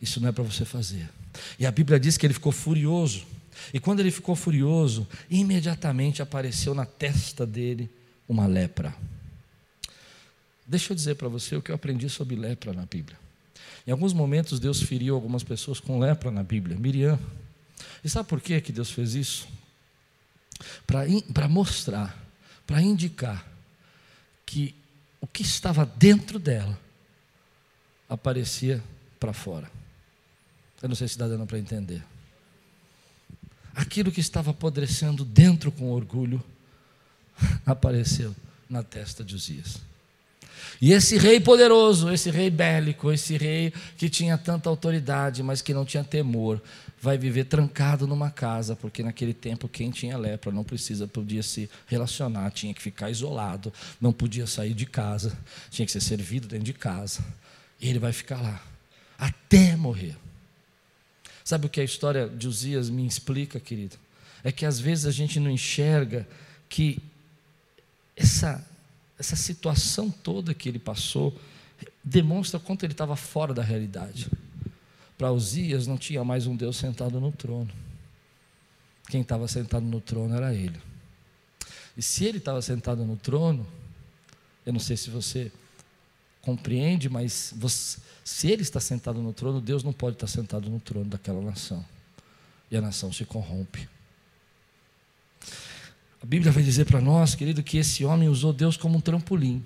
Isso 0.00 0.20
não 0.20 0.28
é 0.28 0.32
para 0.32 0.44
você 0.44 0.64
fazer. 0.64 1.10
E 1.58 1.66
a 1.66 1.70
Bíblia 1.72 1.98
diz 1.98 2.16
que 2.16 2.24
ele 2.24 2.32
ficou 2.32 2.52
furioso. 2.52 3.26
E 3.74 3.80
quando 3.80 3.98
ele 3.98 4.12
ficou 4.12 4.36
furioso, 4.36 5.04
imediatamente 5.28 6.22
apareceu 6.22 6.76
na 6.76 6.86
testa 6.86 7.44
dele 7.44 7.90
uma 8.28 8.46
lepra. 8.46 8.94
Deixa 10.64 10.92
eu 10.92 10.94
dizer 10.94 11.16
para 11.16 11.26
você 11.26 11.56
o 11.56 11.60
que 11.60 11.72
eu 11.72 11.74
aprendi 11.74 12.08
sobre 12.08 12.36
lepra 12.36 12.72
na 12.72 12.86
Bíblia. 12.86 13.18
Em 13.84 13.90
alguns 13.90 14.12
momentos 14.12 14.60
Deus 14.60 14.80
feriu 14.80 15.16
algumas 15.16 15.42
pessoas 15.42 15.80
com 15.80 15.98
lepra 15.98 16.30
na 16.30 16.44
Bíblia. 16.44 16.78
Miriam. 16.78 17.18
E 18.04 18.08
sabe 18.08 18.28
por 18.28 18.40
que, 18.40 18.60
que 18.60 18.70
Deus 18.70 18.92
fez 18.92 19.16
isso? 19.16 19.48
Para 20.86 21.48
mostrar, 21.48 22.16
para 22.64 22.80
indicar 22.80 23.44
que 24.46 24.72
o 25.20 25.26
que 25.26 25.42
estava 25.42 25.84
dentro 25.84 26.38
dela 26.38 26.78
aparecia 28.10 28.82
para 29.20 29.32
fora. 29.32 29.70
Eu 30.82 30.88
não 30.88 30.96
sei 30.96 31.06
se 31.06 31.14
está 31.14 31.28
dando 31.28 31.46
para 31.46 31.58
entender. 31.58 32.02
Aquilo 33.74 34.10
que 34.10 34.20
estava 34.20 34.50
apodrecendo 34.50 35.24
dentro 35.24 35.70
com 35.70 35.92
orgulho 35.92 36.42
apareceu 37.64 38.34
na 38.68 38.82
testa 38.82 39.22
de 39.22 39.36
Uzias. 39.36 39.78
E 40.80 40.92
esse 40.92 41.16
rei 41.16 41.40
poderoso, 41.40 42.10
esse 42.10 42.30
rei 42.30 42.50
bélico, 42.50 43.12
esse 43.12 43.36
rei 43.36 43.72
que 43.96 44.08
tinha 44.08 44.36
tanta 44.36 44.68
autoridade, 44.68 45.42
mas 45.42 45.62
que 45.62 45.72
não 45.72 45.84
tinha 45.84 46.02
temor, 46.02 46.60
vai 47.00 47.16
viver 47.16 47.44
trancado 47.44 48.06
numa 48.06 48.30
casa, 48.30 48.76
porque 48.76 49.02
naquele 49.02 49.32
tempo 49.32 49.68
quem 49.68 49.90
tinha 49.90 50.18
lepra 50.18 50.52
não 50.52 50.64
precisa, 50.64 51.06
podia 51.06 51.42
se 51.42 51.70
relacionar, 51.86 52.50
tinha 52.50 52.74
que 52.74 52.82
ficar 52.82 53.10
isolado, 53.10 53.72
não 54.00 54.12
podia 54.12 54.46
sair 54.46 54.74
de 54.74 54.84
casa, 54.84 55.36
tinha 55.70 55.86
que 55.86 55.92
ser 55.92 56.00
servido 56.00 56.48
dentro 56.48 56.64
de 56.64 56.74
casa. 56.74 57.24
E 57.80 57.88
ele 57.88 57.98
vai 57.98 58.12
ficar 58.12 58.40
lá 58.40 58.62
até 59.18 59.76
morrer. 59.76 60.16
Sabe 61.44 61.66
o 61.66 61.68
que 61.68 61.80
a 61.80 61.84
história 61.84 62.28
de 62.28 62.46
Uzias 62.46 62.88
me 62.88 63.06
explica, 63.06 63.58
querido? 63.58 63.96
É 64.44 64.52
que 64.52 64.64
às 64.64 64.78
vezes 64.78 65.06
a 65.06 65.10
gente 65.10 65.40
não 65.40 65.50
enxerga 65.50 66.26
que 66.68 67.02
essa, 68.16 68.64
essa 69.18 69.36
situação 69.36 70.10
toda 70.10 70.54
que 70.54 70.68
ele 70.68 70.78
passou 70.78 71.38
demonstra 72.04 72.60
quanto 72.60 72.84
ele 72.84 72.92
estava 72.92 73.16
fora 73.16 73.52
da 73.52 73.62
realidade. 73.62 74.30
Para 75.18 75.32
Uzias 75.32 75.86
não 75.86 75.98
tinha 75.98 76.24
mais 76.24 76.46
um 76.46 76.56
Deus 76.56 76.76
sentado 76.76 77.20
no 77.20 77.32
trono. 77.32 77.70
Quem 79.08 79.22
estava 79.22 79.48
sentado 79.48 79.84
no 79.84 80.00
trono 80.00 80.34
era 80.34 80.54
ele. 80.54 80.80
E 81.96 82.02
se 82.02 82.24
ele 82.24 82.38
estava 82.38 82.62
sentado 82.62 83.04
no 83.04 83.16
trono, 83.16 83.66
eu 84.64 84.72
não 84.72 84.80
sei 84.80 84.96
se 84.96 85.10
você 85.10 85.50
compreende, 86.42 87.08
mas 87.08 87.52
você, 87.56 87.98
se 88.24 88.48
ele 88.50 88.62
está 88.62 88.80
sentado 88.80 89.20
no 89.20 89.32
trono, 89.32 89.60
Deus 89.60 89.82
não 89.82 89.92
pode 89.92 90.16
estar 90.16 90.26
sentado 90.26 90.70
no 90.70 90.80
trono 90.80 91.06
daquela 91.06 91.40
nação. 91.40 91.84
E 92.70 92.76
a 92.76 92.80
nação 92.80 93.12
se 93.12 93.24
corrompe. 93.24 93.88
A 96.22 96.26
Bíblia 96.26 96.52
vai 96.52 96.62
dizer 96.62 96.84
para 96.84 97.00
nós, 97.00 97.34
querido, 97.34 97.62
que 97.62 97.78
esse 97.78 98.04
homem 98.04 98.28
usou 98.28 98.52
Deus 98.52 98.76
como 98.76 98.98
um 98.98 99.00
trampolim. 99.00 99.64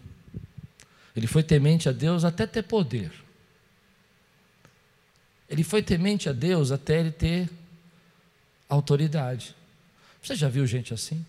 Ele 1.16 1.26
foi 1.26 1.42
temente 1.42 1.88
a 1.88 1.92
Deus 1.92 2.24
até 2.24 2.46
ter 2.46 2.62
poder. 2.62 3.12
Ele 5.48 5.62
foi 5.62 5.82
temente 5.82 6.28
a 6.28 6.32
Deus 6.32 6.72
até 6.72 7.00
ele 7.00 7.10
ter 7.10 7.50
autoridade. 8.68 9.54
Você 10.22 10.34
já 10.34 10.48
viu 10.48 10.66
gente 10.66 10.94
assim? 10.94 11.24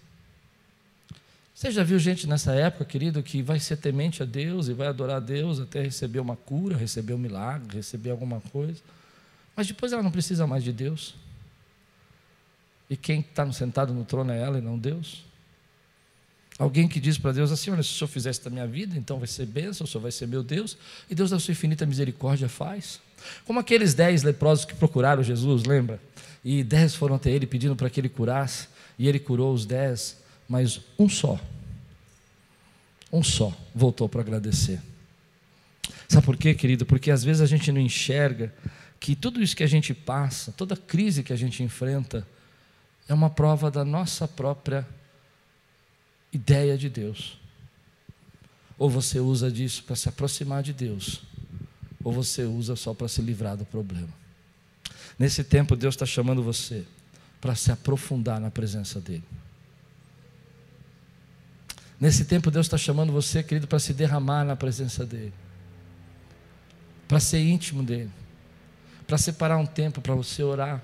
Você 1.56 1.72
já 1.72 1.84
viu 1.84 1.98
gente 1.98 2.28
nessa 2.28 2.54
época, 2.54 2.84
querido, 2.84 3.24
que 3.24 3.42
vai 3.42 3.62
ser 3.62 3.78
temente 3.78 4.22
a 4.22 4.26
Deus 4.26 4.68
e 4.68 4.74
vai 4.74 4.88
adorar 4.88 5.16
a 5.16 5.20
Deus 5.22 5.58
até 5.58 5.82
receber 5.82 6.20
uma 6.20 6.36
cura, 6.36 6.76
receber 6.76 7.14
um 7.14 7.18
milagre, 7.18 7.78
receber 7.78 8.10
alguma 8.10 8.42
coisa, 8.42 8.82
mas 9.56 9.66
depois 9.66 9.94
ela 9.94 10.04
não 10.04 10.12
precisa 10.12 10.46
mais 10.46 10.66
de 10.66 10.74
Deus. 10.74 11.16
E 12.90 12.98
quem 12.98 13.22
está 13.22 13.50
sentado 13.54 13.94
no 13.94 14.04
trono 14.04 14.34
é 14.34 14.42
ela 14.42 14.58
e 14.58 14.62
não 14.62 14.78
Deus? 14.78 15.24
Alguém 16.60 16.90
que 16.90 17.00
diz 17.00 17.18
para 17.18 17.32
Deus 17.32 17.50
assim: 17.54 17.72
Olha, 17.72 17.82
se 17.82 17.90
o 17.90 17.94
Senhor 17.94 18.10
fizer 18.10 18.32
isso 18.32 18.42
na 18.44 18.52
minha 18.52 18.68
vida, 18.68 18.98
então 18.98 19.18
vai 19.18 19.28
ser 19.28 19.46
bênção, 19.46 19.86
o 19.86 19.88
Senhor 19.88 20.02
vai 20.02 20.12
ser 20.12 20.28
meu 20.28 20.44
Deus, 20.44 20.78
e 21.10 21.16
Deus, 21.16 21.30
da 21.30 21.40
sua 21.40 21.54
infinita 21.54 21.86
misericórdia, 21.86 22.50
faz. 22.50 23.00
Como 23.46 23.62
aqueles 23.62 23.94
dez 23.94 24.24
leprosos 24.24 24.66
que 24.66 24.76
procuraram 24.76 25.24
Jesus, 25.24 25.64
lembra? 25.64 26.02
E 26.44 26.66
dez 26.66 26.94
foram 26.96 27.16
até 27.16 27.32
ele 27.32 27.48
pedindo 27.48 27.78
para 27.78 27.90
que 27.90 27.98
ele 28.00 28.10
curasse, 28.10 28.68
e 29.00 29.08
ele 29.08 29.20
curou 29.20 29.54
os 29.54 29.66
dez 29.66 30.18
mas 30.48 30.82
um 30.98 31.10
só, 31.10 31.40
um 33.12 33.24
só 33.24 33.56
voltou 33.74 34.08
para 34.08 34.22
agradecer. 34.22 34.82
Sabe 36.08 36.26
por 36.26 36.38
quê, 36.38 36.54
querido? 36.54 36.86
Porque 36.86 37.12
às 37.12 37.24
vezes 37.24 37.42
a 37.42 37.46
gente 37.46 37.72
não 37.72 37.82
enxerga 37.82 38.54
que 39.00 39.16
tudo 39.16 39.42
isso 39.42 39.56
que 39.56 39.64
a 39.64 39.68
gente 39.68 39.94
passa, 39.94 40.52
toda 40.52 40.76
crise 40.76 41.24
que 41.24 41.34
a 41.34 41.36
gente 41.36 41.64
enfrenta, 41.64 42.26
é 43.08 43.14
uma 43.14 43.30
prova 43.30 43.70
da 43.70 43.86
nossa 43.86 44.28
própria 44.28 44.88
ideia 46.32 46.78
de 46.78 46.90
Deus. 46.90 47.38
Ou 48.78 48.90
você 48.90 49.20
usa 49.20 49.52
disso 49.52 49.84
para 49.84 49.96
se 49.96 50.10
aproximar 50.10 50.62
de 50.62 50.74
Deus, 50.74 51.22
ou 52.04 52.12
você 52.12 52.44
usa 52.44 52.76
só 52.76 52.94
para 52.94 53.08
se 53.08 53.22
livrar 53.22 53.56
do 53.56 53.66
problema. 53.66 54.10
Nesse 55.18 55.44
tempo, 55.44 55.76
Deus 55.76 55.96
está 55.96 56.06
chamando 56.06 56.44
você 56.44 56.84
para 57.40 57.56
se 57.56 57.72
aprofundar 57.72 58.40
na 58.40 58.52
presença 58.52 59.00
dEle. 59.00 59.24
Nesse 62.00 62.26
tempo, 62.26 62.52
Deus 62.52 62.66
está 62.66 62.78
chamando 62.78 63.12
você, 63.12 63.42
querido, 63.42 63.68
para 63.68 63.80
se 63.80 63.94
derramar 63.94 64.44
na 64.44 64.56
presença 64.56 65.06
dEle, 65.06 65.34
para 67.08 67.20
ser 67.20 67.40
íntimo 67.40 67.82
dEle, 67.84 68.12
para 69.08 69.18
separar 69.18 69.58
um 69.58 69.66
tempo 69.66 70.02
para 70.02 70.14
você 70.14 70.44
orar, 70.44 70.84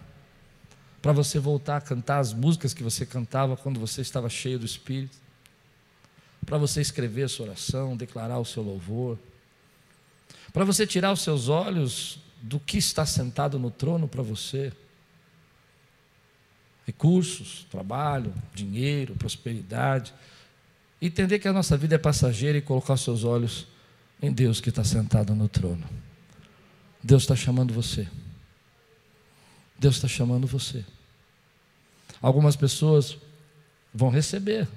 para 1.01 1.12
você 1.12 1.38
voltar 1.39 1.78
a 1.78 1.82
cantar 1.82 2.20
as 2.20 2.34
músicas 2.34 2.74
que 2.74 2.84
você 2.84 3.05
cantava 3.05 3.57
quando 3.57 3.80
você 3.80 4.01
estava 4.01 4.30
cheio 4.30 4.57
do 4.57 4.66
Espírito, 4.66 5.18
para 6.45 6.57
você 6.57 6.80
escrever 6.80 7.24
a 7.24 7.28
sua 7.28 7.47
oração, 7.47 7.97
declarar 7.97 8.39
o 8.39 8.45
seu 8.45 8.64
louvor, 8.64 9.20
para 10.53 10.64
você 10.64 10.88
tirar 10.88 11.12
os 11.12 11.22
seus 11.22 11.49
olhos 11.49 12.20
do 12.41 12.59
que 12.59 12.78
está 12.78 13.05
sentado 13.05 13.59
no 13.59 13.70
trono 13.70 14.07
para 14.07 14.24
você. 14.24 14.72
Recursos, 16.86 17.66
trabalho, 17.70 18.34
dinheiro, 18.53 19.16
prosperidade 19.16 20.14
Entender 21.02 21.39
que 21.39 21.47
a 21.47 21.54
nossa 21.54 21.76
vida 21.76 21.95
é 21.95 21.97
passageira 21.97 22.58
e 22.58 22.62
colocar 22.62 22.95
seus 22.95 23.24
olhos 23.24 23.68
em 24.22 24.32
Deus 24.32 24.62
que 24.62 24.70
está 24.70 24.84
sentado 24.84 25.34
no 25.34 25.49
trono. 25.49 25.88
Deus 27.04 27.24
está 27.24 27.36
chamando 27.36 27.74
você. 27.74 28.08
Deus 29.80 29.95
está 29.95 30.08
chamando 30.08 30.45
você. 30.45 30.86
Algumas 32.22 32.56
pessoas 32.56 33.18
vão 33.91 34.10
receber, 34.10 34.68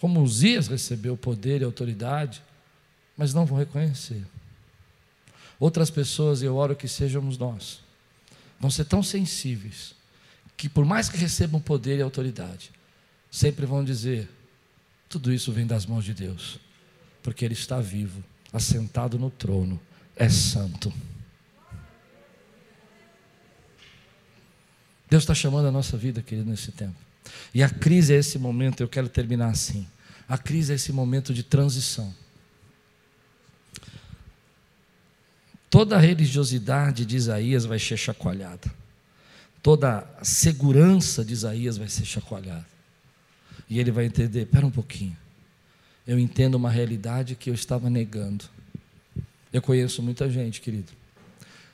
como 0.00 0.20
Uzias 0.20 0.66
recebeu 0.66 1.16
poder 1.16 1.60
e 1.60 1.64
autoridade, 1.64 2.42
mas 3.16 3.32
não 3.32 3.46
vão 3.46 3.56
reconhecer. 3.56 4.26
Outras 5.58 5.88
pessoas, 5.88 6.42
eu 6.42 6.56
oro 6.56 6.74
que 6.74 6.88
sejamos 6.88 7.38
nós, 7.38 7.80
vão 8.58 8.70
ser 8.70 8.84
tão 8.86 9.04
sensíveis, 9.04 9.94
que 10.56 10.68
por 10.68 10.84
mais 10.84 11.08
que 11.08 11.16
recebam 11.16 11.60
poder 11.60 11.98
e 11.98 12.02
autoridade, 12.02 12.72
sempre 13.30 13.64
vão 13.64 13.84
dizer: 13.84 14.28
tudo 15.08 15.32
isso 15.32 15.52
vem 15.52 15.66
das 15.66 15.86
mãos 15.86 16.04
de 16.04 16.12
Deus, 16.12 16.58
porque 17.22 17.44
Ele 17.44 17.54
está 17.54 17.80
vivo, 17.80 18.22
assentado 18.52 19.18
no 19.18 19.30
trono, 19.30 19.80
é 20.14 20.28
santo. 20.28 20.92
Deus 25.08 25.22
está 25.22 25.34
chamando 25.34 25.68
a 25.68 25.72
nossa 25.72 25.96
vida, 25.96 26.20
querido, 26.20 26.50
nesse 26.50 26.72
tempo. 26.72 26.96
E 27.54 27.62
a 27.62 27.68
crise 27.68 28.12
é 28.12 28.18
esse 28.18 28.38
momento, 28.38 28.80
eu 28.80 28.88
quero 28.88 29.08
terminar 29.08 29.50
assim. 29.50 29.86
A 30.28 30.36
crise 30.36 30.72
é 30.72 30.74
esse 30.74 30.92
momento 30.92 31.32
de 31.32 31.42
transição. 31.42 32.12
Toda 35.70 35.96
a 35.96 36.00
religiosidade 36.00 37.04
de 37.04 37.16
Isaías 37.16 37.64
vai 37.64 37.78
ser 37.78 37.96
chacoalhada. 37.96 38.72
Toda 39.62 40.08
a 40.18 40.24
segurança 40.24 41.24
de 41.24 41.32
Isaías 41.32 41.76
vai 41.76 41.88
ser 41.88 42.04
chacoalhada. 42.04 42.75
E 43.68 43.78
ele 43.78 43.90
vai 43.90 44.06
entender: 44.06 44.42
espera 44.42 44.66
um 44.66 44.70
pouquinho. 44.70 45.16
eu 46.06 46.18
entendo 46.18 46.54
uma 46.54 46.70
realidade 46.70 47.34
que 47.34 47.50
eu 47.50 47.54
estava 47.54 47.90
negando. 47.90 48.44
Eu 49.52 49.62
conheço 49.62 50.02
muita 50.02 50.28
gente, 50.30 50.60
querido, 50.60 50.92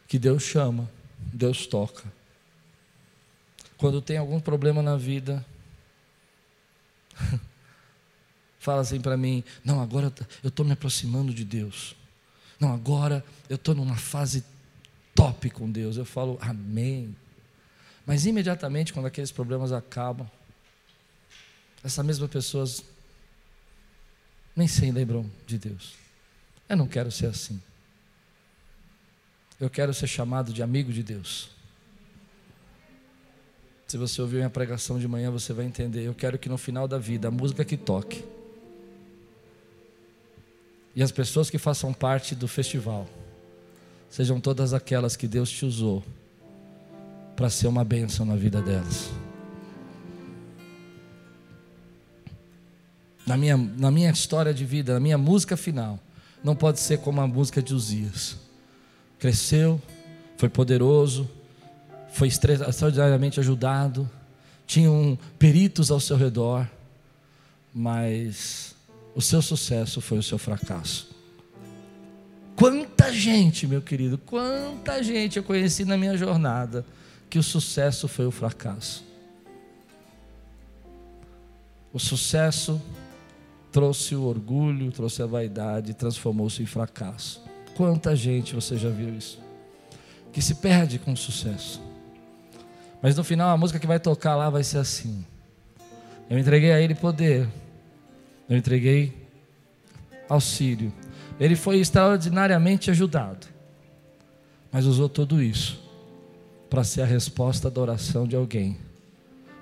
que 0.06 0.18
Deus 0.18 0.42
chama, 0.42 0.90
Deus 1.32 1.66
toca. 1.66 2.04
Quando 3.76 4.00
tem 4.00 4.16
algum 4.16 4.38
problema 4.38 4.80
na 4.80 4.96
vida, 4.96 5.44
fala 8.58 8.80
assim 8.80 9.00
para 9.00 9.16
mim: 9.16 9.42
não, 9.64 9.80
agora 9.80 10.12
eu 10.42 10.48
estou 10.48 10.64
me 10.64 10.72
aproximando 10.72 11.34
de 11.34 11.44
Deus. 11.44 11.96
Não, 12.58 12.72
agora 12.72 13.24
eu 13.48 13.56
estou 13.56 13.74
numa 13.74 13.96
fase 13.96 14.44
top 15.14 15.50
com 15.50 15.70
Deus. 15.70 15.96
Eu 15.96 16.04
falo, 16.04 16.38
Amém. 16.40 17.16
Mas 18.06 18.26
imediatamente, 18.26 18.92
quando 18.92 19.06
aqueles 19.06 19.32
problemas 19.32 19.72
acabam, 19.72 20.28
essas 21.84 22.04
mesmas 22.04 22.30
pessoas 22.30 22.84
nem 24.54 24.68
se 24.68 24.90
lembram 24.90 25.28
de 25.46 25.58
Deus. 25.58 25.94
Eu 26.68 26.76
não 26.76 26.86
quero 26.86 27.10
ser 27.10 27.26
assim. 27.26 27.60
Eu 29.58 29.70
quero 29.70 29.92
ser 29.94 30.06
chamado 30.06 30.52
de 30.52 30.62
amigo 30.62 30.92
de 30.92 31.02
Deus. 31.02 31.50
Se 33.86 33.96
você 33.98 34.22
ouviu 34.22 34.38
minha 34.38 34.50
pregação 34.50 34.98
de 34.98 35.06
manhã, 35.06 35.30
você 35.30 35.52
vai 35.52 35.66
entender. 35.66 36.06
Eu 36.06 36.14
quero 36.14 36.38
que 36.38 36.48
no 36.48 36.56
final 36.56 36.88
da 36.88 36.98
vida, 36.98 37.28
a 37.28 37.30
música 37.30 37.64
que 37.64 37.76
toque, 37.76 38.24
e 40.94 41.02
as 41.02 41.12
pessoas 41.12 41.48
que 41.48 41.58
façam 41.58 41.92
parte 41.92 42.34
do 42.34 42.46
festival, 42.46 43.08
sejam 44.10 44.40
todas 44.40 44.74
aquelas 44.74 45.16
que 45.16 45.26
Deus 45.26 45.50
te 45.50 45.64
usou 45.64 46.02
para 47.34 47.48
ser 47.48 47.66
uma 47.66 47.84
bênção 47.84 48.26
na 48.26 48.36
vida 48.36 48.60
delas. 48.60 49.10
Na 53.32 53.38
minha, 53.38 53.56
na 53.56 53.90
minha 53.90 54.10
história 54.10 54.52
de 54.52 54.62
vida, 54.62 54.92
na 54.92 55.00
minha 55.00 55.16
música 55.16 55.56
final, 55.56 55.98
não 56.44 56.54
pode 56.54 56.78
ser 56.80 56.98
como 56.98 57.18
a 57.18 57.26
música 57.26 57.62
de 57.62 57.72
Uzias. 57.72 58.36
Cresceu, 59.18 59.80
foi 60.36 60.50
poderoso, 60.50 61.26
foi 62.12 62.28
extraordinariamente 62.28 63.40
ajudado, 63.40 64.06
tinham 64.66 65.18
peritos 65.38 65.90
ao 65.90 65.98
seu 65.98 66.14
redor, 66.14 66.68
mas 67.72 68.74
o 69.14 69.22
seu 69.22 69.40
sucesso 69.40 70.02
foi 70.02 70.18
o 70.18 70.22
seu 70.22 70.36
fracasso. 70.36 71.08
Quanta 72.54 73.10
gente, 73.10 73.66
meu 73.66 73.80
querido, 73.80 74.18
quanta 74.18 75.02
gente 75.02 75.38
eu 75.38 75.42
conheci 75.42 75.86
na 75.86 75.96
minha 75.96 76.18
jornada 76.18 76.84
que 77.30 77.38
o 77.38 77.42
sucesso 77.42 78.06
foi 78.08 78.26
o 78.26 78.30
fracasso. 78.30 79.02
O 81.94 81.98
sucesso 81.98 82.78
trouxe 83.72 84.14
o 84.14 84.24
orgulho, 84.24 84.92
trouxe 84.92 85.22
a 85.22 85.26
vaidade, 85.26 85.94
transformou-se 85.94 86.62
em 86.62 86.66
fracasso. 86.66 87.42
Quanta 87.74 88.14
gente 88.14 88.54
você 88.54 88.76
já 88.76 88.90
viu 88.90 89.16
isso? 89.16 89.40
Que 90.30 90.42
se 90.42 90.56
perde 90.56 90.98
com 90.98 91.16
sucesso. 91.16 91.80
Mas 93.00 93.16
no 93.16 93.24
final 93.24 93.48
a 93.48 93.56
música 93.56 93.80
que 93.80 93.86
vai 93.86 93.98
tocar 93.98 94.36
lá 94.36 94.50
vai 94.50 94.62
ser 94.62 94.78
assim: 94.78 95.24
Eu 96.28 96.38
entreguei 96.38 96.70
a 96.70 96.80
ele 96.80 96.94
poder, 96.94 97.48
eu 98.48 98.56
entreguei 98.56 99.26
auxílio. 100.28 100.92
Ele 101.40 101.56
foi 101.56 101.78
extraordinariamente 101.78 102.90
ajudado, 102.90 103.46
mas 104.70 104.84
usou 104.84 105.08
tudo 105.08 105.42
isso 105.42 105.82
para 106.68 106.84
ser 106.84 107.02
a 107.02 107.06
resposta 107.06 107.70
da 107.70 107.80
oração 107.80 108.26
de 108.26 108.36
alguém, 108.36 108.78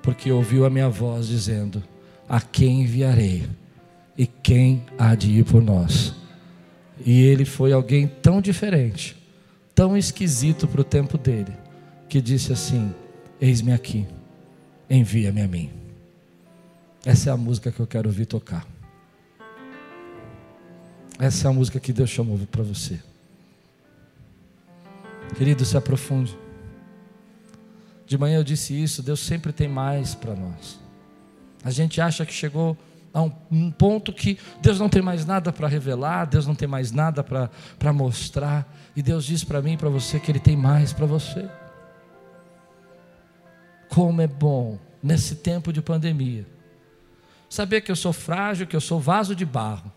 porque 0.03 0.31
ouviu 0.31 0.67
a 0.67 0.71
minha 0.71 0.89
voz 0.89 1.29
dizendo: 1.29 1.83
A 2.29 2.41
quem 2.41 2.83
enviarei? 2.83 3.60
E 4.21 4.27
quem 4.27 4.85
há 4.99 5.14
de 5.14 5.31
ir 5.31 5.47
por 5.47 5.62
nós? 5.62 6.14
E 7.07 7.23
ele 7.23 7.47
foi 7.47 7.73
alguém 7.73 8.07
tão 8.07 8.39
diferente, 8.39 9.16
tão 9.75 9.97
esquisito 9.97 10.68
para 10.68 10.83
o 10.83 10.85
tempo 10.85 11.16
dele, 11.16 11.55
que 12.07 12.21
disse 12.21 12.53
assim: 12.53 12.95
Eis-me 13.41 13.73
aqui, 13.73 14.07
envia-me 14.91 15.41
a 15.41 15.49
mim. 15.49 15.71
Essa 17.03 17.31
é 17.31 17.33
a 17.33 17.37
música 17.39 17.73
que 17.73 17.81
eu 17.81 17.87
quero 17.87 18.11
ouvir 18.11 18.27
tocar. 18.27 18.66
Essa 21.18 21.49
é 21.49 21.51
a 21.51 21.55
música 21.55 21.81
que 21.81 21.91
Deus 21.91 22.11
chamou 22.11 22.39
para 22.51 22.62
você. 22.62 23.01
Querido, 25.39 25.64
se 25.64 25.79
aprofunde. 25.79 26.37
De 28.07 28.18
manhã 28.18 28.37
eu 28.37 28.45
disse 28.45 28.75
isso, 28.75 29.03
Deus 29.03 29.21
sempre 29.21 29.51
tem 29.51 29.66
mais 29.66 30.14
para 30.14 30.35
nós. 30.35 30.79
A 31.64 31.71
gente 31.71 32.03
acha 32.03 32.27
que 32.27 32.35
chegou 32.35 32.77
a 33.13 33.23
um, 33.23 33.33
um, 33.51 33.71
ponto 33.71 34.13
que 34.13 34.39
Deus 34.63 34.79
não 34.79 34.89
tem 34.89 35.03
mais 35.03 35.25
nada 35.27 35.53
para 35.53 35.67
revelar, 35.67 36.27
Deus 36.27 36.47
não 36.47 36.55
tem 36.55 36.69
mais 36.69 36.93
nada 36.93 37.25
para 37.25 37.93
mostrar, 37.93 38.73
e 38.95 39.03
Deus 39.03 39.25
diz 39.25 39.43
para 39.43 39.61
mim 39.61 39.73
e 39.73 39.77
para 39.77 39.89
você 39.89 40.21
que 40.21 40.31
Ele 40.31 40.39
tem 40.39 40.57
mais 40.57 40.93
para 40.93 41.07
você. 41.07 41.49
Como 43.89 44.21
é 44.21 44.27
bom 44.27 44.79
nesse 45.03 45.37
tempo 45.37 45.73
de 45.73 45.83
pandemia 45.83 46.47
saber 47.49 47.81
que 47.81 47.91
eu 47.91 47.97
sou 47.97 48.13
frágil, 48.13 48.67
que 48.67 48.77
eu 48.77 48.81
sou 48.81 49.01
vaso 49.01 49.35
de 49.35 49.45
barro, 49.45 49.93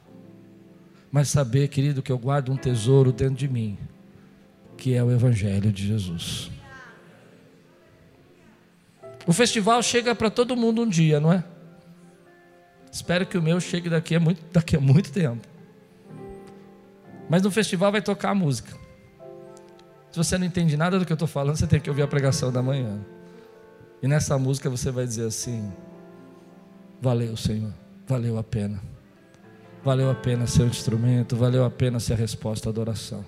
mas 1.11 1.29
saber, 1.29 1.67
querido, 1.67 2.01
que 2.01 2.11
eu 2.11 2.17
guardo 2.17 2.51
um 2.51 2.57
tesouro 2.57 3.11
dentro 3.11 3.35
de 3.35 3.47
mim, 3.47 3.77
que 4.75 4.95
é 4.95 5.03
o 5.03 5.11
Evangelho 5.11 5.71
de 5.71 5.87
Jesus. 5.87 6.49
O 9.27 9.31
festival 9.31 9.81
chega 9.83 10.15
para 10.15 10.31
todo 10.31 10.55
mundo 10.55 10.81
um 10.81 10.89
dia, 10.89 11.19
não 11.19 11.31
é? 11.31 11.43
Espero 12.93 13.25
que 13.25 13.35
o 13.35 13.41
meu 13.41 13.59
chegue 13.59 13.89
daqui 13.89 14.15
a 14.15 14.19
muito, 14.19 14.39
daqui 14.53 14.77
a 14.77 14.79
muito 14.79 15.11
tempo. 15.11 15.41
Mas 17.27 17.41
no 17.41 17.49
festival 17.49 17.91
vai 17.91 18.03
tocar 18.03 18.29
a 18.29 18.35
música. 18.35 18.71
Se 20.11 20.17
você 20.17 20.37
não 20.37 20.45
entende 20.45 20.77
nada 20.77 20.99
do 20.99 21.05
que 21.05 21.11
eu 21.11 21.15
estou 21.15 21.27
falando, 21.27 21.55
você 21.55 21.65
tem 21.65 21.79
que 21.79 21.89
ouvir 21.89 22.03
a 22.03 22.07
pregação 22.07 22.51
da 22.51 22.61
manhã. 22.61 23.03
E 23.99 24.07
nessa 24.07 24.37
música 24.37 24.69
você 24.69 24.91
vai 24.91 25.07
dizer 25.07 25.25
assim: 25.25 25.73
Valeu, 27.01 27.35
Senhor, 27.35 27.73
valeu 28.05 28.37
a 28.37 28.43
pena. 28.43 28.79
Valeu 29.83 30.11
a 30.11 30.15
pena 30.15 30.45
ser 30.45 30.61
o 30.61 30.67
instrumento, 30.67 31.35
valeu 31.35 31.65
a 31.65 31.71
pena 31.71 31.99
ser 31.99 32.13
a 32.13 32.17
resposta 32.17 32.69
à 32.69 32.71
adoração. 32.71 33.25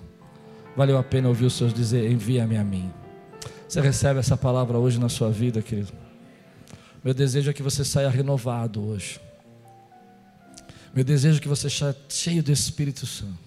Valeu 0.76 0.96
a 0.96 1.02
pena 1.02 1.26
ouvir 1.26 1.46
os 1.46 1.54
seus 1.54 1.74
dizer: 1.74 2.08
Envia-me 2.08 2.56
a 2.56 2.62
mim. 2.62 2.88
Você 3.66 3.80
recebe 3.80 4.20
essa 4.20 4.36
palavra 4.36 4.78
hoje 4.78 5.00
na 5.00 5.08
sua 5.08 5.28
vida, 5.28 5.60
querido? 5.60 5.92
Meu 7.02 7.12
desejo 7.12 7.50
é 7.50 7.52
que 7.52 7.64
você 7.64 7.84
saia 7.84 8.08
renovado 8.08 8.86
hoje. 8.86 9.25
Meu 10.94 11.04
desejo 11.04 11.38
é 11.38 11.40
que 11.40 11.48
você 11.48 11.68
saia 11.68 11.96
cheio 12.08 12.42
do 12.42 12.50
Espírito 12.50 13.06
Santo 13.06 13.46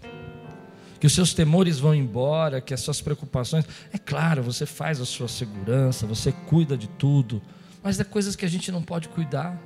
que 0.99 1.07
os 1.07 1.13
seus 1.13 1.33
temores 1.33 1.79
vão 1.79 1.95
embora, 1.95 2.59
que 2.59 2.73
as 2.73 2.81
suas 2.81 2.99
preocupações. 2.99 3.65
É 3.93 3.97
claro, 3.97 4.43
você 4.43 4.65
faz 4.65 4.99
a 4.99 5.05
sua 5.05 5.27
segurança, 5.27 6.05
você 6.05 6.31
cuida 6.31 6.77
de 6.77 6.87
tudo, 6.89 7.41
mas 7.81 7.99
é 7.99 8.03
coisas 8.03 8.35
que 8.35 8.45
a 8.45 8.49
gente 8.49 8.71
não 8.71 8.83
pode 8.83 9.07
cuidar. 9.07 9.57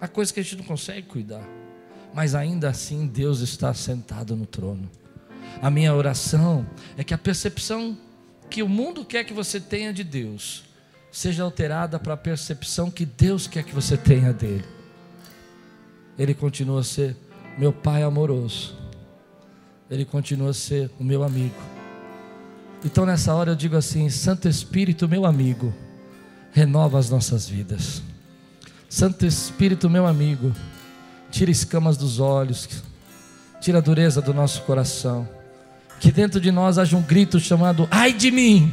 Há 0.00 0.08
coisas 0.08 0.32
que 0.32 0.40
a 0.40 0.42
gente 0.42 0.56
não 0.56 0.64
consegue 0.64 1.06
cuidar, 1.06 1.44
mas 2.12 2.34
ainda 2.34 2.68
assim 2.68 3.06
Deus 3.06 3.40
está 3.40 3.72
sentado 3.72 4.34
no 4.34 4.46
trono. 4.46 4.90
A 5.62 5.70
minha 5.70 5.94
oração 5.94 6.66
é 6.96 7.04
que 7.04 7.14
a 7.14 7.18
percepção 7.18 7.96
que 8.50 8.62
o 8.62 8.68
mundo 8.68 9.04
quer 9.04 9.24
que 9.24 9.32
você 9.32 9.60
tenha 9.60 9.92
de 9.92 10.02
Deus 10.02 10.64
seja 11.10 11.42
alterada 11.42 11.98
para 11.98 12.14
a 12.14 12.16
percepção 12.16 12.90
que 12.90 13.04
Deus 13.04 13.46
quer 13.46 13.62
que 13.62 13.74
você 13.74 13.96
tenha 13.96 14.32
dele. 14.32 14.77
Ele 16.18 16.34
continua 16.34 16.80
a 16.80 16.84
ser 16.84 17.16
meu 17.56 17.72
Pai 17.72 18.02
amoroso 18.02 18.78
ele 19.90 20.04
continua 20.04 20.50
a 20.50 20.54
ser 20.54 20.90
o 20.98 21.04
meu 21.04 21.22
amigo. 21.22 21.56
Então 22.84 23.06
nessa 23.06 23.34
hora 23.34 23.52
eu 23.52 23.56
digo 23.56 23.76
assim: 23.76 24.08
Santo 24.10 24.48
Espírito, 24.48 25.08
meu 25.08 25.24
amigo, 25.24 25.74
renova 26.52 26.98
as 26.98 27.10
nossas 27.10 27.48
vidas. 27.48 28.02
Santo 28.88 29.26
Espírito, 29.26 29.88
meu 29.88 30.06
amigo, 30.06 30.52
tira 31.30 31.50
escamas 31.50 31.96
dos 31.96 32.20
olhos, 32.20 32.68
tira 33.60 33.78
a 33.78 33.82
dureza 33.82 34.20
do 34.20 34.32
nosso 34.32 34.62
coração. 34.62 35.28
Que 36.00 36.12
dentro 36.12 36.40
de 36.40 36.52
nós 36.52 36.78
haja 36.78 36.96
um 36.96 37.02
grito 37.02 37.40
chamado: 37.40 37.88
Ai 37.90 38.12
de 38.12 38.30
mim! 38.30 38.72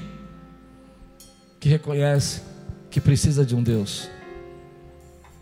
Que 1.59 1.69
reconhece 1.69 2.41
que 2.91 3.01
precisa 3.01 3.45
de 3.45 3.55
um 3.55 3.63
Deus. 3.63 4.09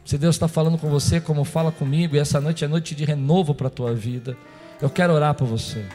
Se 0.05 0.17
Deus 0.17 0.35
está 0.35 0.47
falando 0.47 0.77
com 0.77 0.89
você, 0.89 1.21
como 1.21 1.43
fala 1.43 1.71
comigo, 1.71 2.15
e 2.15 2.19
essa 2.19 2.41
noite 2.41 2.65
é 2.65 2.67
noite 2.67 2.93
de 2.93 3.05
renovo 3.05 3.55
para 3.55 3.67
a 3.67 3.71
tua 3.71 3.93
vida. 3.93 4.35
Eu 4.81 4.89
quero 4.89 5.13
orar 5.13 5.33
por 5.33 5.47
você. 5.47 5.85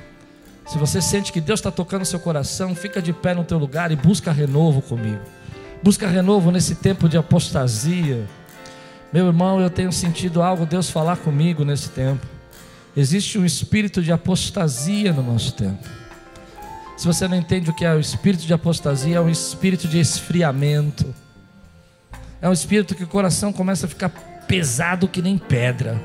Se 0.67 0.79
você 0.79 1.01
sente 1.01 1.33
que 1.33 1.41
Deus 1.41 1.61
está 1.61 1.71
tocando 1.71 2.05
seu 2.05 2.19
coração, 2.21 2.75
fica 2.75 3.01
de 3.01 3.13
pé 3.13 3.35
no 3.35 3.45
teu 3.45 3.59
lugar 3.59 3.91
e 3.91 3.97
busca 3.97 4.33
renovo 4.33 4.81
comigo. 4.83 5.21
Busca 5.83 6.09
renovo 6.09 6.51
nesse 6.51 6.75
tempo 6.75 7.09
de 7.09 7.17
apostasia. 7.17 8.27
Meu 9.13 9.27
irmão, 9.27 9.61
eu 9.61 9.71
tenho 9.71 9.93
sentido 9.93 10.43
algo 10.43 10.67
Deus 10.67 10.91
falar 10.91 11.17
comigo 11.19 11.65
nesse 11.65 11.89
tempo. 11.91 12.27
Existe 12.97 13.39
um 13.39 13.45
espírito 13.45 14.03
de 14.03 14.11
apostasia 14.11 15.13
no 15.13 15.23
nosso 15.23 15.53
tempo. 15.53 15.87
Se 16.97 17.07
você 17.07 17.29
não 17.29 17.37
entende 17.37 17.71
o 17.71 17.75
que 17.75 17.85
é 17.85 17.95
o 17.95 18.01
espírito 18.01 18.45
de 18.45 18.53
apostasia, 18.53 19.17
é 19.17 19.21
um 19.21 19.31
espírito 19.31 19.87
de 19.87 19.99
esfriamento. 19.99 21.15
É 22.41 22.49
um 22.49 22.53
espírito 22.53 22.95
que 22.95 23.05
o 23.05 23.09
coração 23.09 23.53
começa 23.53 23.87
a 23.87 23.89
ficar 23.89 24.11
pesado 24.47 25.09
que 25.09 25.21
nem 25.21 25.37
pedra. 25.37 26.01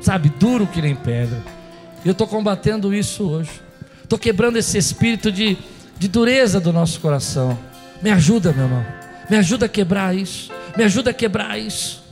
sabe, 0.00 0.28
duro 0.28 0.66
que 0.66 0.80
nem 0.80 0.94
pedra. 0.94 1.42
Eu 2.04 2.12
estou 2.12 2.26
combatendo 2.26 2.94
isso 2.94 3.28
hoje. 3.28 3.50
Estou 4.02 4.18
quebrando 4.18 4.56
esse 4.56 4.78
espírito 4.78 5.30
de, 5.30 5.58
de 5.98 6.08
dureza 6.08 6.58
do 6.58 6.72
nosso 6.72 7.00
coração. 7.00 7.58
Me 8.00 8.10
ajuda, 8.10 8.52
meu 8.52 8.64
irmão. 8.64 8.86
Me 9.28 9.36
ajuda 9.36 9.66
a 9.66 9.68
quebrar 9.68 10.16
isso. 10.16 10.50
Me 10.76 10.84
ajuda 10.84 11.10
a 11.10 11.14
quebrar 11.14 11.58
isso. 11.58 12.02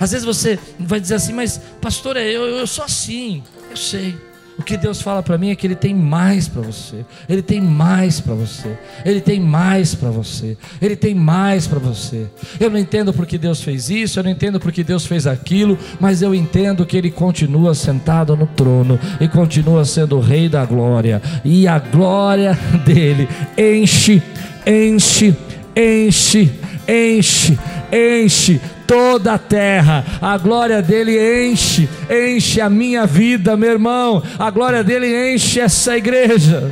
Às 0.00 0.12
vezes 0.12 0.24
você 0.24 0.58
vai 0.78 1.00
dizer 1.00 1.16
assim, 1.16 1.32
mas 1.32 1.60
pastor, 1.80 2.16
eu, 2.16 2.44
eu 2.46 2.66
sou 2.66 2.84
assim. 2.84 3.42
Eu 3.70 3.76
sei. 3.76 4.16
O 4.58 4.62
que 4.62 4.76
Deus 4.76 5.00
fala 5.00 5.22
para 5.22 5.38
mim 5.38 5.50
é 5.50 5.54
que 5.56 5.66
Ele 5.66 5.74
tem 5.74 5.94
mais 5.94 6.46
para 6.46 6.60
você. 6.60 7.04
Ele 7.28 7.42
tem 7.42 7.60
mais 7.60 8.20
para 8.20 8.34
você. 8.34 8.76
Ele 9.04 9.20
tem 9.20 9.40
mais 9.40 9.94
para 9.94 10.10
você. 10.10 10.56
Ele 10.80 10.94
tem 10.94 11.14
mais 11.14 11.66
para 11.66 11.78
você. 11.78 12.26
Eu 12.60 12.70
não 12.70 12.78
entendo 12.78 13.12
porque 13.12 13.38
Deus 13.38 13.62
fez 13.62 13.88
isso, 13.88 14.18
eu 14.18 14.24
não 14.24 14.30
entendo 14.30 14.60
porque 14.60 14.84
Deus 14.84 15.06
fez 15.06 15.26
aquilo, 15.26 15.78
mas 15.98 16.20
eu 16.20 16.34
entendo 16.34 16.84
que 16.84 16.96
Ele 16.96 17.10
continua 17.10 17.74
sentado 17.74 18.36
no 18.36 18.46
trono 18.46 18.98
e 19.20 19.26
continua 19.26 19.84
sendo 19.84 20.16
o 20.16 20.20
Rei 20.20 20.48
da 20.48 20.64
glória. 20.66 21.22
E 21.44 21.66
a 21.66 21.78
glória 21.78 22.58
dele 22.84 23.28
enche, 23.56 24.22
enche, 24.66 25.34
enche, 25.74 26.52
enche, 26.86 27.58
enche 27.90 28.60
toda 28.92 29.32
a 29.32 29.38
terra. 29.38 30.04
A 30.20 30.36
glória 30.36 30.82
dele 30.82 31.16
enche, 31.46 31.88
enche 32.10 32.60
a 32.60 32.68
minha 32.68 33.06
vida, 33.06 33.56
meu 33.56 33.70
irmão. 33.70 34.22
A 34.38 34.50
glória 34.50 34.84
dele 34.84 35.34
enche 35.34 35.60
essa 35.60 35.96
igreja. 35.96 36.70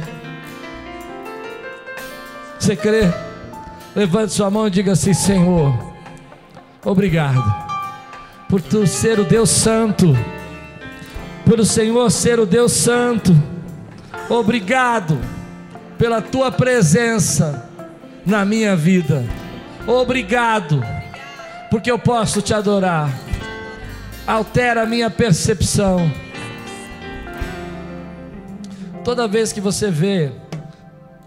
Você 2.58 2.76
crê? 2.76 3.10
Levante 3.96 4.34
sua 4.34 4.50
mão 4.50 4.66
e 4.66 4.70
diga 4.70 4.92
assim: 4.92 5.14
Senhor, 5.14 5.74
obrigado 6.84 7.42
por 8.50 8.60
tu 8.60 8.86
ser 8.86 9.18
o 9.18 9.24
Deus 9.24 9.48
Santo, 9.48 10.14
por 11.46 11.58
o 11.58 11.64
Senhor 11.64 12.10
ser 12.10 12.38
o 12.38 12.44
Deus 12.44 12.72
Santo. 12.72 13.34
Obrigado 14.28 15.18
pela 15.96 16.20
tua 16.20 16.52
presença 16.52 17.66
na 18.26 18.44
minha 18.44 18.76
vida. 18.76 19.24
Obrigado 19.86 20.99
porque 21.70 21.90
eu 21.90 21.98
posso 21.98 22.42
te 22.42 22.52
adorar. 22.52 23.08
Altera 24.26 24.82
a 24.82 24.86
minha 24.86 25.08
percepção. 25.08 26.12
Toda 29.04 29.26
vez 29.26 29.52
que 29.52 29.60
você 29.60 29.90
vê 29.90 30.32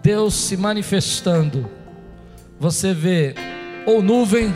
Deus 0.02 0.34
se 0.34 0.56
manifestando, 0.56 1.68
você 2.60 2.92
vê 2.92 3.34
ou 3.86 4.02
nuvem 4.02 4.54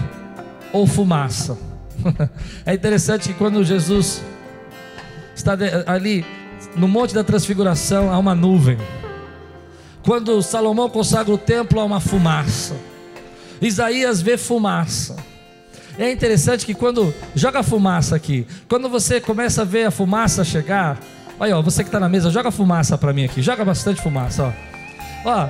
ou 0.72 0.86
fumaça. 0.86 1.58
É 2.64 2.74
interessante 2.74 3.30
que 3.30 3.34
quando 3.34 3.64
Jesus 3.64 4.22
está 5.34 5.56
ali 5.86 6.24
no 6.76 6.86
Monte 6.86 7.14
da 7.14 7.24
Transfiguração, 7.24 8.12
há 8.12 8.18
uma 8.18 8.34
nuvem. 8.34 8.76
Quando 10.02 10.42
Salomão 10.42 10.88
consagra 10.88 11.32
o 11.32 11.38
templo, 11.38 11.80
há 11.80 11.84
uma 11.84 11.98
fumaça. 11.98 12.76
Isaías 13.60 14.20
vê 14.20 14.36
fumaça. 14.36 15.16
É 15.98 16.12
interessante 16.12 16.64
que 16.64 16.74
quando 16.74 17.12
joga 17.34 17.60
fumaça 17.60 18.14
aqui, 18.14 18.46
quando 18.68 18.88
você 18.88 19.20
começa 19.20 19.62
a 19.62 19.64
ver 19.64 19.84
a 19.84 19.90
fumaça 19.90 20.44
chegar, 20.44 20.96
olha, 21.40 21.58
ó, 21.58 21.60
você 21.60 21.82
que 21.82 21.88
está 21.88 21.98
na 21.98 22.08
mesa, 22.08 22.30
joga 22.30 22.52
fumaça 22.52 22.96
para 22.96 23.12
mim 23.12 23.24
aqui, 23.24 23.42
joga 23.42 23.64
bastante 23.64 24.00
fumaça, 24.00 24.44
ó. 24.44 25.28
Ó, 25.28 25.46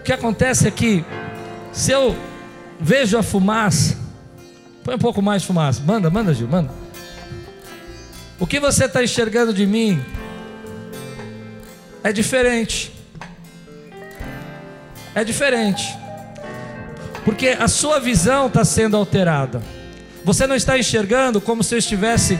o 0.00 0.02
que 0.02 0.12
acontece 0.12 0.68
é 0.68 0.70
que 0.70 1.02
se 1.72 1.92
eu 1.92 2.14
vejo 2.78 3.16
a 3.16 3.22
fumaça, 3.22 3.96
põe 4.84 4.96
um 4.96 4.98
pouco 4.98 5.22
mais 5.22 5.40
de 5.40 5.48
fumaça, 5.48 5.82
manda, 5.82 6.10
manda, 6.10 6.34
Gil, 6.34 6.46
manda. 6.46 6.70
O 8.38 8.46
que 8.46 8.60
você 8.60 8.84
está 8.84 9.02
enxergando 9.02 9.54
de 9.54 9.64
mim 9.64 9.98
é 12.04 12.12
diferente. 12.12 12.92
É 15.14 15.24
diferente 15.24 15.98
porque 17.24 17.48
a 17.48 17.68
sua 17.68 17.98
visão 17.98 18.46
está 18.46 18.64
sendo 18.64 18.96
alterada. 18.96 19.60
Você 20.24 20.46
não 20.46 20.54
está 20.54 20.78
enxergando 20.78 21.40
como 21.40 21.62
se 21.62 21.74
eu 21.74 21.78
estivesse 21.78 22.38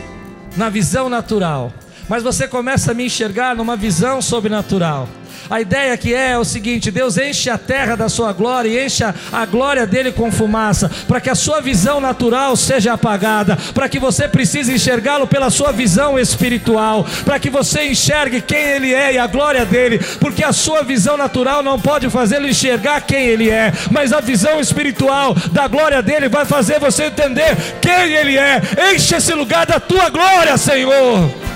na 0.55 0.69
visão 0.69 1.09
natural, 1.09 1.73
mas 2.11 2.23
você 2.23 2.45
começa 2.45 2.91
a 2.91 2.93
me 2.93 3.05
enxergar 3.05 3.55
numa 3.55 3.77
visão 3.77 4.21
sobrenatural. 4.21 5.07
A 5.49 5.61
ideia 5.61 5.95
que 5.95 6.13
é, 6.13 6.31
é 6.31 6.37
o 6.37 6.43
seguinte: 6.43 6.91
Deus 6.91 7.17
enche 7.17 7.49
a 7.49 7.57
terra 7.57 7.95
da 7.95 8.09
sua 8.09 8.33
glória 8.33 8.67
e 8.67 8.85
enche 8.85 9.01
a 9.05 9.45
glória 9.45 9.87
dele 9.87 10.11
com 10.11 10.29
fumaça, 10.29 10.91
para 11.07 11.21
que 11.21 11.29
a 11.29 11.35
sua 11.35 11.61
visão 11.61 12.01
natural 12.01 12.57
seja 12.57 12.91
apagada, 12.91 13.57
para 13.73 13.87
que 13.87 13.97
você 13.97 14.27
precise 14.27 14.73
enxergá-lo 14.73 15.25
pela 15.25 15.49
sua 15.49 15.71
visão 15.71 16.19
espiritual, 16.19 17.05
para 17.23 17.39
que 17.39 17.49
você 17.49 17.85
enxergue 17.87 18.41
quem 18.41 18.59
ele 18.61 18.93
é 18.93 19.13
e 19.13 19.17
a 19.17 19.25
glória 19.25 19.65
dele, 19.65 19.97
porque 20.19 20.43
a 20.43 20.51
sua 20.51 20.83
visão 20.83 21.15
natural 21.15 21.63
não 21.63 21.79
pode 21.79 22.09
fazê-lo 22.09 22.45
enxergar 22.45 22.99
quem 22.99 23.25
ele 23.25 23.49
é, 23.49 23.71
mas 23.89 24.11
a 24.11 24.19
visão 24.19 24.59
espiritual 24.59 25.33
da 25.53 25.65
glória 25.65 26.01
dele 26.01 26.27
vai 26.27 26.43
fazer 26.43 26.77
você 26.77 27.05
entender 27.05 27.55
quem 27.79 28.11
ele 28.11 28.37
é. 28.37 28.61
Enche 28.93 29.15
esse 29.15 29.33
lugar 29.33 29.65
da 29.65 29.79
tua 29.79 30.09
glória, 30.09 30.57
Senhor. 30.57 31.50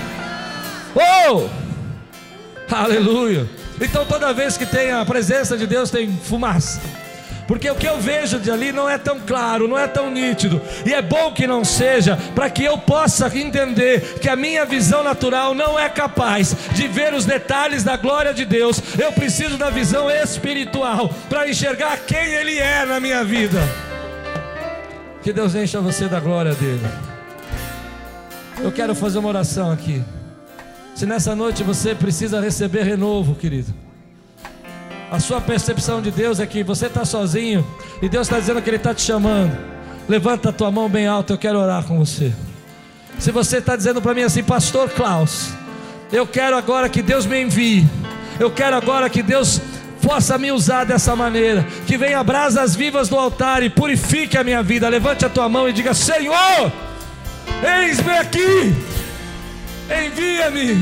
Oh! 0.96 1.48
Aleluia. 2.74 3.48
Então 3.80 4.06
toda 4.06 4.34
vez 4.34 4.58
que 4.58 4.66
tem 4.66 4.92
a 4.92 5.04
presença 5.06 5.58
de 5.58 5.68
Deus 5.68 5.92
tem 5.92 6.12
fumaça. 6.12 6.80
Porque 7.48 7.70
o 7.70 7.76
que 7.76 7.88
eu 7.88 8.00
vejo 8.00 8.40
de 8.40 8.50
ali 8.50 8.72
não 8.72 8.90
é 8.90 8.98
tão 8.98 9.20
claro, 9.20 9.68
não 9.68 9.78
é 9.78 9.88
tão 9.88 10.10
nítido, 10.10 10.60
e 10.84 10.94
é 10.94 11.02
bom 11.02 11.32
que 11.32 11.46
não 11.46 11.64
seja, 11.64 12.18
para 12.34 12.50
que 12.50 12.64
eu 12.64 12.78
possa 12.78 13.28
entender 13.38 14.18
que 14.20 14.28
a 14.28 14.36
minha 14.36 14.66
visão 14.66 15.04
natural 15.04 15.54
não 15.54 15.78
é 15.78 15.88
capaz 15.88 16.56
de 16.72 16.88
ver 16.88 17.14
os 17.14 17.24
detalhes 17.24 17.84
da 17.84 17.98
glória 17.98 18.34
de 18.34 18.46
Deus. 18.46 18.82
Eu 18.98 19.12
preciso 19.12 19.58
da 19.58 19.70
visão 19.70 20.10
espiritual 20.10 21.14
para 21.30 21.48
enxergar 21.48 21.98
quem 21.98 22.34
Ele 22.34 22.58
é 22.58 22.84
na 22.86 23.00
minha 23.00 23.24
vida. 23.24 23.62
Que 25.22 25.32
Deus 25.32 25.54
encha 25.54 25.80
você 25.80 26.08
da 26.08 26.20
glória 26.20 26.54
dele. 26.56 26.86
Eu 28.60 28.72
quero 28.72 28.96
fazer 28.96 29.20
uma 29.20 29.30
oração 29.30 29.72
aqui. 29.72 30.04
Se 30.96 31.06
nessa 31.06 31.36
noite 31.36 31.62
você 31.62 31.94
precisa 31.94 32.40
receber 32.40 32.84
renovo, 32.84 33.36
querido, 33.36 33.74
a 35.12 35.20
sua 35.20 35.42
percepção 35.42 36.02
de 36.02 36.10
Deus 36.10 36.40
é 36.40 36.46
que 36.46 36.64
você 36.64 36.86
está 36.86 37.04
sozinho 37.04 37.68
e 38.02 38.08
Deus 38.08 38.28
está 38.28 38.40
dizendo 38.40 38.62
que 38.62 38.70
Ele 38.70 38.78
está 38.78 38.94
te 38.94 39.02
chamando. 39.02 39.58
Levanta 40.08 40.50
a 40.50 40.54
tua 40.54 40.72
mão 40.72 40.88
bem 40.88 41.06
alta, 41.06 41.34
eu 41.34 41.38
quero 41.38 41.60
orar 41.60 41.84
com 41.84 42.00
você. 42.00 42.32
Se 43.20 43.30
você 43.30 43.58
está 43.58 43.76
dizendo 43.76 44.02
para 44.02 44.14
mim 44.14 44.22
assim, 44.22 44.42
Pastor 44.42 44.90
Klaus, 44.90 45.50
eu 46.14 46.26
quero 46.26 46.56
agora 46.56 46.88
que 46.88 47.02
Deus 47.02 47.26
me 47.26 47.42
envie, 47.42 47.86
eu 48.40 48.50
quero 48.50 48.78
agora 48.78 49.10
que 49.10 49.22
Deus 49.22 49.60
possa 50.02 50.38
me 50.38 50.50
usar 50.50 50.86
dessa 50.86 51.14
maneira, 51.14 51.68
que 51.86 51.98
venha 51.98 52.24
brasas 52.24 52.74
vivas 52.74 53.10
do 53.10 53.20
altar 53.20 53.64
e 53.64 53.70
purifique 53.70 54.38
a 54.38 54.46
minha 54.46 54.64
vida. 54.64 54.88
Levante 54.88 55.26
a 55.26 55.30
tua 55.30 55.50
mão 55.50 55.68
e 55.68 55.74
diga: 55.74 55.94
Senhor, 55.94 56.72
eis-me 57.62 58.18
aqui 58.18 58.95
envia-me. 59.90 60.78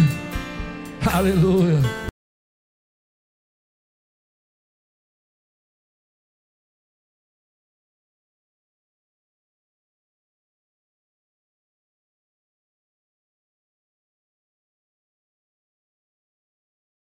Aleluia. 1.05 2.02